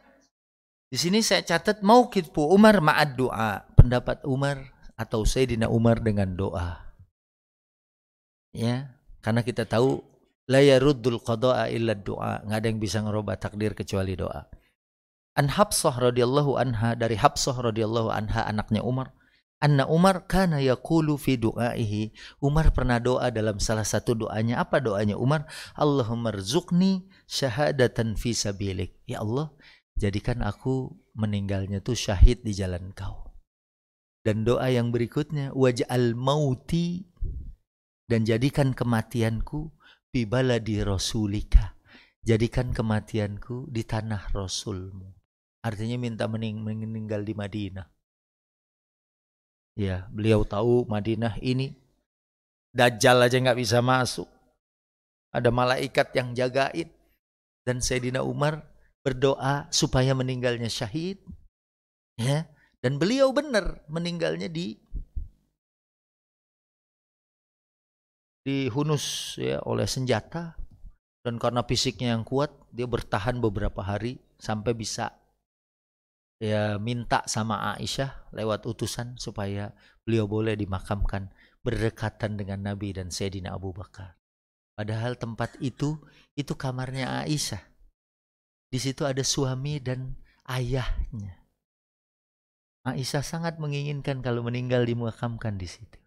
di 0.87 0.95
sini 0.95 1.27
saya 1.27 1.43
catat 1.43 1.83
mau 1.83 2.07
kitpu 2.07 2.55
Umar 2.55 2.79
ma'ad 2.79 3.19
doa, 3.19 3.67
pendapat 3.75 4.23
Umar 4.31 4.63
atau 4.95 5.27
Sayyidina 5.27 5.67
Umar 5.67 5.99
dengan 5.99 6.39
doa 6.39 6.79
ya 8.55 8.93
karena 9.25 9.41
kita 9.43 9.67
tahu 9.67 9.99
la 10.47 10.61
yaruddul 10.61 11.19
qada'a 11.19 11.73
illa 11.73 11.97
doa 11.97 12.45
nggak 12.45 12.59
ada 12.63 12.69
yang 12.69 12.79
bisa 12.79 13.01
ngerubah 13.01 13.41
takdir 13.41 13.73
kecuali 13.73 14.15
doa 14.15 14.45
an 15.35 15.49
Habsah 15.49 15.97
radhiyallahu 15.97 16.61
anha 16.61 16.93
dari 16.95 17.17
Habsah 17.17 17.57
radhiyallahu 17.57 18.13
anha 18.13 18.45
anaknya 18.45 18.85
Umar 18.85 19.11
anna 19.63 19.87
Umar 19.87 20.27
kana 20.27 20.59
yaqulu 20.59 21.15
fi 21.15 21.39
du'aihi. 21.39 22.11
Umar 22.43 22.75
pernah 22.75 22.99
doa 22.99 23.31
dalam 23.31 23.63
salah 23.63 23.87
satu 23.87 24.19
doanya. 24.19 24.59
Apa 24.59 24.83
doanya 24.83 25.15
Umar? 25.15 25.47
Allahumma 25.79 26.35
rzuqni 26.35 27.07
syahadatan 27.31 28.19
fi 28.19 28.35
sabilik. 28.35 28.99
Ya 29.07 29.23
Allah 29.23 29.55
jadikan 29.95 30.43
aku 30.43 30.99
meninggalnya 31.15 31.79
tuh 31.79 31.95
syahid 31.95 32.43
di 32.43 32.51
jalan 32.59 32.91
kau. 32.91 33.31
Dan 34.27 34.43
doa 34.43 34.67
yang 34.67 34.91
berikutnya 34.91 35.55
waj'al 35.55 36.19
mauti. 36.19 37.07
Dan 38.11 38.27
jadikan 38.27 38.75
kematianku 38.75 39.71
bibala 40.11 40.59
di 40.59 40.83
rasulika. 40.83 41.79
Jadikan 42.23 42.75
kematianku 42.75 43.71
di 43.71 43.83
tanah 43.87 44.35
rasulmu. 44.35 45.15
Artinya 45.63 45.95
minta 45.95 46.27
mening 46.27 46.59
meninggal 46.63 47.23
di 47.23 47.35
Madinah 47.39 48.02
ya 49.79 50.07
beliau 50.13 50.45
tahu 50.45 50.85
Madinah 50.87 51.37
ini 51.41 51.83
Dajjal 52.73 53.21
aja 53.21 53.37
nggak 53.37 53.61
bisa 53.61 53.85
masuk. 53.85 54.25
Ada 55.29 55.53
malaikat 55.53 56.17
yang 56.17 56.33
jagain. 56.33 56.89
Dan 57.63 57.85
Sayyidina 57.85 58.25
Umar 58.25 58.65
berdoa 59.05 59.69
supaya 59.69 60.17
meninggalnya 60.17 60.73
syahid. 60.73 61.21
Ya 62.17 62.49
dan 62.83 62.99
beliau 62.99 63.31
benar 63.31 63.85
meninggalnya 63.87 64.51
di 64.51 64.75
dihunus 68.43 69.37
ya 69.37 69.61
oleh 69.69 69.87
senjata. 69.87 70.57
Dan 71.23 71.39
karena 71.39 71.63
fisiknya 71.63 72.19
yang 72.19 72.27
kuat 72.27 72.51
dia 72.75 72.89
bertahan 72.89 73.39
beberapa 73.39 73.79
hari 73.85 74.19
sampai 74.41 74.75
bisa 74.75 75.13
ya 76.43 76.75
minta 76.83 77.23
sama 77.31 77.79
Aisyah 77.79 78.35
lewat 78.35 78.67
utusan 78.67 79.15
supaya 79.15 79.71
beliau 80.03 80.27
boleh 80.27 80.59
dimakamkan 80.59 81.31
berdekatan 81.63 82.35
dengan 82.35 82.67
Nabi 82.67 82.91
dan 82.91 83.15
Sayyidina 83.15 83.55
Abu 83.55 83.71
Bakar. 83.71 84.19
Padahal 84.75 85.15
tempat 85.15 85.55
itu 85.63 86.03
itu 86.35 86.59
kamarnya 86.59 87.23
Aisyah. 87.23 87.63
Di 88.67 88.83
situ 88.83 89.07
ada 89.07 89.23
suami 89.23 89.79
dan 89.79 90.19
ayahnya. 90.51 91.39
Aisyah 92.83 93.23
sangat 93.23 93.63
menginginkan 93.63 94.19
kalau 94.27 94.43
meninggal 94.43 94.83
dimakamkan 94.83 95.55
di 95.55 95.71
situ. 95.71 96.03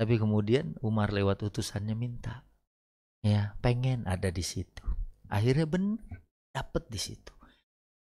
Tapi 0.00 0.16
kemudian 0.16 0.80
Umar 0.80 1.12
lewat 1.12 1.44
utusannya 1.44 1.92
minta, 1.92 2.48
ya 3.20 3.52
pengen 3.60 4.08
ada 4.08 4.32
di 4.32 4.40
situ. 4.40 4.82
Akhirnya 5.28 5.68
benar 5.68 6.24
dapat 6.56 6.88
di 6.88 6.96
situ. 6.96 7.34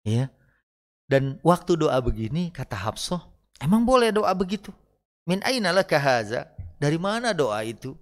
Ya. 0.02 0.34
Dan 1.10 1.42
waktu 1.42 1.74
doa 1.74 1.98
begini 1.98 2.54
kata 2.54 2.86
Hafsah, 2.86 3.26
emang 3.58 3.82
boleh 3.82 4.14
doa 4.14 4.30
begitu? 4.30 4.70
Min 5.26 5.42
aina 5.42 5.74
laka 5.74 5.98
haza? 5.98 6.46
Dari 6.78 7.02
mana 7.02 7.34
doa 7.34 7.66
itu? 7.66 7.98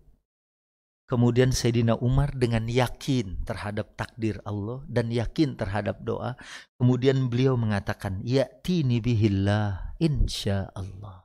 Kemudian 1.09 1.57
Sayyidina 1.57 1.97
Umar 2.05 2.37
dengan 2.37 2.69
yakin 2.69 3.49
terhadap 3.49 3.97
takdir 3.97 4.45
Allah 4.45 4.85
dan 4.85 5.09
yakin 5.09 5.57
terhadap 5.57 6.05
doa. 6.05 6.37
Kemudian 6.77 7.33
beliau 7.33 7.57
mengatakan, 7.57 8.21
Ya 8.21 8.45
tini 8.61 9.01
bihillah 9.01 9.97
insya 9.97 10.69
Allah. 10.77 11.25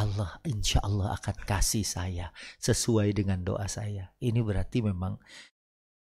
Allah 0.00 0.40
insya 0.48 0.80
Allah 0.80 1.12
akan 1.20 1.36
kasih 1.44 1.84
saya 1.84 2.32
sesuai 2.56 3.12
dengan 3.12 3.44
doa 3.44 3.68
saya. 3.68 4.16
Ini 4.24 4.40
berarti 4.40 4.80
memang 4.80 5.20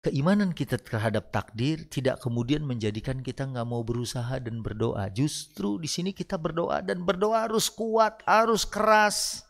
keimanan 0.00 0.56
kita 0.56 0.80
terhadap 0.80 1.28
takdir 1.28 1.84
tidak 1.92 2.24
kemudian 2.24 2.64
menjadikan 2.64 3.20
kita 3.20 3.44
nggak 3.44 3.68
mau 3.68 3.84
berusaha 3.84 4.40
dan 4.40 4.64
berdoa. 4.64 5.12
Justru 5.12 5.76
di 5.76 5.88
sini 5.88 6.16
kita 6.16 6.40
berdoa 6.40 6.80
dan 6.80 7.04
berdoa 7.04 7.44
harus 7.48 7.68
kuat, 7.68 8.24
harus 8.24 8.64
keras. 8.64 9.44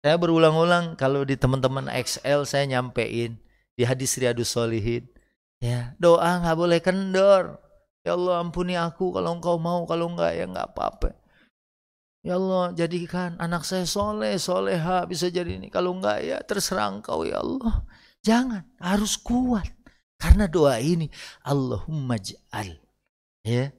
Saya 0.00 0.16
berulang-ulang 0.16 0.96
kalau 0.96 1.24
di 1.28 1.36
teman-teman 1.36 1.88
XL 1.88 2.48
saya 2.48 2.64
nyampein 2.68 3.36
di 3.76 3.84
hadis 3.84 4.16
Riyadus 4.16 4.52
Solihin. 4.52 5.08
Ya, 5.60 5.92
doa 6.00 6.40
nggak 6.40 6.56
boleh 6.56 6.80
kendor. 6.80 7.60
Ya 8.00 8.16
Allah 8.16 8.40
ampuni 8.40 8.80
aku 8.80 9.12
kalau 9.12 9.36
engkau 9.36 9.60
mau, 9.60 9.84
kalau 9.84 10.08
enggak 10.08 10.32
ya 10.32 10.48
nggak 10.48 10.72
apa-apa. 10.72 11.12
Ya 12.24 12.36
Allah 12.36 12.72
jadikan 12.72 13.36
anak 13.40 13.64
saya 13.64 13.84
soleh, 13.84 14.40
soleha 14.40 15.04
bisa 15.04 15.28
jadi 15.28 15.60
ini. 15.60 15.68
Kalau 15.68 15.96
enggak 15.96 16.24
ya 16.24 16.40
terserah 16.44 16.88
engkau 16.88 17.28
ya 17.28 17.40
Allah. 17.44 17.84
Jangan, 18.20 18.68
harus 18.76 19.16
kuat. 19.16 19.68
Karena 20.20 20.44
doa 20.44 20.76
ini, 20.76 21.08
Allahumma 21.44 22.20
ja'al. 22.20 22.76
Ya. 23.40 23.72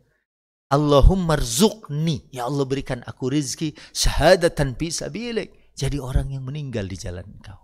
Allahumma 0.71 1.37
rzukni. 1.37 2.25
Ya 2.33 2.47
Allah 2.47 2.65
berikan 2.65 3.05
aku 3.05 3.29
rizki 3.29 3.77
syahadatan 3.91 4.73
fi 4.79 4.89
sabilik. 4.89 5.75
Jadi 5.77 6.01
orang 6.01 6.33
yang 6.33 6.47
meninggal 6.47 6.87
di 6.87 6.97
jalan 6.97 7.27
engkau. 7.27 7.59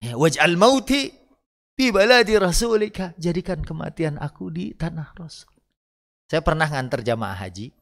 Ya, 0.00 0.16
waj'al 0.16 0.56
mauti 0.56 1.12
fi 1.76 1.90
baladi 1.92 2.38
rasulika. 2.40 3.12
Jadikan 3.20 3.60
kematian 3.60 4.16
aku 4.16 4.48
di 4.48 4.72
tanah 4.72 5.12
Rasul. 5.18 5.52
Saya 6.30 6.40
pernah 6.40 6.64
nganter 6.64 7.04
jamaah 7.04 7.36
haji. 7.36 7.74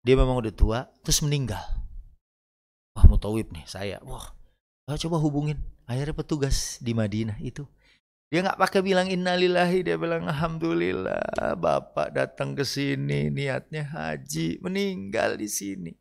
Dia 0.00 0.16
memang 0.16 0.40
udah 0.40 0.54
tua, 0.54 0.80
terus 1.04 1.20
meninggal. 1.20 1.60
Wah, 2.96 3.04
mutawib 3.04 3.52
nih 3.52 3.68
saya. 3.68 4.00
Wah, 4.00 4.32
coba 4.96 5.20
hubungin. 5.20 5.60
Akhirnya 5.84 6.16
petugas 6.16 6.80
di 6.80 6.96
Madinah 6.96 7.36
itu. 7.38 7.68
Dia 8.30 8.46
nggak 8.46 8.62
pakai 8.62 8.80
bilang 8.86 9.10
innalillahi 9.10 9.82
dia 9.82 9.98
bilang 9.98 10.22
alhamdulillah 10.22 11.58
bapak 11.58 12.14
datang 12.14 12.54
ke 12.54 12.62
sini 12.62 13.26
niatnya 13.26 13.90
haji 13.90 14.62
meninggal 14.62 15.34
di 15.34 15.50
sini. 15.50 15.92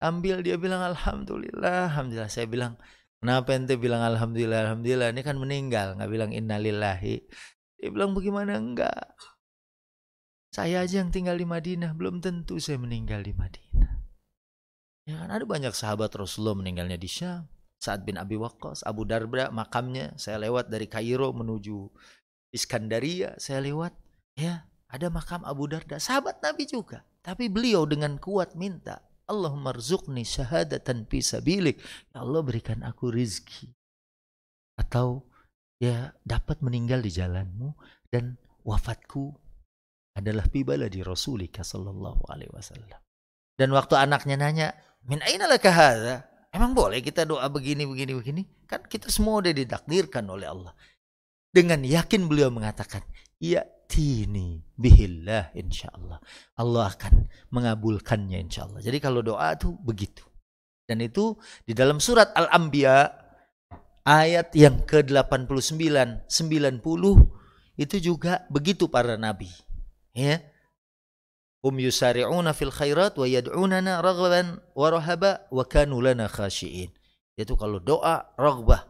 Ambil 0.00 0.40
dia 0.40 0.56
bilang 0.56 0.80
alhamdulillah. 0.80 1.92
Alhamdulillah 1.92 2.32
saya 2.32 2.48
bilang 2.48 2.80
kenapa 3.20 3.52
ente 3.52 3.76
bilang 3.76 4.00
alhamdulillah 4.00 4.64
alhamdulillah? 4.64 5.12
Ini 5.12 5.20
kan 5.20 5.36
meninggal 5.36 6.00
nggak 6.00 6.08
bilang 6.08 6.32
innalillahi 6.32 7.16
dia 7.76 7.92
bilang 7.92 8.16
bagaimana? 8.16 8.56
Enggak. 8.56 9.12
Saya 10.56 10.88
aja 10.88 11.04
yang 11.04 11.12
tinggal 11.12 11.36
di 11.36 11.44
Madinah 11.44 11.92
belum 11.92 12.24
tentu 12.24 12.56
saya 12.56 12.80
meninggal 12.80 13.20
di 13.20 13.36
Madinah. 13.36 13.92
Ya 15.04 15.20
kan 15.20 15.28
ada 15.28 15.44
banyak 15.44 15.76
sahabat 15.76 16.16
Rasulullah 16.16 16.56
meninggalnya 16.56 16.96
di 16.96 17.12
Syam 17.12 17.44
Sa'ad 17.84 18.08
bin 18.08 18.16
Abi 18.16 18.40
Waqqas, 18.40 18.80
Abu 18.88 19.04
Darda 19.04 19.52
makamnya 19.52 20.16
saya 20.16 20.40
lewat 20.40 20.72
dari 20.72 20.88
Kairo 20.88 21.36
menuju 21.36 21.92
Iskandaria, 22.48 23.36
saya 23.36 23.60
lewat 23.60 23.92
ya, 24.40 24.64
ada 24.88 25.12
makam 25.12 25.44
Abu 25.44 25.68
Darda, 25.68 26.00
sahabat 26.00 26.40
Nabi 26.40 26.64
juga. 26.64 27.04
Tapi 27.20 27.52
beliau 27.52 27.84
dengan 27.84 28.16
kuat 28.16 28.56
minta, 28.56 29.04
Allahumma 29.28 29.72
rzuqni 29.76 30.24
syahadatan 30.24 31.08
fi 31.08 31.20
sabilik. 31.24 31.80
Ya 32.12 32.24
Allah 32.24 32.40
berikan 32.44 32.84
aku 32.84 33.12
rizki. 33.12 33.72
Atau 34.80 35.28
ya 35.80 36.12
dapat 36.24 36.60
meninggal 36.64 37.04
di 37.04 37.12
jalanmu 37.12 37.74
dan 38.08 38.36
wafatku 38.64 39.34
adalah 40.14 40.46
pibala 40.46 40.86
di 40.86 41.02
Rasulika 41.02 41.66
sallallahu 41.66 42.30
alaihi 42.30 42.52
wasallam. 42.54 43.00
Dan 43.58 43.74
waktu 43.74 43.98
anaknya 43.98 44.36
nanya, 44.38 44.68
"Min 45.06 45.22
aina 45.26 45.50
laka 45.50 45.70
hadza?" 45.74 46.33
Emang 46.54 46.70
boleh 46.70 47.02
kita 47.02 47.26
doa 47.26 47.50
begini, 47.50 47.82
begini, 47.82 48.14
begini? 48.14 48.42
Kan 48.70 48.86
kita 48.86 49.10
semua 49.10 49.42
udah 49.42 49.50
ditakdirkan 49.50 50.22
oleh 50.30 50.46
Allah. 50.46 50.70
Dengan 51.50 51.82
yakin 51.82 52.30
beliau 52.30 52.54
mengatakan, 52.54 53.02
Ya 53.42 53.66
tini 53.90 54.62
bihillah 54.78 55.50
insya 55.58 55.90
Allah. 55.90 56.22
Allah 56.54 56.94
akan 56.94 57.26
mengabulkannya 57.50 58.38
insya 58.38 58.70
Allah. 58.70 58.78
Jadi 58.86 59.02
kalau 59.02 59.18
doa 59.26 59.50
itu 59.50 59.74
begitu. 59.82 60.22
Dan 60.86 61.02
itu 61.02 61.34
di 61.66 61.74
dalam 61.74 61.98
surat 61.98 62.30
Al-Anbiya 62.38 63.10
ayat 64.06 64.54
yang 64.54 64.86
ke-89, 64.86 66.30
90 66.30 67.82
itu 67.82 67.96
juga 67.98 68.46
begitu 68.46 68.86
para 68.86 69.18
nabi. 69.18 69.50
Ya, 70.14 70.38
hum 71.64 71.80
yusari'una 71.80 72.52
fil 72.52 72.68
khairat 72.68 73.16
wa 73.16 73.24
yad'unana 73.24 74.04
raghaban 74.04 74.60
wa 74.76 74.86
rahaba 74.92 75.48
wa 75.48 75.64
kanu 75.64 76.04
lana 76.04 76.28
khashiin. 76.28 76.92
Yaitu 77.40 77.56
kalau 77.56 77.80
doa 77.80 78.28
raghbah 78.36 78.84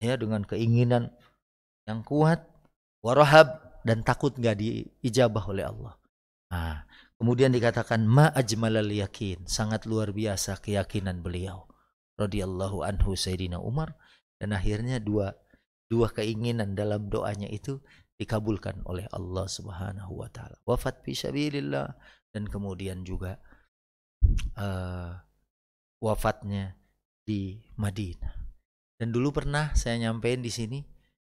ya 0.00 0.16
dengan 0.16 0.42
keinginan 0.48 1.12
yang 1.84 2.00
kuat 2.00 2.42
warahab 3.04 3.60
dan 3.84 4.00
takut 4.00 4.32
nggak 4.32 4.56
diijabah 4.56 5.44
oleh 5.52 5.68
Allah. 5.68 5.94
Nah, 6.48 6.88
kemudian 7.20 7.52
dikatakan 7.52 8.02
ma 8.08 8.32
ajmalal 8.32 8.88
yakin, 8.88 9.44
sangat 9.44 9.84
luar 9.84 10.10
biasa 10.16 10.58
keyakinan 10.58 11.20
beliau 11.20 11.68
radhiyallahu 12.16 12.82
anhu 12.82 13.14
Sayyidina 13.14 13.60
Umar 13.60 13.94
dan 14.40 14.56
akhirnya 14.56 14.98
dua 14.98 15.36
dua 15.92 16.08
keinginan 16.08 16.72
dalam 16.72 17.12
doanya 17.12 17.46
itu 17.52 17.82
dikabulkan 18.22 18.86
oleh 18.86 19.10
Allah 19.10 19.50
Subhanahu 19.50 20.22
wa 20.22 20.30
taala. 20.30 20.54
Wafat 20.62 21.02
fi 21.02 21.12
sabilillah 21.18 21.90
dan 22.30 22.46
kemudian 22.46 23.02
juga 23.02 23.42
uh, 24.56 25.12
wafatnya 25.98 26.78
di 27.26 27.58
Madinah. 27.76 28.34
Dan 28.96 29.10
dulu 29.10 29.34
pernah 29.34 29.74
saya 29.74 29.98
nyampein 29.98 30.38
di 30.38 30.54
sini 30.54 30.78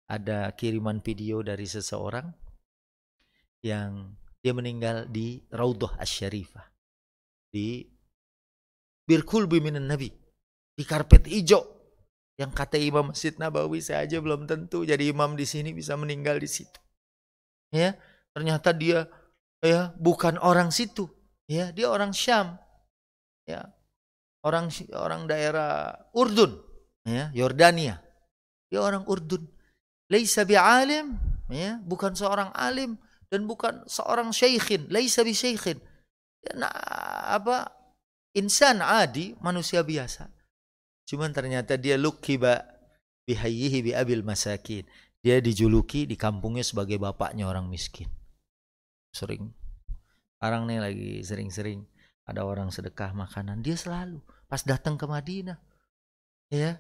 ada 0.09 0.49
kiriman 0.57 1.05
video 1.05 1.45
dari 1.45 1.69
seseorang 1.69 2.25
yang 3.61 4.17
dia 4.41 4.57
meninggal 4.57 5.05
di 5.05 5.37
Raudhah 5.53 6.01
Asy-Syarifah 6.01 6.65
di 7.53 7.85
Birkul 9.05 9.45
Biminan 9.45 9.85
Nabi 9.85 10.09
di 10.73 10.83
karpet 10.87 11.29
hijau 11.29 11.78
yang 12.39 12.55
kata 12.55 12.79
Imam 12.79 13.11
Masjid 13.11 13.35
Nabawi 13.35 13.83
saya 13.83 14.07
aja 14.07 14.23
belum 14.23 14.47
tentu 14.47 14.87
jadi 14.87 15.11
imam 15.11 15.35
di 15.35 15.43
sini 15.43 15.75
bisa 15.75 15.99
meninggal 15.99 16.39
di 16.39 16.47
situ. 16.47 16.79
Ya, 17.75 17.99
ternyata 18.31 18.71
dia 18.71 19.11
ya 19.59 19.91
bukan 19.99 20.39
orang 20.39 20.71
situ. 20.71 21.11
Ya, 21.51 21.75
dia 21.75 21.91
orang 21.91 22.15
Syam. 22.15 22.55
Ya. 23.43 23.75
Orang 24.39 24.71
orang 24.95 25.27
daerah 25.27 25.99
Urdun, 26.15 26.63
ya, 27.03 27.27
Yordania. 27.35 27.99
Dia 28.71 28.79
orang 28.87 29.03
Urdun. 29.03 29.43
Laisa 30.07 30.47
alim, 30.47 31.19
ya, 31.51 31.75
bukan 31.83 32.15
seorang 32.15 32.55
alim 32.55 32.95
dan 33.27 33.43
bukan 33.43 33.83
seorang 33.83 34.31
syekhin, 34.31 34.87
laisa 34.87 35.27
bi 35.27 35.35
syekhin. 35.35 35.75
Ya, 36.39 36.55
nah, 36.55 36.71
apa 37.35 37.67
insan 38.31 38.79
adi, 38.79 39.35
manusia 39.43 39.83
biasa 39.83 40.38
Cuman 41.09 41.33
ternyata 41.33 41.73
dia 41.73 41.97
lukiba 41.97 42.61
bihayyihi 43.25 43.81
bi 43.81 43.91
abil 43.97 44.21
masakin. 44.21 44.85
Dia 45.25 45.41
dijuluki 45.41 46.05
di 46.05 46.13
kampungnya 46.13 46.61
sebagai 46.61 47.01
bapaknya 47.01 47.49
orang 47.49 47.65
miskin. 47.65 48.05
Sering. 49.09 49.49
Sekarang 50.37 50.69
nih 50.69 50.77
lagi 50.77 51.11
sering-sering 51.25 51.81
ada 52.29 52.45
orang 52.45 52.69
sedekah 52.69 53.17
makanan. 53.17 53.65
Dia 53.65 53.73
selalu 53.73 54.21
pas 54.45 54.61
datang 54.61 55.01
ke 55.01 55.09
Madinah. 55.09 55.57
Ya, 56.53 56.77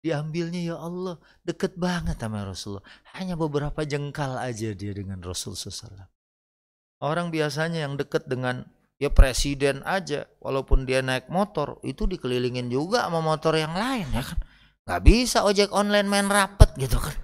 diambilnya 0.00 0.62
ya 0.62 0.76
Allah 0.78 1.18
deket 1.42 1.74
banget 1.74 2.22
sama 2.22 2.46
Rasulullah 2.46 2.86
hanya 3.18 3.34
beberapa 3.34 3.82
jengkal 3.82 4.38
aja 4.38 4.70
dia 4.70 4.92
dengan 4.94 5.18
Rasul 5.18 5.58
SAW 5.58 6.06
orang 7.02 7.34
biasanya 7.34 7.82
yang 7.82 7.98
deket 7.98 8.30
dengan 8.30 8.66
ya 8.98 9.08
presiden 9.14 9.80
aja 9.86 10.26
walaupun 10.42 10.82
dia 10.82 10.98
naik 11.00 11.30
motor 11.30 11.78
itu 11.86 12.04
dikelilingin 12.04 12.66
juga 12.66 13.06
sama 13.06 13.22
motor 13.22 13.54
yang 13.54 13.72
lain 13.72 14.10
ya 14.10 14.22
kan 14.26 14.38
nggak 14.84 15.02
bisa 15.06 15.46
ojek 15.46 15.70
online 15.70 16.10
main 16.10 16.26
rapet 16.26 16.74
gitu 16.74 16.98
kan 16.98 17.14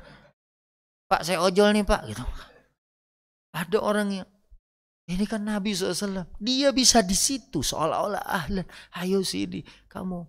pak 1.10 1.26
saya 1.26 1.42
ojol 1.42 1.74
nih 1.74 1.82
pak 1.82 2.06
gitu 2.06 2.22
ada 3.54 3.78
orang 3.82 4.22
yang 4.22 4.28
ini 5.04 5.28
kan 5.28 5.42
Nabi 5.42 5.74
SAW 5.74 6.30
dia 6.38 6.70
bisa 6.70 7.02
di 7.02 7.18
situ 7.18 7.60
seolah-olah 7.60 8.22
ahlan 8.22 8.66
ayo 9.02 9.20
sini 9.26 9.66
kamu 9.90 10.24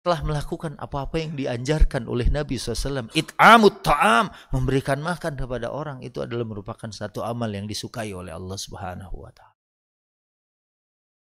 telah 0.00 0.24
melakukan 0.24 0.80
apa-apa 0.80 1.20
yang 1.20 1.36
dianjarkan 1.36 2.08
oleh 2.08 2.32
Nabi 2.32 2.56
SAW. 2.56 3.12
It'amut 3.12 3.84
ta'am, 3.84 4.32
memberikan 4.48 4.96
makan 5.04 5.36
kepada 5.36 5.68
orang 5.68 6.00
itu 6.00 6.24
adalah 6.24 6.48
merupakan 6.48 6.88
satu 6.88 7.20
amal 7.20 7.52
yang 7.52 7.68
disukai 7.68 8.16
oleh 8.16 8.32
Allah 8.32 8.56
Subhanahu 8.56 9.28
wa 9.28 9.28
taala. 9.28 9.49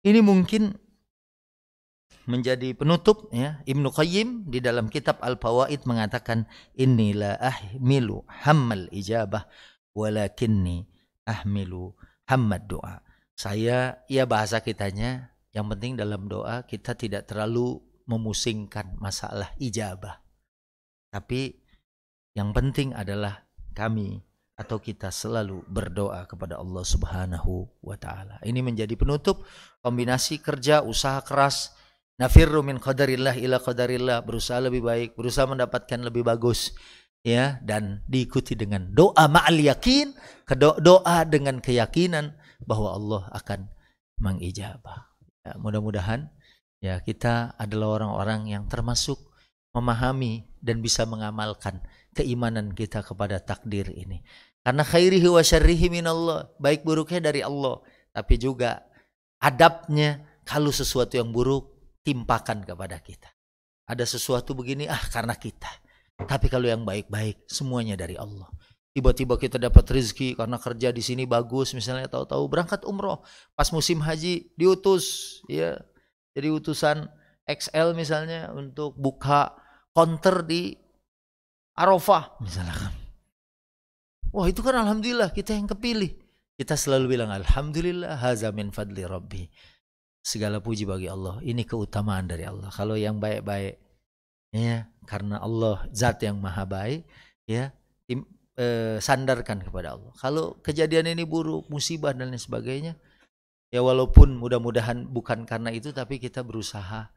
Ini 0.04 0.20
mungkin 0.20 0.76
menjadi 2.28 2.76
penutup 2.76 3.32
ya. 3.32 3.64
Ibnu 3.64 3.88
Qayyim 3.88 4.48
di 4.52 4.60
dalam 4.60 4.92
kitab 4.92 5.20
Al-Fawaid 5.24 5.88
mengatakan 5.88 6.44
inilah 6.76 7.40
ahmilu 7.40 8.24
hammal 8.28 8.88
ijabah 8.92 9.48
walakinni 9.96 10.84
ahmilu 11.24 11.96
hammad 12.28 12.68
doa. 12.68 13.00
Saya 13.34 14.04
ya 14.06 14.28
bahasa 14.28 14.60
kitanya 14.60 15.34
yang 15.56 15.66
penting 15.72 15.96
dalam 15.96 16.28
doa 16.28 16.68
kita 16.68 16.94
tidak 16.94 17.24
terlalu 17.24 17.80
memusingkan 18.04 19.00
masalah 19.00 19.56
ijabah. 19.56 20.20
Tapi 21.08 21.56
yang 22.36 22.52
penting 22.52 22.92
adalah 22.92 23.48
kami 23.72 24.20
atau 24.54 24.78
kita 24.78 25.10
selalu 25.10 25.66
berdoa 25.66 26.26
kepada 26.30 26.58
Allah 26.62 26.84
Subhanahu 26.86 27.66
wa 27.82 27.96
taala. 27.98 28.38
Ini 28.46 28.62
menjadi 28.62 28.94
penutup 28.94 29.42
kombinasi 29.82 30.38
kerja, 30.38 30.86
usaha 30.86 31.18
keras, 31.26 31.74
nafirru 32.16 32.62
min 32.62 32.78
qadarillah 32.78 33.34
ila 33.34 33.58
qadarillah, 33.58 34.22
berusaha 34.22 34.62
lebih 34.62 34.82
baik, 34.86 35.08
berusaha 35.18 35.50
mendapatkan 35.50 36.00
lebih 36.06 36.22
bagus 36.22 36.74
ya 37.26 37.58
dan 37.64 38.04
diikuti 38.06 38.54
dengan 38.54 38.94
doa 38.94 39.26
ma'al 39.26 39.58
yakin, 39.58 40.14
doa 40.78 41.26
dengan 41.26 41.58
keyakinan 41.58 42.34
bahwa 42.62 42.94
Allah 42.94 43.22
akan 43.34 43.66
mengijabah. 44.22 45.10
Ya, 45.44 45.58
mudah-mudahan 45.58 46.30
Ya, 46.84 47.00
kita 47.00 47.56
adalah 47.56 47.96
orang-orang 47.96 48.52
yang 48.52 48.68
termasuk 48.68 49.16
memahami 49.72 50.44
dan 50.60 50.84
bisa 50.84 51.08
mengamalkan 51.08 51.80
keimanan 52.14 52.70
kita 52.72 53.02
kepada 53.02 53.42
takdir 53.42 53.90
ini. 53.90 54.22
Karena 54.64 54.80
khairihi 54.86 55.28
wa 55.28 55.42
syarrihi 55.44 55.92
minallah, 55.92 56.48
baik 56.56 56.86
buruknya 56.86 57.28
dari 57.28 57.44
Allah, 57.44 57.84
tapi 58.14 58.40
juga 58.40 58.80
adabnya 59.42 60.24
kalau 60.46 60.72
sesuatu 60.72 61.20
yang 61.20 61.28
buruk 61.34 61.68
timpakan 62.00 62.64
kepada 62.64 62.96
kita. 63.02 63.28
Ada 63.84 64.08
sesuatu 64.08 64.56
begini 64.56 64.88
ah 64.88 65.02
karena 65.12 65.36
kita. 65.36 65.68
Tapi 66.14 66.46
kalau 66.48 66.64
yang 66.70 66.86
baik-baik 66.86 67.44
semuanya 67.50 67.98
dari 67.98 68.16
Allah. 68.16 68.48
Tiba-tiba 68.94 69.34
kita 69.34 69.58
dapat 69.58 69.82
rezeki 69.90 70.38
karena 70.38 70.54
kerja 70.54 70.94
di 70.94 71.02
sini 71.02 71.26
bagus 71.26 71.74
misalnya 71.74 72.06
tahu-tahu 72.06 72.46
berangkat 72.46 72.86
umroh 72.86 73.26
pas 73.58 73.66
musim 73.74 73.98
haji 73.98 74.54
diutus 74.54 75.42
ya 75.50 75.74
jadi 76.30 76.54
utusan 76.54 77.10
XL 77.42 77.98
misalnya 77.98 78.54
untuk 78.54 78.94
buka 78.94 79.50
counter 79.90 80.46
di 80.46 80.78
Arafah 81.74 82.38
misalnya 82.38 82.94
Wah 84.34 84.50
itu 84.50 84.66
kan 84.66 84.74
alhamdulillah 84.74 85.30
kita 85.30 85.54
yang 85.54 85.70
kepilih. 85.70 86.10
Kita 86.58 86.74
selalu 86.74 87.14
bilang 87.14 87.30
alhamdulillah 87.30 88.18
haza 88.18 88.50
min 88.50 88.74
fadli 88.74 89.06
rabbi. 89.06 89.46
Segala 90.26 90.58
puji 90.58 90.90
bagi 90.90 91.06
Allah. 91.06 91.38
Ini 91.38 91.62
keutamaan 91.62 92.26
dari 92.26 92.42
Allah. 92.42 92.66
Kalau 92.74 92.98
yang 92.98 93.22
baik-baik 93.22 93.78
ya 94.50 94.90
karena 95.06 95.38
Allah 95.38 95.86
zat 95.94 96.22
yang 96.26 96.38
maha 96.42 96.66
baik 96.66 97.06
ya 97.46 97.70
im, 98.10 98.26
eh, 98.58 98.98
sandarkan 98.98 99.62
kepada 99.62 99.94
Allah. 99.94 100.10
Kalau 100.18 100.58
kejadian 100.66 101.14
ini 101.14 101.22
buruk, 101.22 101.70
musibah 101.70 102.10
dan 102.10 102.34
lain 102.34 102.42
sebagainya, 102.42 102.98
Ya 103.74 103.82
walaupun 103.82 104.38
mudah-mudahan 104.38 105.10
bukan 105.10 105.50
karena 105.50 105.74
itu 105.74 105.90
tapi 105.90 106.22
kita 106.22 106.46
berusaha 106.46 107.10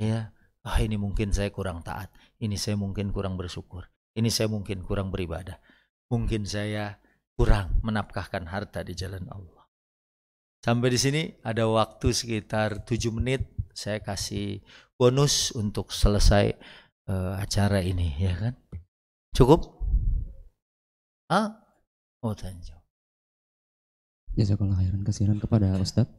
ya. 0.00 0.32
Ah 0.64 0.80
ini 0.80 0.96
mungkin 0.96 1.36
saya 1.36 1.52
kurang 1.52 1.84
taat. 1.84 2.08
Ini 2.40 2.56
saya 2.56 2.80
mungkin 2.80 3.12
kurang 3.12 3.36
bersyukur. 3.36 3.84
Ini 4.18 4.34
saya 4.34 4.50
mungkin 4.50 4.82
kurang 4.82 5.14
beribadah. 5.14 5.62
Mungkin 6.10 6.42
saya 6.42 6.98
kurang 7.38 7.78
menafkahkan 7.86 8.50
harta 8.50 8.82
di 8.82 8.98
jalan 8.98 9.30
Allah. 9.30 9.70
Sampai 10.58 10.90
di 10.90 10.98
sini 10.98 11.22
ada 11.46 11.70
waktu 11.70 12.10
sekitar 12.10 12.82
7 12.82 13.14
menit 13.14 13.46
saya 13.70 14.02
kasih 14.02 14.58
bonus 14.98 15.54
untuk 15.54 15.94
selesai 15.94 16.58
uh, 17.06 17.38
acara 17.38 17.78
ini 17.78 18.10
ya 18.18 18.34
kan. 18.34 18.54
Cukup? 19.30 19.78
Ah? 21.30 21.62
Oh, 22.18 22.34
tanya. 22.34 22.82
Jazakallah 24.34 24.82
khairan 24.82 25.06
kasihan 25.06 25.38
kepada 25.38 25.78
Ustadz. 25.78 26.10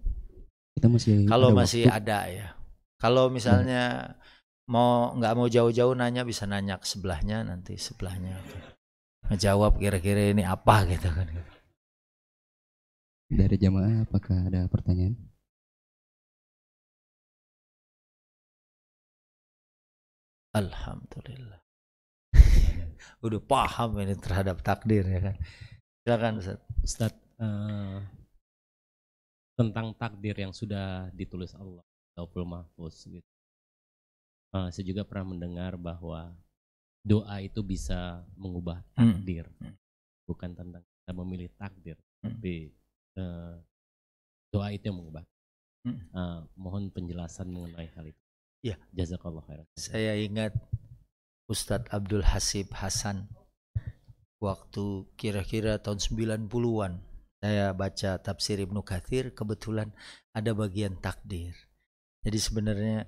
Kita 0.79 0.87
masih 0.87 1.27
Kalau 1.27 1.51
masih 1.51 1.83
waktu. 1.83 1.99
ada 1.99 2.19
ya. 2.31 2.47
Kalau 2.95 3.27
misalnya 3.27 4.15
hmm. 4.15 4.38
Mau 4.69 5.17
nggak 5.17 5.33
mau 5.37 5.47
jauh-jauh 5.49 5.97
nanya 5.97 6.21
bisa 6.21 6.45
nanya 6.45 6.77
ke 6.77 6.85
sebelahnya 6.85 7.41
nanti 7.41 7.73
sebelahnya 7.73 8.37
ngejawab 9.29 9.81
kira-kira 9.81 10.29
ini 10.33 10.45
apa 10.45 10.85
gitu 10.89 11.09
kan. 11.09 11.27
Dari 13.29 13.55
jamaah 13.61 14.05
apakah 14.09 14.49
ada 14.49 14.65
pertanyaan? 14.69 15.13
Alhamdulillah. 20.53 21.61
Udah 23.25 23.41
paham 23.41 24.01
ini 24.01 24.17
terhadap 24.17 24.65
takdir 24.65 25.05
ya 25.05 25.19
kan. 25.29 25.35
Silakan 26.01 26.33
Ustaz. 26.41 26.59
Ustaz, 26.81 27.13
uh, 27.37 28.01
tentang 29.53 29.93
takdir 29.93 30.33
yang 30.33 30.49
sudah 30.49 31.13
ditulis 31.13 31.53
Allah 31.53 31.85
ataupun 32.17 32.49
mahfuz 32.49 33.05
gitu. 33.05 33.38
Uh, 34.49 34.69
saya 34.73 34.85
juga 34.85 35.05
pernah 35.05 35.37
mendengar 35.37 35.77
bahwa 35.77 36.33
doa 37.05 37.37
itu 37.41 37.61
bisa 37.61 38.25
mengubah 38.33 38.81
hmm. 38.81 38.97
takdir, 38.97 39.45
hmm. 39.61 39.75
bukan 40.25 40.49
tentang 40.57 40.83
kita 40.83 41.11
memilih 41.13 41.49
takdir, 41.53 41.97
hmm. 42.25 42.29
tapi 42.33 42.55
uh, 43.17 43.55
doa 44.49 44.67
itu 44.73 44.89
yang 44.89 44.97
mengubah. 44.97 45.25
Hmm. 45.85 45.99
Uh, 46.11 46.39
mohon 46.57 46.89
penjelasan 46.89 47.49
mengenai 47.49 47.87
hal 47.93 48.09
itu. 48.09 48.21
Ya, 48.59 48.75
jazakallah 48.91 49.45
khairan. 49.47 49.67
Saya 49.79 50.19
ingat 50.19 50.51
Ustadz 51.47 51.87
Abdul 51.93 52.25
Hasib 52.25 52.73
Hasan 52.75 53.31
waktu 54.43 55.07
kira-kira 55.15 55.79
tahun 55.79 55.99
90-an 55.99 56.99
saya 57.39 57.71
baca 57.71 58.19
tafsir 58.19 58.59
Ibnu 58.59 58.83
Kathir 58.83 59.31
kebetulan 59.31 59.95
ada 60.35 60.51
bagian 60.51 60.99
takdir. 60.99 61.55
Jadi 62.19 62.35
sebenarnya 62.35 63.07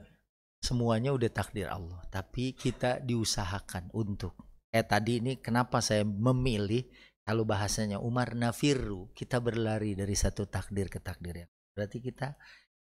semuanya 0.61 1.11
udah 1.11 1.29
takdir 1.33 1.67
Allah, 1.67 1.99
tapi 2.13 2.53
kita 2.53 3.01
diusahakan 3.01 3.89
untuk 3.97 4.37
eh 4.71 4.85
tadi 4.87 5.19
ini 5.19 5.41
kenapa 5.41 5.83
saya 5.83 6.07
memilih 6.07 6.87
kalau 7.25 7.43
bahasanya 7.43 8.01
Umar 8.01 8.33
nafiru, 8.33 9.11
kita 9.13 9.41
berlari 9.43 9.93
dari 9.97 10.15
satu 10.15 10.47
takdir 10.47 10.87
ke 10.87 11.01
takdir 11.03 11.45
yang. 11.45 11.51
Berarti 11.75 11.97
kita 12.01 12.37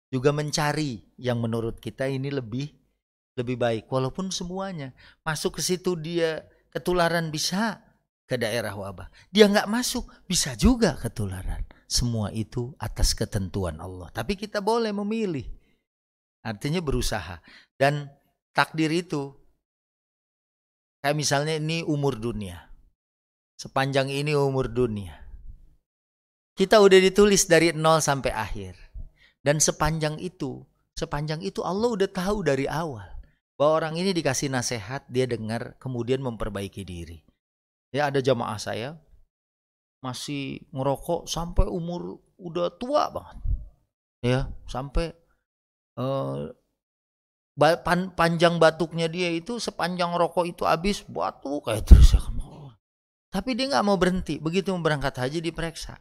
juga 0.09 0.30
mencari 0.30 1.01
yang 1.17 1.41
menurut 1.41 1.82
kita 1.82 2.05
ini 2.05 2.30
lebih 2.30 2.69
lebih 3.34 3.57
baik 3.57 3.86
walaupun 3.89 4.30
semuanya 4.30 4.93
masuk 5.26 5.57
ke 5.57 5.61
situ 5.65 5.97
dia 5.97 6.45
ketularan 6.69 7.34
bisa 7.34 7.82
ke 8.26 8.38
daerah 8.39 8.74
wabah. 8.74 9.09
Dia 9.30 9.45
nggak 9.49 9.69
masuk, 9.69 10.09
bisa 10.26 10.57
juga 10.57 10.97
ketularan. 10.97 11.61
Semua 11.86 12.34
itu 12.34 12.74
atas 12.82 13.13
ketentuan 13.13 13.78
Allah. 13.78 14.09
Tapi 14.09 14.34
kita 14.34 14.63
boleh 14.63 14.89
memilih. 14.89 15.45
Artinya 16.44 16.84
berusaha. 16.84 17.39
Dan 17.80 18.12
takdir 18.52 18.91
itu, 18.91 19.32
kayak 21.00 21.16
misalnya 21.16 21.56
ini 21.58 21.82
umur 21.82 22.20
dunia. 22.20 22.70
Sepanjang 23.56 24.12
ini 24.12 24.36
umur 24.36 24.68
dunia. 24.68 25.16
Kita 26.54 26.84
udah 26.84 27.00
ditulis 27.00 27.48
dari 27.48 27.74
nol 27.74 28.04
sampai 28.04 28.30
akhir. 28.36 28.76
Dan 29.44 29.58
sepanjang 29.64 30.20
itu, 30.20 30.62
sepanjang 30.94 31.41
itu 31.41 31.64
Allah 31.64 31.89
udah 31.89 32.10
tahu 32.12 32.44
dari 32.44 32.68
awal. 32.68 33.08
Bahwa 33.56 33.72
orang 33.84 33.96
ini 33.98 34.12
dikasih 34.12 34.52
nasihat, 34.52 35.08
dia 35.08 35.26
dengar, 35.26 35.80
kemudian 35.80 36.20
memperbaiki 36.20 36.84
diri 36.84 37.24
Ya 37.94 38.10
ada 38.10 38.18
jamaah 38.18 38.58
saya 38.58 38.98
masih 40.02 40.66
ngerokok 40.74 41.30
sampai 41.30 41.70
umur 41.70 42.18
udah 42.41 42.74
tua 42.82 43.14
banget. 43.14 43.38
Ya, 44.26 44.50
sampai 44.66 45.14
uh, 46.00 46.50
pan, 47.58 48.14
panjang 48.14 48.58
batuknya 48.58 49.06
dia 49.12 49.30
itu 49.30 49.62
sepanjang 49.62 50.14
rokok 50.18 50.46
itu 50.50 50.64
habis 50.66 51.06
batuk 51.06 51.70
kayak 51.70 51.86
terus 51.86 52.18
ya. 52.18 52.22
Tapi 53.34 53.58
dia 53.58 53.66
nggak 53.66 53.86
mau 53.86 53.98
berhenti. 53.98 54.38
Begitu 54.38 54.70
berangkat 54.78 55.18
haji 55.18 55.41
diperiksa. 55.41 55.98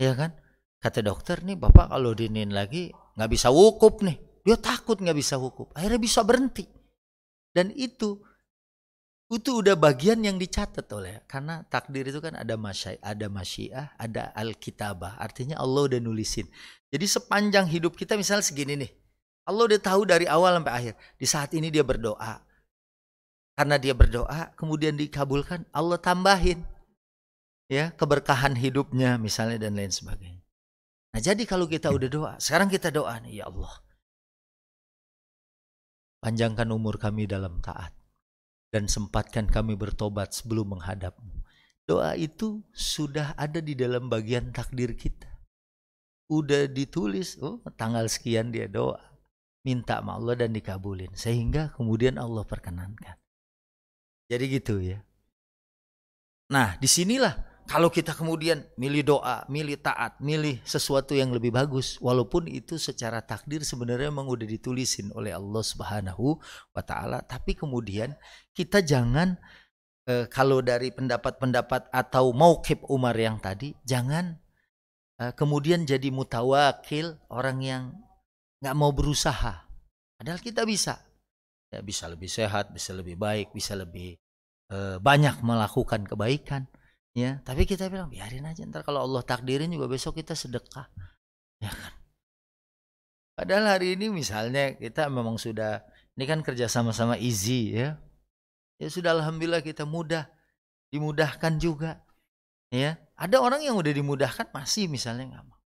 Ya 0.00 0.16
kan? 0.16 0.32
Kata 0.80 1.04
dokter 1.04 1.44
nih, 1.44 1.60
Bapak 1.60 1.92
kalau 1.92 2.16
dinin 2.16 2.56
lagi 2.56 2.88
nggak 2.88 3.28
bisa 3.28 3.52
wukuf 3.52 4.00
nih. 4.00 4.16
Dia 4.48 4.56
takut 4.56 4.96
nggak 4.96 5.18
bisa 5.18 5.36
wukuf. 5.36 5.68
Akhirnya 5.76 6.00
bisa 6.00 6.24
berhenti. 6.24 6.64
Dan 7.52 7.68
itu 7.76 8.24
itu 9.28 9.60
udah 9.60 9.76
bagian 9.76 10.24
yang 10.24 10.40
dicatat 10.40 10.88
oleh 10.88 11.20
karena 11.28 11.60
takdir 11.68 12.08
itu 12.08 12.16
kan 12.18 12.32
ada 12.32 12.56
masyi 12.56 12.96
ada 13.04 13.28
masyiah 13.28 13.92
ada 14.00 14.32
alkitabah 14.32 15.20
artinya 15.20 15.60
Allah 15.60 15.84
udah 15.92 16.00
nulisin 16.00 16.48
jadi 16.88 17.04
sepanjang 17.04 17.68
hidup 17.68 17.92
kita 17.92 18.16
misalnya 18.16 18.44
segini 18.44 18.74
nih 18.80 18.92
Allah 19.48 19.64
udah 19.64 19.80
tahu 19.80 20.04
dari 20.04 20.28
awal 20.28 20.60
sampai 20.60 20.74
akhir. 20.76 20.94
Di 21.16 21.24
saat 21.24 21.56
ini 21.56 21.72
dia 21.72 21.80
berdoa. 21.80 22.44
Karena 23.56 23.80
dia 23.80 23.96
berdoa, 23.96 24.52
kemudian 24.54 24.94
dikabulkan, 24.94 25.64
Allah 25.72 25.98
tambahin 25.98 26.62
ya 27.66 27.90
keberkahan 27.96 28.54
hidupnya 28.54 29.18
misalnya 29.18 29.66
dan 29.66 29.74
lain 29.74 29.90
sebagainya. 29.90 30.44
Nah, 31.10 31.20
jadi 31.24 31.42
kalau 31.48 31.66
kita 31.66 31.90
udah 31.90 32.08
doa, 32.12 32.32
sekarang 32.38 32.68
kita 32.70 32.92
doa 32.92 33.18
nih, 33.24 33.42
ya 33.42 33.50
Allah. 33.50 33.72
Panjangkan 36.22 36.68
umur 36.70 37.00
kami 37.00 37.26
dalam 37.26 37.58
taat 37.64 37.97
dan 38.68 38.84
sempatkan 38.86 39.48
kami 39.48 39.74
bertobat 39.74 40.36
sebelum 40.36 40.76
menghadapmu. 40.76 41.44
Doa 41.88 42.12
itu 42.20 42.60
sudah 42.76 43.32
ada 43.40 43.64
di 43.64 43.72
dalam 43.72 44.12
bagian 44.12 44.52
takdir 44.52 44.92
kita. 44.92 45.28
Udah 46.28 46.68
ditulis, 46.68 47.40
oh 47.40 47.64
tanggal 47.80 48.04
sekian 48.12 48.52
dia 48.52 48.68
doa. 48.68 49.00
Minta 49.64 50.04
sama 50.04 50.20
Allah 50.20 50.44
dan 50.44 50.52
dikabulin. 50.52 51.16
Sehingga 51.16 51.72
kemudian 51.72 52.20
Allah 52.20 52.44
perkenankan. 52.44 53.16
Jadi 54.28 54.44
gitu 54.52 54.84
ya. 54.84 55.00
Nah 56.52 56.76
di 56.76 56.84
sinilah 56.84 57.47
kalau 57.68 57.92
kita 57.92 58.16
kemudian 58.16 58.64
milih 58.80 59.04
doa, 59.04 59.44
milih 59.52 59.76
taat, 59.84 60.16
milih 60.24 60.56
sesuatu 60.64 61.12
yang 61.12 61.36
lebih 61.36 61.52
bagus, 61.52 62.00
walaupun 62.00 62.48
itu 62.48 62.80
secara 62.80 63.20
takdir 63.20 63.60
sebenarnya 63.60 64.08
memang 64.08 64.24
udah 64.24 64.48
ditulisin 64.48 65.12
oleh 65.12 65.36
Allah 65.36 65.60
Subhanahu 65.60 66.40
wa 66.72 66.82
taala, 66.82 67.20
tapi 67.28 67.52
kemudian 67.52 68.16
kita 68.56 68.80
jangan 68.80 69.36
eh, 70.08 70.24
kalau 70.32 70.64
dari 70.64 70.88
pendapat-pendapat 70.96 71.92
atau 71.92 72.32
maukib 72.32 72.88
Umar 72.88 73.12
yang 73.20 73.36
tadi, 73.36 73.76
jangan 73.84 74.32
eh, 75.20 75.36
kemudian 75.36 75.84
jadi 75.84 76.08
mutawakil 76.08 77.20
orang 77.28 77.58
yang 77.60 77.82
nggak 78.64 78.76
mau 78.80 78.96
berusaha. 78.96 79.68
Padahal 80.16 80.40
kita 80.40 80.64
bisa, 80.64 81.04
ya 81.68 81.84
bisa 81.84 82.08
lebih 82.08 82.32
sehat, 82.32 82.72
bisa 82.72 82.96
lebih 82.96 83.20
baik, 83.20 83.52
bisa 83.52 83.76
lebih 83.76 84.16
eh, 84.72 84.96
banyak 84.96 85.44
melakukan 85.44 86.08
kebaikan 86.08 86.64
ya. 87.18 87.42
Tapi 87.42 87.66
kita 87.66 87.90
bilang 87.90 88.06
biarin 88.06 88.46
aja 88.46 88.62
ntar 88.70 88.86
kalau 88.86 89.02
Allah 89.02 89.26
takdirin 89.26 89.74
juga 89.74 89.90
besok 89.90 90.22
kita 90.22 90.38
sedekah. 90.38 90.86
Ya 91.58 91.74
kan? 91.74 91.94
Padahal 93.38 93.78
hari 93.78 93.98
ini 93.98 94.10
misalnya 94.10 94.74
kita 94.78 95.10
memang 95.10 95.38
sudah 95.38 95.82
ini 96.18 96.24
kan 96.26 96.42
kerja 96.42 96.70
sama-sama 96.70 97.18
easy 97.18 97.74
ya. 97.74 97.98
Ya 98.78 98.88
sudah 98.90 99.14
alhamdulillah 99.18 99.62
kita 99.62 99.82
mudah 99.82 100.30
dimudahkan 100.94 101.58
juga 101.58 102.02
ya. 102.70 102.98
Ada 103.18 103.42
orang 103.42 103.66
yang 103.66 103.74
udah 103.74 103.90
dimudahkan 103.90 104.54
masih 104.54 104.86
misalnya 104.86 105.34
nggak 105.34 105.44
mau. 105.46 105.58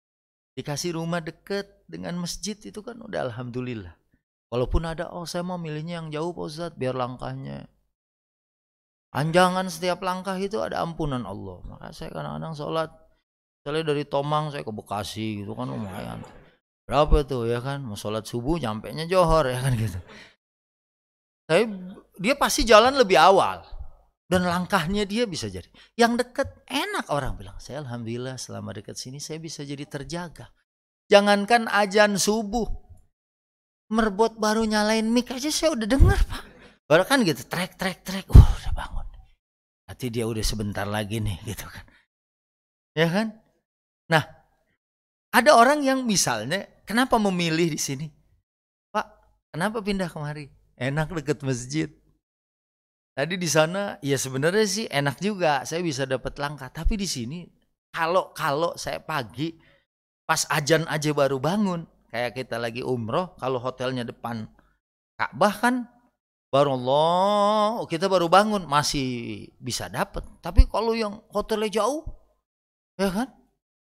Dikasih 0.56 1.00
rumah 1.00 1.24
deket 1.24 1.84
dengan 1.88 2.16
masjid 2.20 2.56
itu 2.60 2.80
kan 2.84 3.00
udah 3.00 3.32
alhamdulillah. 3.32 3.96
Walaupun 4.52 4.84
ada 4.84 5.08
oh 5.16 5.24
saya 5.24 5.48
mau 5.48 5.56
milihnya 5.56 6.04
yang 6.04 6.12
jauh 6.12 6.36
Pak 6.36 6.44
Ustadz 6.44 6.76
biar 6.76 6.96
langkahnya 6.96 7.72
Anjangan 9.12 9.68
setiap 9.68 10.00
langkah 10.08 10.40
itu 10.40 10.64
ada 10.64 10.80
ampunan 10.80 11.28
Allah. 11.28 11.60
Maka 11.68 11.92
saya 11.92 12.16
kadang-kadang 12.16 12.56
sholat, 12.56 12.90
misalnya 13.60 13.84
dari 13.92 14.04
Tomang 14.08 14.56
saya 14.56 14.64
ke 14.64 14.72
Bekasi 14.72 15.44
gitu 15.44 15.52
kan 15.52 15.68
lumayan. 15.68 16.24
Berapa 16.88 17.28
tuh 17.28 17.48
ya 17.48 17.60
kan, 17.60 17.84
mau 17.84 18.00
sholat 18.00 18.24
subuh 18.24 18.56
nyampe 18.56 18.88
nya 18.96 19.04
Johor 19.04 19.52
ya 19.52 19.60
kan 19.60 19.76
gitu. 19.76 20.00
Tapi 21.44 21.68
dia 22.24 22.40
pasti 22.40 22.64
jalan 22.64 22.96
lebih 22.96 23.20
awal. 23.20 23.68
Dan 24.32 24.48
langkahnya 24.48 25.04
dia 25.04 25.28
bisa 25.28 25.52
jadi. 25.52 25.68
Yang 26.00 26.24
deket 26.24 26.64
enak 26.72 27.12
orang 27.12 27.36
bilang. 27.36 27.60
Saya 27.60 27.84
Alhamdulillah 27.84 28.40
selama 28.40 28.72
dekat 28.72 28.96
sini 28.96 29.20
saya 29.20 29.44
bisa 29.44 29.68
jadi 29.68 29.84
terjaga. 29.84 30.48
Jangankan 31.12 31.68
ajan 31.68 32.16
subuh. 32.16 32.72
Merbot 33.92 34.40
baru 34.40 34.64
nyalain 34.64 35.04
mic 35.04 35.28
aja 35.36 35.52
saya 35.52 35.76
udah 35.76 35.84
denger 35.84 36.20
pak. 36.24 36.51
Baru 36.92 37.08
kan 37.08 37.24
gitu, 37.24 37.48
trek, 37.48 37.80
trek, 37.80 38.04
trek. 38.04 38.28
Uh, 38.28 38.36
udah 38.36 38.76
bangun. 38.76 39.08
Hati 39.88 40.12
dia 40.12 40.28
udah 40.28 40.44
sebentar 40.44 40.84
lagi 40.84 41.24
nih 41.24 41.40
gitu 41.56 41.64
kan. 41.64 41.88
Ya 42.92 43.08
kan? 43.08 43.28
Nah, 44.12 44.28
ada 45.32 45.56
orang 45.56 45.88
yang 45.88 46.04
misalnya 46.04 46.68
kenapa 46.84 47.16
memilih 47.16 47.72
di 47.72 47.80
sini? 47.80 48.12
Pak, 48.92 49.08
kenapa 49.56 49.80
pindah 49.80 50.12
kemari? 50.12 50.52
Enak 50.76 51.16
deket 51.16 51.40
masjid. 51.48 51.88
Tadi 53.16 53.40
di 53.40 53.48
sana 53.48 53.96
ya 54.04 54.20
sebenarnya 54.20 54.68
sih 54.68 54.86
enak 54.92 55.24
juga, 55.24 55.64
saya 55.64 55.80
bisa 55.80 56.04
dapat 56.04 56.36
langkah. 56.44 56.68
Tapi 56.68 57.00
di 57.00 57.08
sini 57.08 57.48
kalau 57.96 58.36
kalau 58.36 58.76
saya 58.76 59.00
pagi 59.00 59.56
pas 60.28 60.44
ajan 60.52 60.84
aja 60.92 61.16
baru 61.16 61.40
bangun, 61.40 61.88
kayak 62.12 62.36
kita 62.36 62.60
lagi 62.60 62.84
umroh, 62.84 63.32
kalau 63.40 63.64
hotelnya 63.64 64.04
depan 64.04 64.44
Ka'bah 65.16 65.56
kan 65.56 65.88
baru 66.52 66.76
Allah 66.76 67.88
kita 67.88 68.12
baru 68.12 68.28
bangun 68.28 68.68
masih 68.68 69.48
bisa 69.58 69.88
dapat 69.88 70.28
tapi 70.44 70.68
kalau 70.68 70.92
yang 70.92 71.24
hotelnya 71.32 71.82
jauh 71.82 72.04
ya 73.02 73.10
kan? 73.10 73.30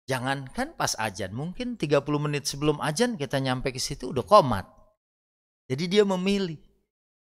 Jangankan 0.03 0.75
pas 0.75 0.99
ajan 0.99 1.31
mungkin 1.31 1.79
30 1.79 2.03
menit 2.19 2.43
sebelum 2.43 2.79
ajan 2.83 3.15
kita 3.15 3.39
nyampe 3.39 3.71
ke 3.71 3.79
situ 3.79 4.11
udah 4.11 4.27
komat. 4.27 4.67
Jadi 5.71 5.87
dia 5.87 6.03
memilih. 6.03 6.59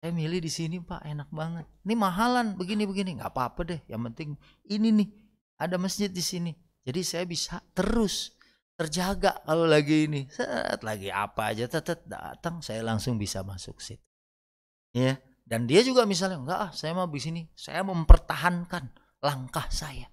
Saya 0.03 0.11
milih 0.11 0.43
di 0.43 0.51
sini 0.51 0.77
pak 0.83 0.99
enak 0.99 1.31
banget. 1.31 1.65
Ini 1.87 1.95
mahalan 1.95 2.59
begini 2.59 2.83
begini. 2.83 3.15
Nggak 3.15 3.31
apa-apa 3.31 3.61
deh 3.63 3.79
yang 3.87 4.03
penting 4.11 4.35
ini 4.67 4.91
nih 4.91 5.09
ada 5.63 5.79
masjid 5.79 6.11
di 6.11 6.19
sini. 6.19 6.51
Jadi 6.83 7.01
saya 7.07 7.23
bisa 7.23 7.63
terus 7.71 8.35
terjaga 8.75 9.39
kalau 9.47 9.63
lagi 9.63 10.11
ini. 10.11 10.27
Set 10.27 10.83
lagi 10.83 11.07
apa 11.07 11.55
aja 11.55 11.71
tetap 11.71 12.03
datang 12.03 12.59
saya 12.59 12.83
langsung 12.83 13.15
bisa 13.15 13.47
masuk 13.47 13.79
situ 13.79 14.06
ya. 14.97 15.13
Dan 15.47 15.63
dia 15.63 15.79
juga 15.85 16.03
misalnya 16.03 16.43
enggak 16.43 16.59
ah 16.59 16.71
saya 16.75 16.91
mau 16.91 17.07
di 17.07 17.21
sini 17.23 17.41
saya 17.55 17.85
mempertahankan 17.85 18.91
langkah 19.23 19.69
saya. 19.71 20.11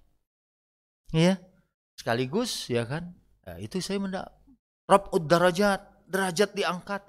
Ya. 1.11 1.41
Sekaligus 1.95 2.67
ya 2.71 2.83
kan 2.87 3.15
ya, 3.43 3.59
itu 3.59 3.79
saya 3.79 3.99
mendak 3.99 4.27
rob 4.87 5.11
derajat 5.11 6.07
derajat 6.07 6.55
diangkat 6.55 7.01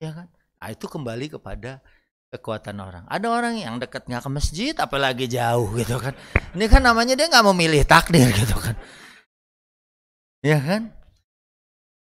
ya 0.00 0.16
kan. 0.16 0.28
Nah, 0.64 0.68
itu 0.72 0.88
kembali 0.88 1.36
kepada 1.36 1.84
kekuatan 2.32 2.76
orang. 2.80 3.04
Ada 3.06 3.26
orang 3.28 3.60
yang 3.60 3.76
dekatnya 3.76 4.24
ke 4.24 4.28
masjid 4.32 4.74
apalagi 4.80 5.28
jauh 5.28 5.76
gitu 5.76 6.00
kan. 6.00 6.16
Ini 6.56 6.66
kan 6.72 6.80
namanya 6.80 7.14
dia 7.14 7.28
nggak 7.28 7.46
memilih 7.52 7.84
takdir 7.84 8.32
gitu 8.32 8.56
kan. 8.56 8.74
Ya 10.40 10.56
kan? 10.60 10.88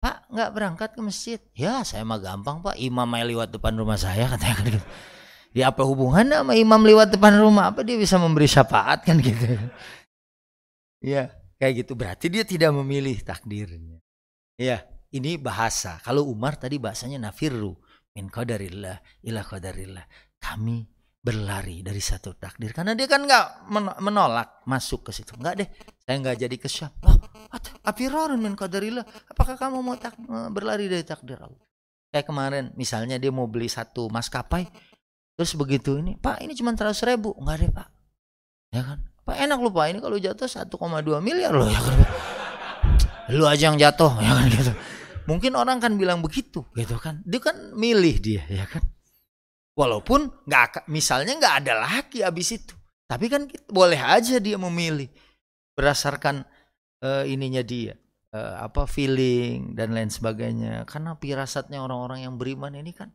Pak 0.01 0.29
nggak 0.29 0.49
berangkat 0.53 0.89
ke 0.93 1.01
masjid? 1.01 1.39
Ya 1.57 1.81
saya 1.81 2.05
mah 2.05 2.21
gampang 2.21 2.61
pak. 2.61 2.77
Imam 2.77 3.09
lewat 3.09 3.49
depan 3.49 3.73
rumah 3.73 3.97
saya 3.97 4.29
katanya 4.29 4.55
kan 4.61 4.65
gitu 4.77 4.81
Ya 5.51 5.71
apa 5.71 5.83
hubungannya 5.83 6.43
sama 6.43 6.55
imam 6.55 6.79
lewat 6.79 7.15
depan 7.15 7.35
rumah? 7.35 7.75
Apa 7.75 7.83
dia 7.83 7.99
bisa 7.99 8.15
memberi 8.15 8.47
syafaat 8.47 9.03
kan 9.03 9.19
gitu? 9.19 9.45
Ya, 11.03 11.33
kayak 11.59 11.83
gitu. 11.83 11.97
Berarti 11.97 12.31
dia 12.31 12.47
tidak 12.47 12.71
memilih 12.71 13.19
takdirnya. 13.25 13.99
Ya, 14.55 14.85
ini 15.11 15.35
bahasa. 15.35 15.99
Kalau 16.05 16.29
Umar 16.29 16.55
tadi 16.55 16.79
bahasanya 16.79 17.19
nafirru 17.19 17.75
min 18.15 18.31
qadarillah 18.31 19.25
ila 19.27 19.41
qadarillah. 19.43 20.05
Kami 20.39 20.87
berlari 21.21 21.85
dari 21.85 22.01
satu 22.01 22.33
takdir 22.33 22.73
karena 22.73 22.97
dia 22.97 23.05
kan 23.05 23.21
nggak 23.21 23.69
menolak 24.01 24.65
masuk 24.65 25.05
ke 25.05 25.11
situ 25.13 25.37
nggak 25.37 25.53
deh 25.53 25.69
saya 26.01 26.17
nggak 26.17 26.37
jadi 26.41 26.55
kesyaf 26.57 26.97
oh 27.05 27.17
apirarun 27.85 28.41
min 28.41 28.57
qadarillah 28.57 29.05
apakah 29.29 29.53
kamu 29.53 29.85
mau 29.85 29.93
tak, 30.01 30.17
berlari 30.49 30.89
dari 30.89 31.05
takdir 31.05 31.37
Allah 31.37 31.61
kayak 32.09 32.25
kemarin 32.25 32.63
misalnya 32.73 33.21
dia 33.21 33.29
mau 33.29 33.45
beli 33.45 33.69
satu 33.69 34.09
maskapai 34.09 34.65
Terus 35.39 35.51
begitu 35.57 35.97
ini, 35.97 36.19
Pak 36.19 36.43
ini 36.43 36.53
cuma 36.53 36.75
seratus 36.75 37.01
ribu. 37.07 37.33
Enggak 37.39 37.55
deh 37.63 37.71
Pak. 37.71 37.87
Ya 38.71 38.81
kan? 38.83 38.99
Pak 39.21 39.37
enak 39.37 39.57
lu 39.61 39.69
Pak, 39.69 39.85
ini 39.91 39.99
kalau 40.01 40.17
jatuh 40.17 40.49
1,2 40.49 41.21
miliar 41.21 41.53
loh 41.53 41.69
ya 41.69 41.79
kan. 41.79 41.97
Lu 43.37 43.47
aja 43.47 43.71
yang 43.71 43.79
jatuh 43.79 44.11
ya 44.19 44.31
kan 44.33 44.45
gitu. 44.49 44.73
Mungkin 45.29 45.55
orang 45.55 45.79
kan 45.79 45.95
bilang 45.95 46.19
begitu 46.19 46.65
gitu 46.75 46.97
kan. 46.99 47.23
Dia 47.23 47.39
kan 47.39 47.71
milih 47.77 48.17
dia 48.19 48.43
ya 48.49 48.65
kan. 48.67 48.83
Walaupun 49.77 50.27
nggak 50.49 50.89
misalnya 50.91 51.37
nggak 51.37 51.55
ada 51.63 51.73
laki 51.79 52.25
abis 52.25 52.59
itu. 52.59 52.75
Tapi 53.07 53.31
kan 53.31 53.47
boleh 53.71 53.99
aja 54.01 54.41
dia 54.41 54.59
memilih 54.59 55.07
berdasarkan 55.77 56.43
uh, 57.05 57.23
ininya 57.23 57.63
dia 57.63 57.95
uh, 58.35 58.65
apa 58.67 58.87
feeling 58.87 59.75
dan 59.75 59.95
lain 59.95 60.09
sebagainya 60.11 60.87
karena 60.87 61.15
pirasatnya 61.15 61.83
orang-orang 61.83 62.25
yang 62.27 62.35
beriman 62.39 62.73
ini 62.75 62.91
kan 62.95 63.11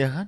Ya 0.00 0.08
kan? 0.08 0.26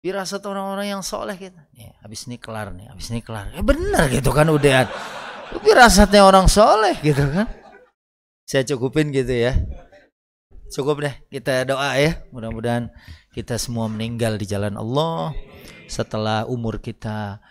Firasat 0.00 0.46
orang-orang 0.46 0.94
yang 0.94 1.02
soleh 1.02 1.34
gitu. 1.34 1.58
Ya, 1.74 1.98
habis 1.98 2.30
ini 2.30 2.38
kelar 2.38 2.70
nih, 2.70 2.86
habis 2.88 3.10
ini 3.10 3.20
kelar. 3.20 3.50
Ya 3.50 3.60
benar 3.66 4.06
gitu 4.06 4.30
kan 4.30 4.46
udah. 4.46 4.86
Firasatnya 5.66 6.22
orang 6.22 6.46
soleh 6.46 6.94
gitu 7.02 7.26
kan. 7.26 7.50
Saya 8.46 8.62
cukupin 8.70 9.10
gitu 9.10 9.34
ya. 9.34 9.58
Cukup 10.70 11.02
deh 11.02 11.14
kita 11.26 11.66
doa 11.66 11.98
ya. 11.98 12.22
Mudah-mudahan 12.30 12.86
kita 13.34 13.58
semua 13.58 13.90
meninggal 13.90 14.38
di 14.38 14.46
jalan 14.46 14.78
Allah 14.78 15.34
setelah 15.90 16.46
umur 16.46 16.78
kita 16.78 17.42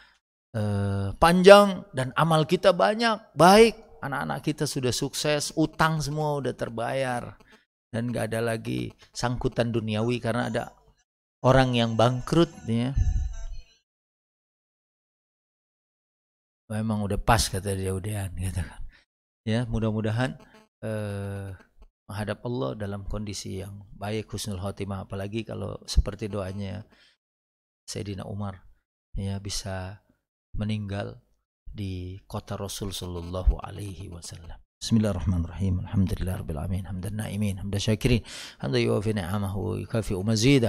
eh, 0.56 1.12
panjang 1.20 1.84
dan 1.92 2.16
amal 2.16 2.48
kita 2.48 2.72
banyak, 2.72 3.36
baik. 3.36 3.76
Anak-anak 4.00 4.40
kita 4.48 4.64
sudah 4.64 4.96
sukses, 4.96 5.52
utang 5.60 6.00
semua 6.00 6.40
udah 6.40 6.56
terbayar 6.56 7.36
dan 7.90 8.14
nggak 8.14 8.34
ada 8.34 8.54
lagi 8.54 8.94
sangkutan 9.14 9.74
duniawi 9.74 10.22
karena 10.22 10.50
ada 10.50 10.64
orang 11.42 11.74
yang 11.74 11.98
bangkrut 11.98 12.50
ya. 12.70 12.94
Memang 16.70 17.02
udah 17.02 17.18
pas 17.18 17.42
kata 17.42 17.74
dia 17.74 17.98
udahan 17.98 18.30
gitu 18.38 18.62
kan. 18.62 18.82
Ya 19.42 19.66
mudah-mudahan 19.66 20.38
eh, 20.86 21.50
menghadap 22.06 22.46
Allah 22.46 22.78
dalam 22.78 23.10
kondisi 23.10 23.66
yang 23.66 23.90
baik 23.98 24.30
husnul 24.30 24.62
khotimah. 24.62 25.10
Apalagi 25.10 25.42
kalau 25.42 25.82
seperti 25.90 26.30
doanya 26.30 26.86
Sayyidina 27.90 28.30
Umar 28.30 28.62
ya 29.18 29.42
bisa 29.42 30.06
meninggal 30.54 31.26
di 31.66 32.22
kota 32.30 32.54
Rasul 32.54 32.94
sallallahu 32.94 33.58
alaihi 33.66 34.10
wasallam 34.14 34.69
Bismillahirrahmanirrahim. 34.80 35.84
Alhamdulillah 35.84 36.40
rabbil 36.40 36.56
alamin. 36.56 36.88
Hamdan 36.88 37.20
naimin, 37.20 37.60
hamdan. 37.60 38.24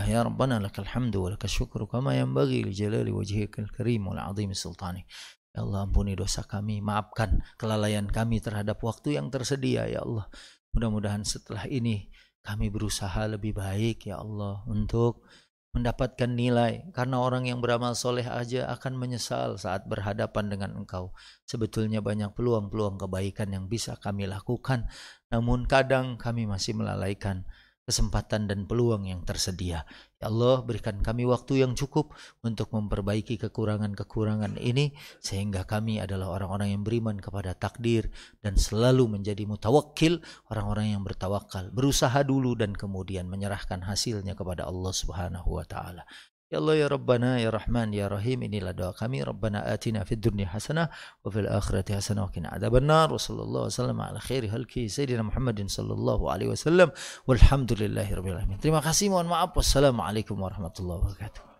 Ya 0.03 0.27
Rabbana 0.27 0.59
lakal 0.59 0.83
hamdu 0.83 1.23
wa 1.23 1.31
lakal 1.31 1.87
kama 1.87 2.19
yanbaghi 2.19 2.67
li 2.67 2.75
jalali 2.75 3.15
wajhikal 3.15 3.71
karim 3.71 4.11
sultani. 4.51 5.07
Ya 5.55 5.63
Allah 5.63 5.87
ampuni 5.87 6.19
dosa 6.19 6.43
kami, 6.43 6.83
maafkan 6.83 7.39
kelalaian 7.55 8.11
kami 8.11 8.43
terhadap 8.43 8.83
waktu 8.83 9.15
yang 9.15 9.31
tersedia 9.31 9.87
ya 9.87 10.03
Allah. 10.03 10.27
Mudah-mudahan 10.75 11.23
setelah 11.23 11.71
ini 11.71 12.11
kami 12.43 12.67
berusaha 12.67 13.31
lebih 13.31 13.63
baik 13.63 14.11
ya 14.11 14.19
Allah 14.19 14.67
untuk 14.67 15.23
mendapatkan 15.71 16.31
nilai. 16.31 16.91
Karena 16.91 17.23
orang 17.23 17.47
yang 17.47 17.63
beramal 17.63 17.95
soleh 17.95 18.27
aja 18.27 18.67
akan 18.75 18.99
menyesal 18.99 19.55
saat 19.57 19.87
berhadapan 19.87 20.51
dengan 20.51 20.71
engkau. 20.83 21.15
Sebetulnya 21.47 22.03
banyak 22.03 22.35
peluang-peluang 22.35 22.99
kebaikan 22.99 23.55
yang 23.55 23.71
bisa 23.71 23.95
kami 23.99 24.27
lakukan. 24.27 24.91
Namun 25.31 25.71
kadang 25.71 26.19
kami 26.19 26.47
masih 26.51 26.75
melalaikan 26.75 27.47
kesempatan 27.91 28.47
dan 28.47 28.71
peluang 28.71 29.11
yang 29.11 29.27
tersedia. 29.27 29.83
Ya 30.23 30.31
Allah, 30.31 30.63
berikan 30.63 31.03
kami 31.03 31.27
waktu 31.27 31.67
yang 31.67 31.75
cukup 31.75 32.15
untuk 32.47 32.71
memperbaiki 32.71 33.35
kekurangan-kekurangan 33.43 34.55
ini 34.63 34.95
sehingga 35.19 35.67
kami 35.67 35.99
adalah 35.99 36.39
orang-orang 36.39 36.79
yang 36.79 36.87
beriman 36.87 37.19
kepada 37.19 37.59
takdir 37.59 38.15
dan 38.39 38.55
selalu 38.55 39.11
menjadi 39.11 39.43
mutawakkil, 39.51 40.23
orang-orang 40.47 40.95
yang 40.95 41.03
bertawakal, 41.03 41.75
berusaha 41.75 42.23
dulu 42.23 42.55
dan 42.55 42.79
kemudian 42.79 43.27
menyerahkan 43.27 43.83
hasilnya 43.83 44.39
kepada 44.39 44.71
Allah 44.71 44.95
Subhanahu 44.95 45.59
wa 45.59 45.67
taala. 45.67 46.07
Ya 46.51 46.59
Allah 46.59 46.75
ya 46.83 46.89
Rabbana 46.91 47.39
ya 47.39 47.55
Rahman 47.55 47.95
ya 47.95 48.11
Rahim 48.11 48.43
inilah 48.43 48.75
doa 48.75 48.91
kami 48.91 49.23
Rabbana 49.23 49.63
atina 49.71 50.03
fid 50.03 50.19
dunya 50.19 50.51
hasanah 50.51 50.91
wa 51.23 51.31
fil 51.31 51.47
akhirati 51.47 51.95
hasanah 51.95 52.27
wa 52.27 52.31
qina 52.35 52.51
adzabannar 52.51 53.07
wa 53.07 53.23
sallallahu 53.23 53.71
wasallam 53.71 54.03
ala 54.03 54.19
khairi 54.19 54.51
halki 54.51 54.91
sayyidina 54.91 55.23
Muhammadin 55.23 55.71
sallallahu 55.71 56.27
alaihi 56.27 56.51
wasallam 56.51 56.91
walhamdulillahi 57.31 58.19
alamin. 58.19 58.59
Terima 58.59 58.83
kasih 58.83 59.15
mohon 59.15 59.31
maaf 59.31 59.55
wassalamualaikum 59.55 60.35
warahmatullahi 60.43 60.99
wabarakatuh. 60.99 61.51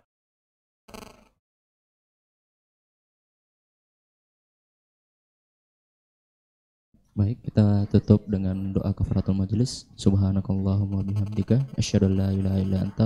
Baik, 7.11 7.39
kita 7.47 7.87
tutup 7.95 8.27
dengan 8.27 8.75
doa 8.75 8.91
kafaratul 8.91 9.39
majelis. 9.39 9.87
Subhanakallahumma 9.95 11.03
bihamdika 11.07 11.63
asyhadu 11.79 12.11
an 12.11 12.13
la 12.19 12.27
ilaha 12.35 12.57
illa 12.59 12.77
anta 12.87 12.99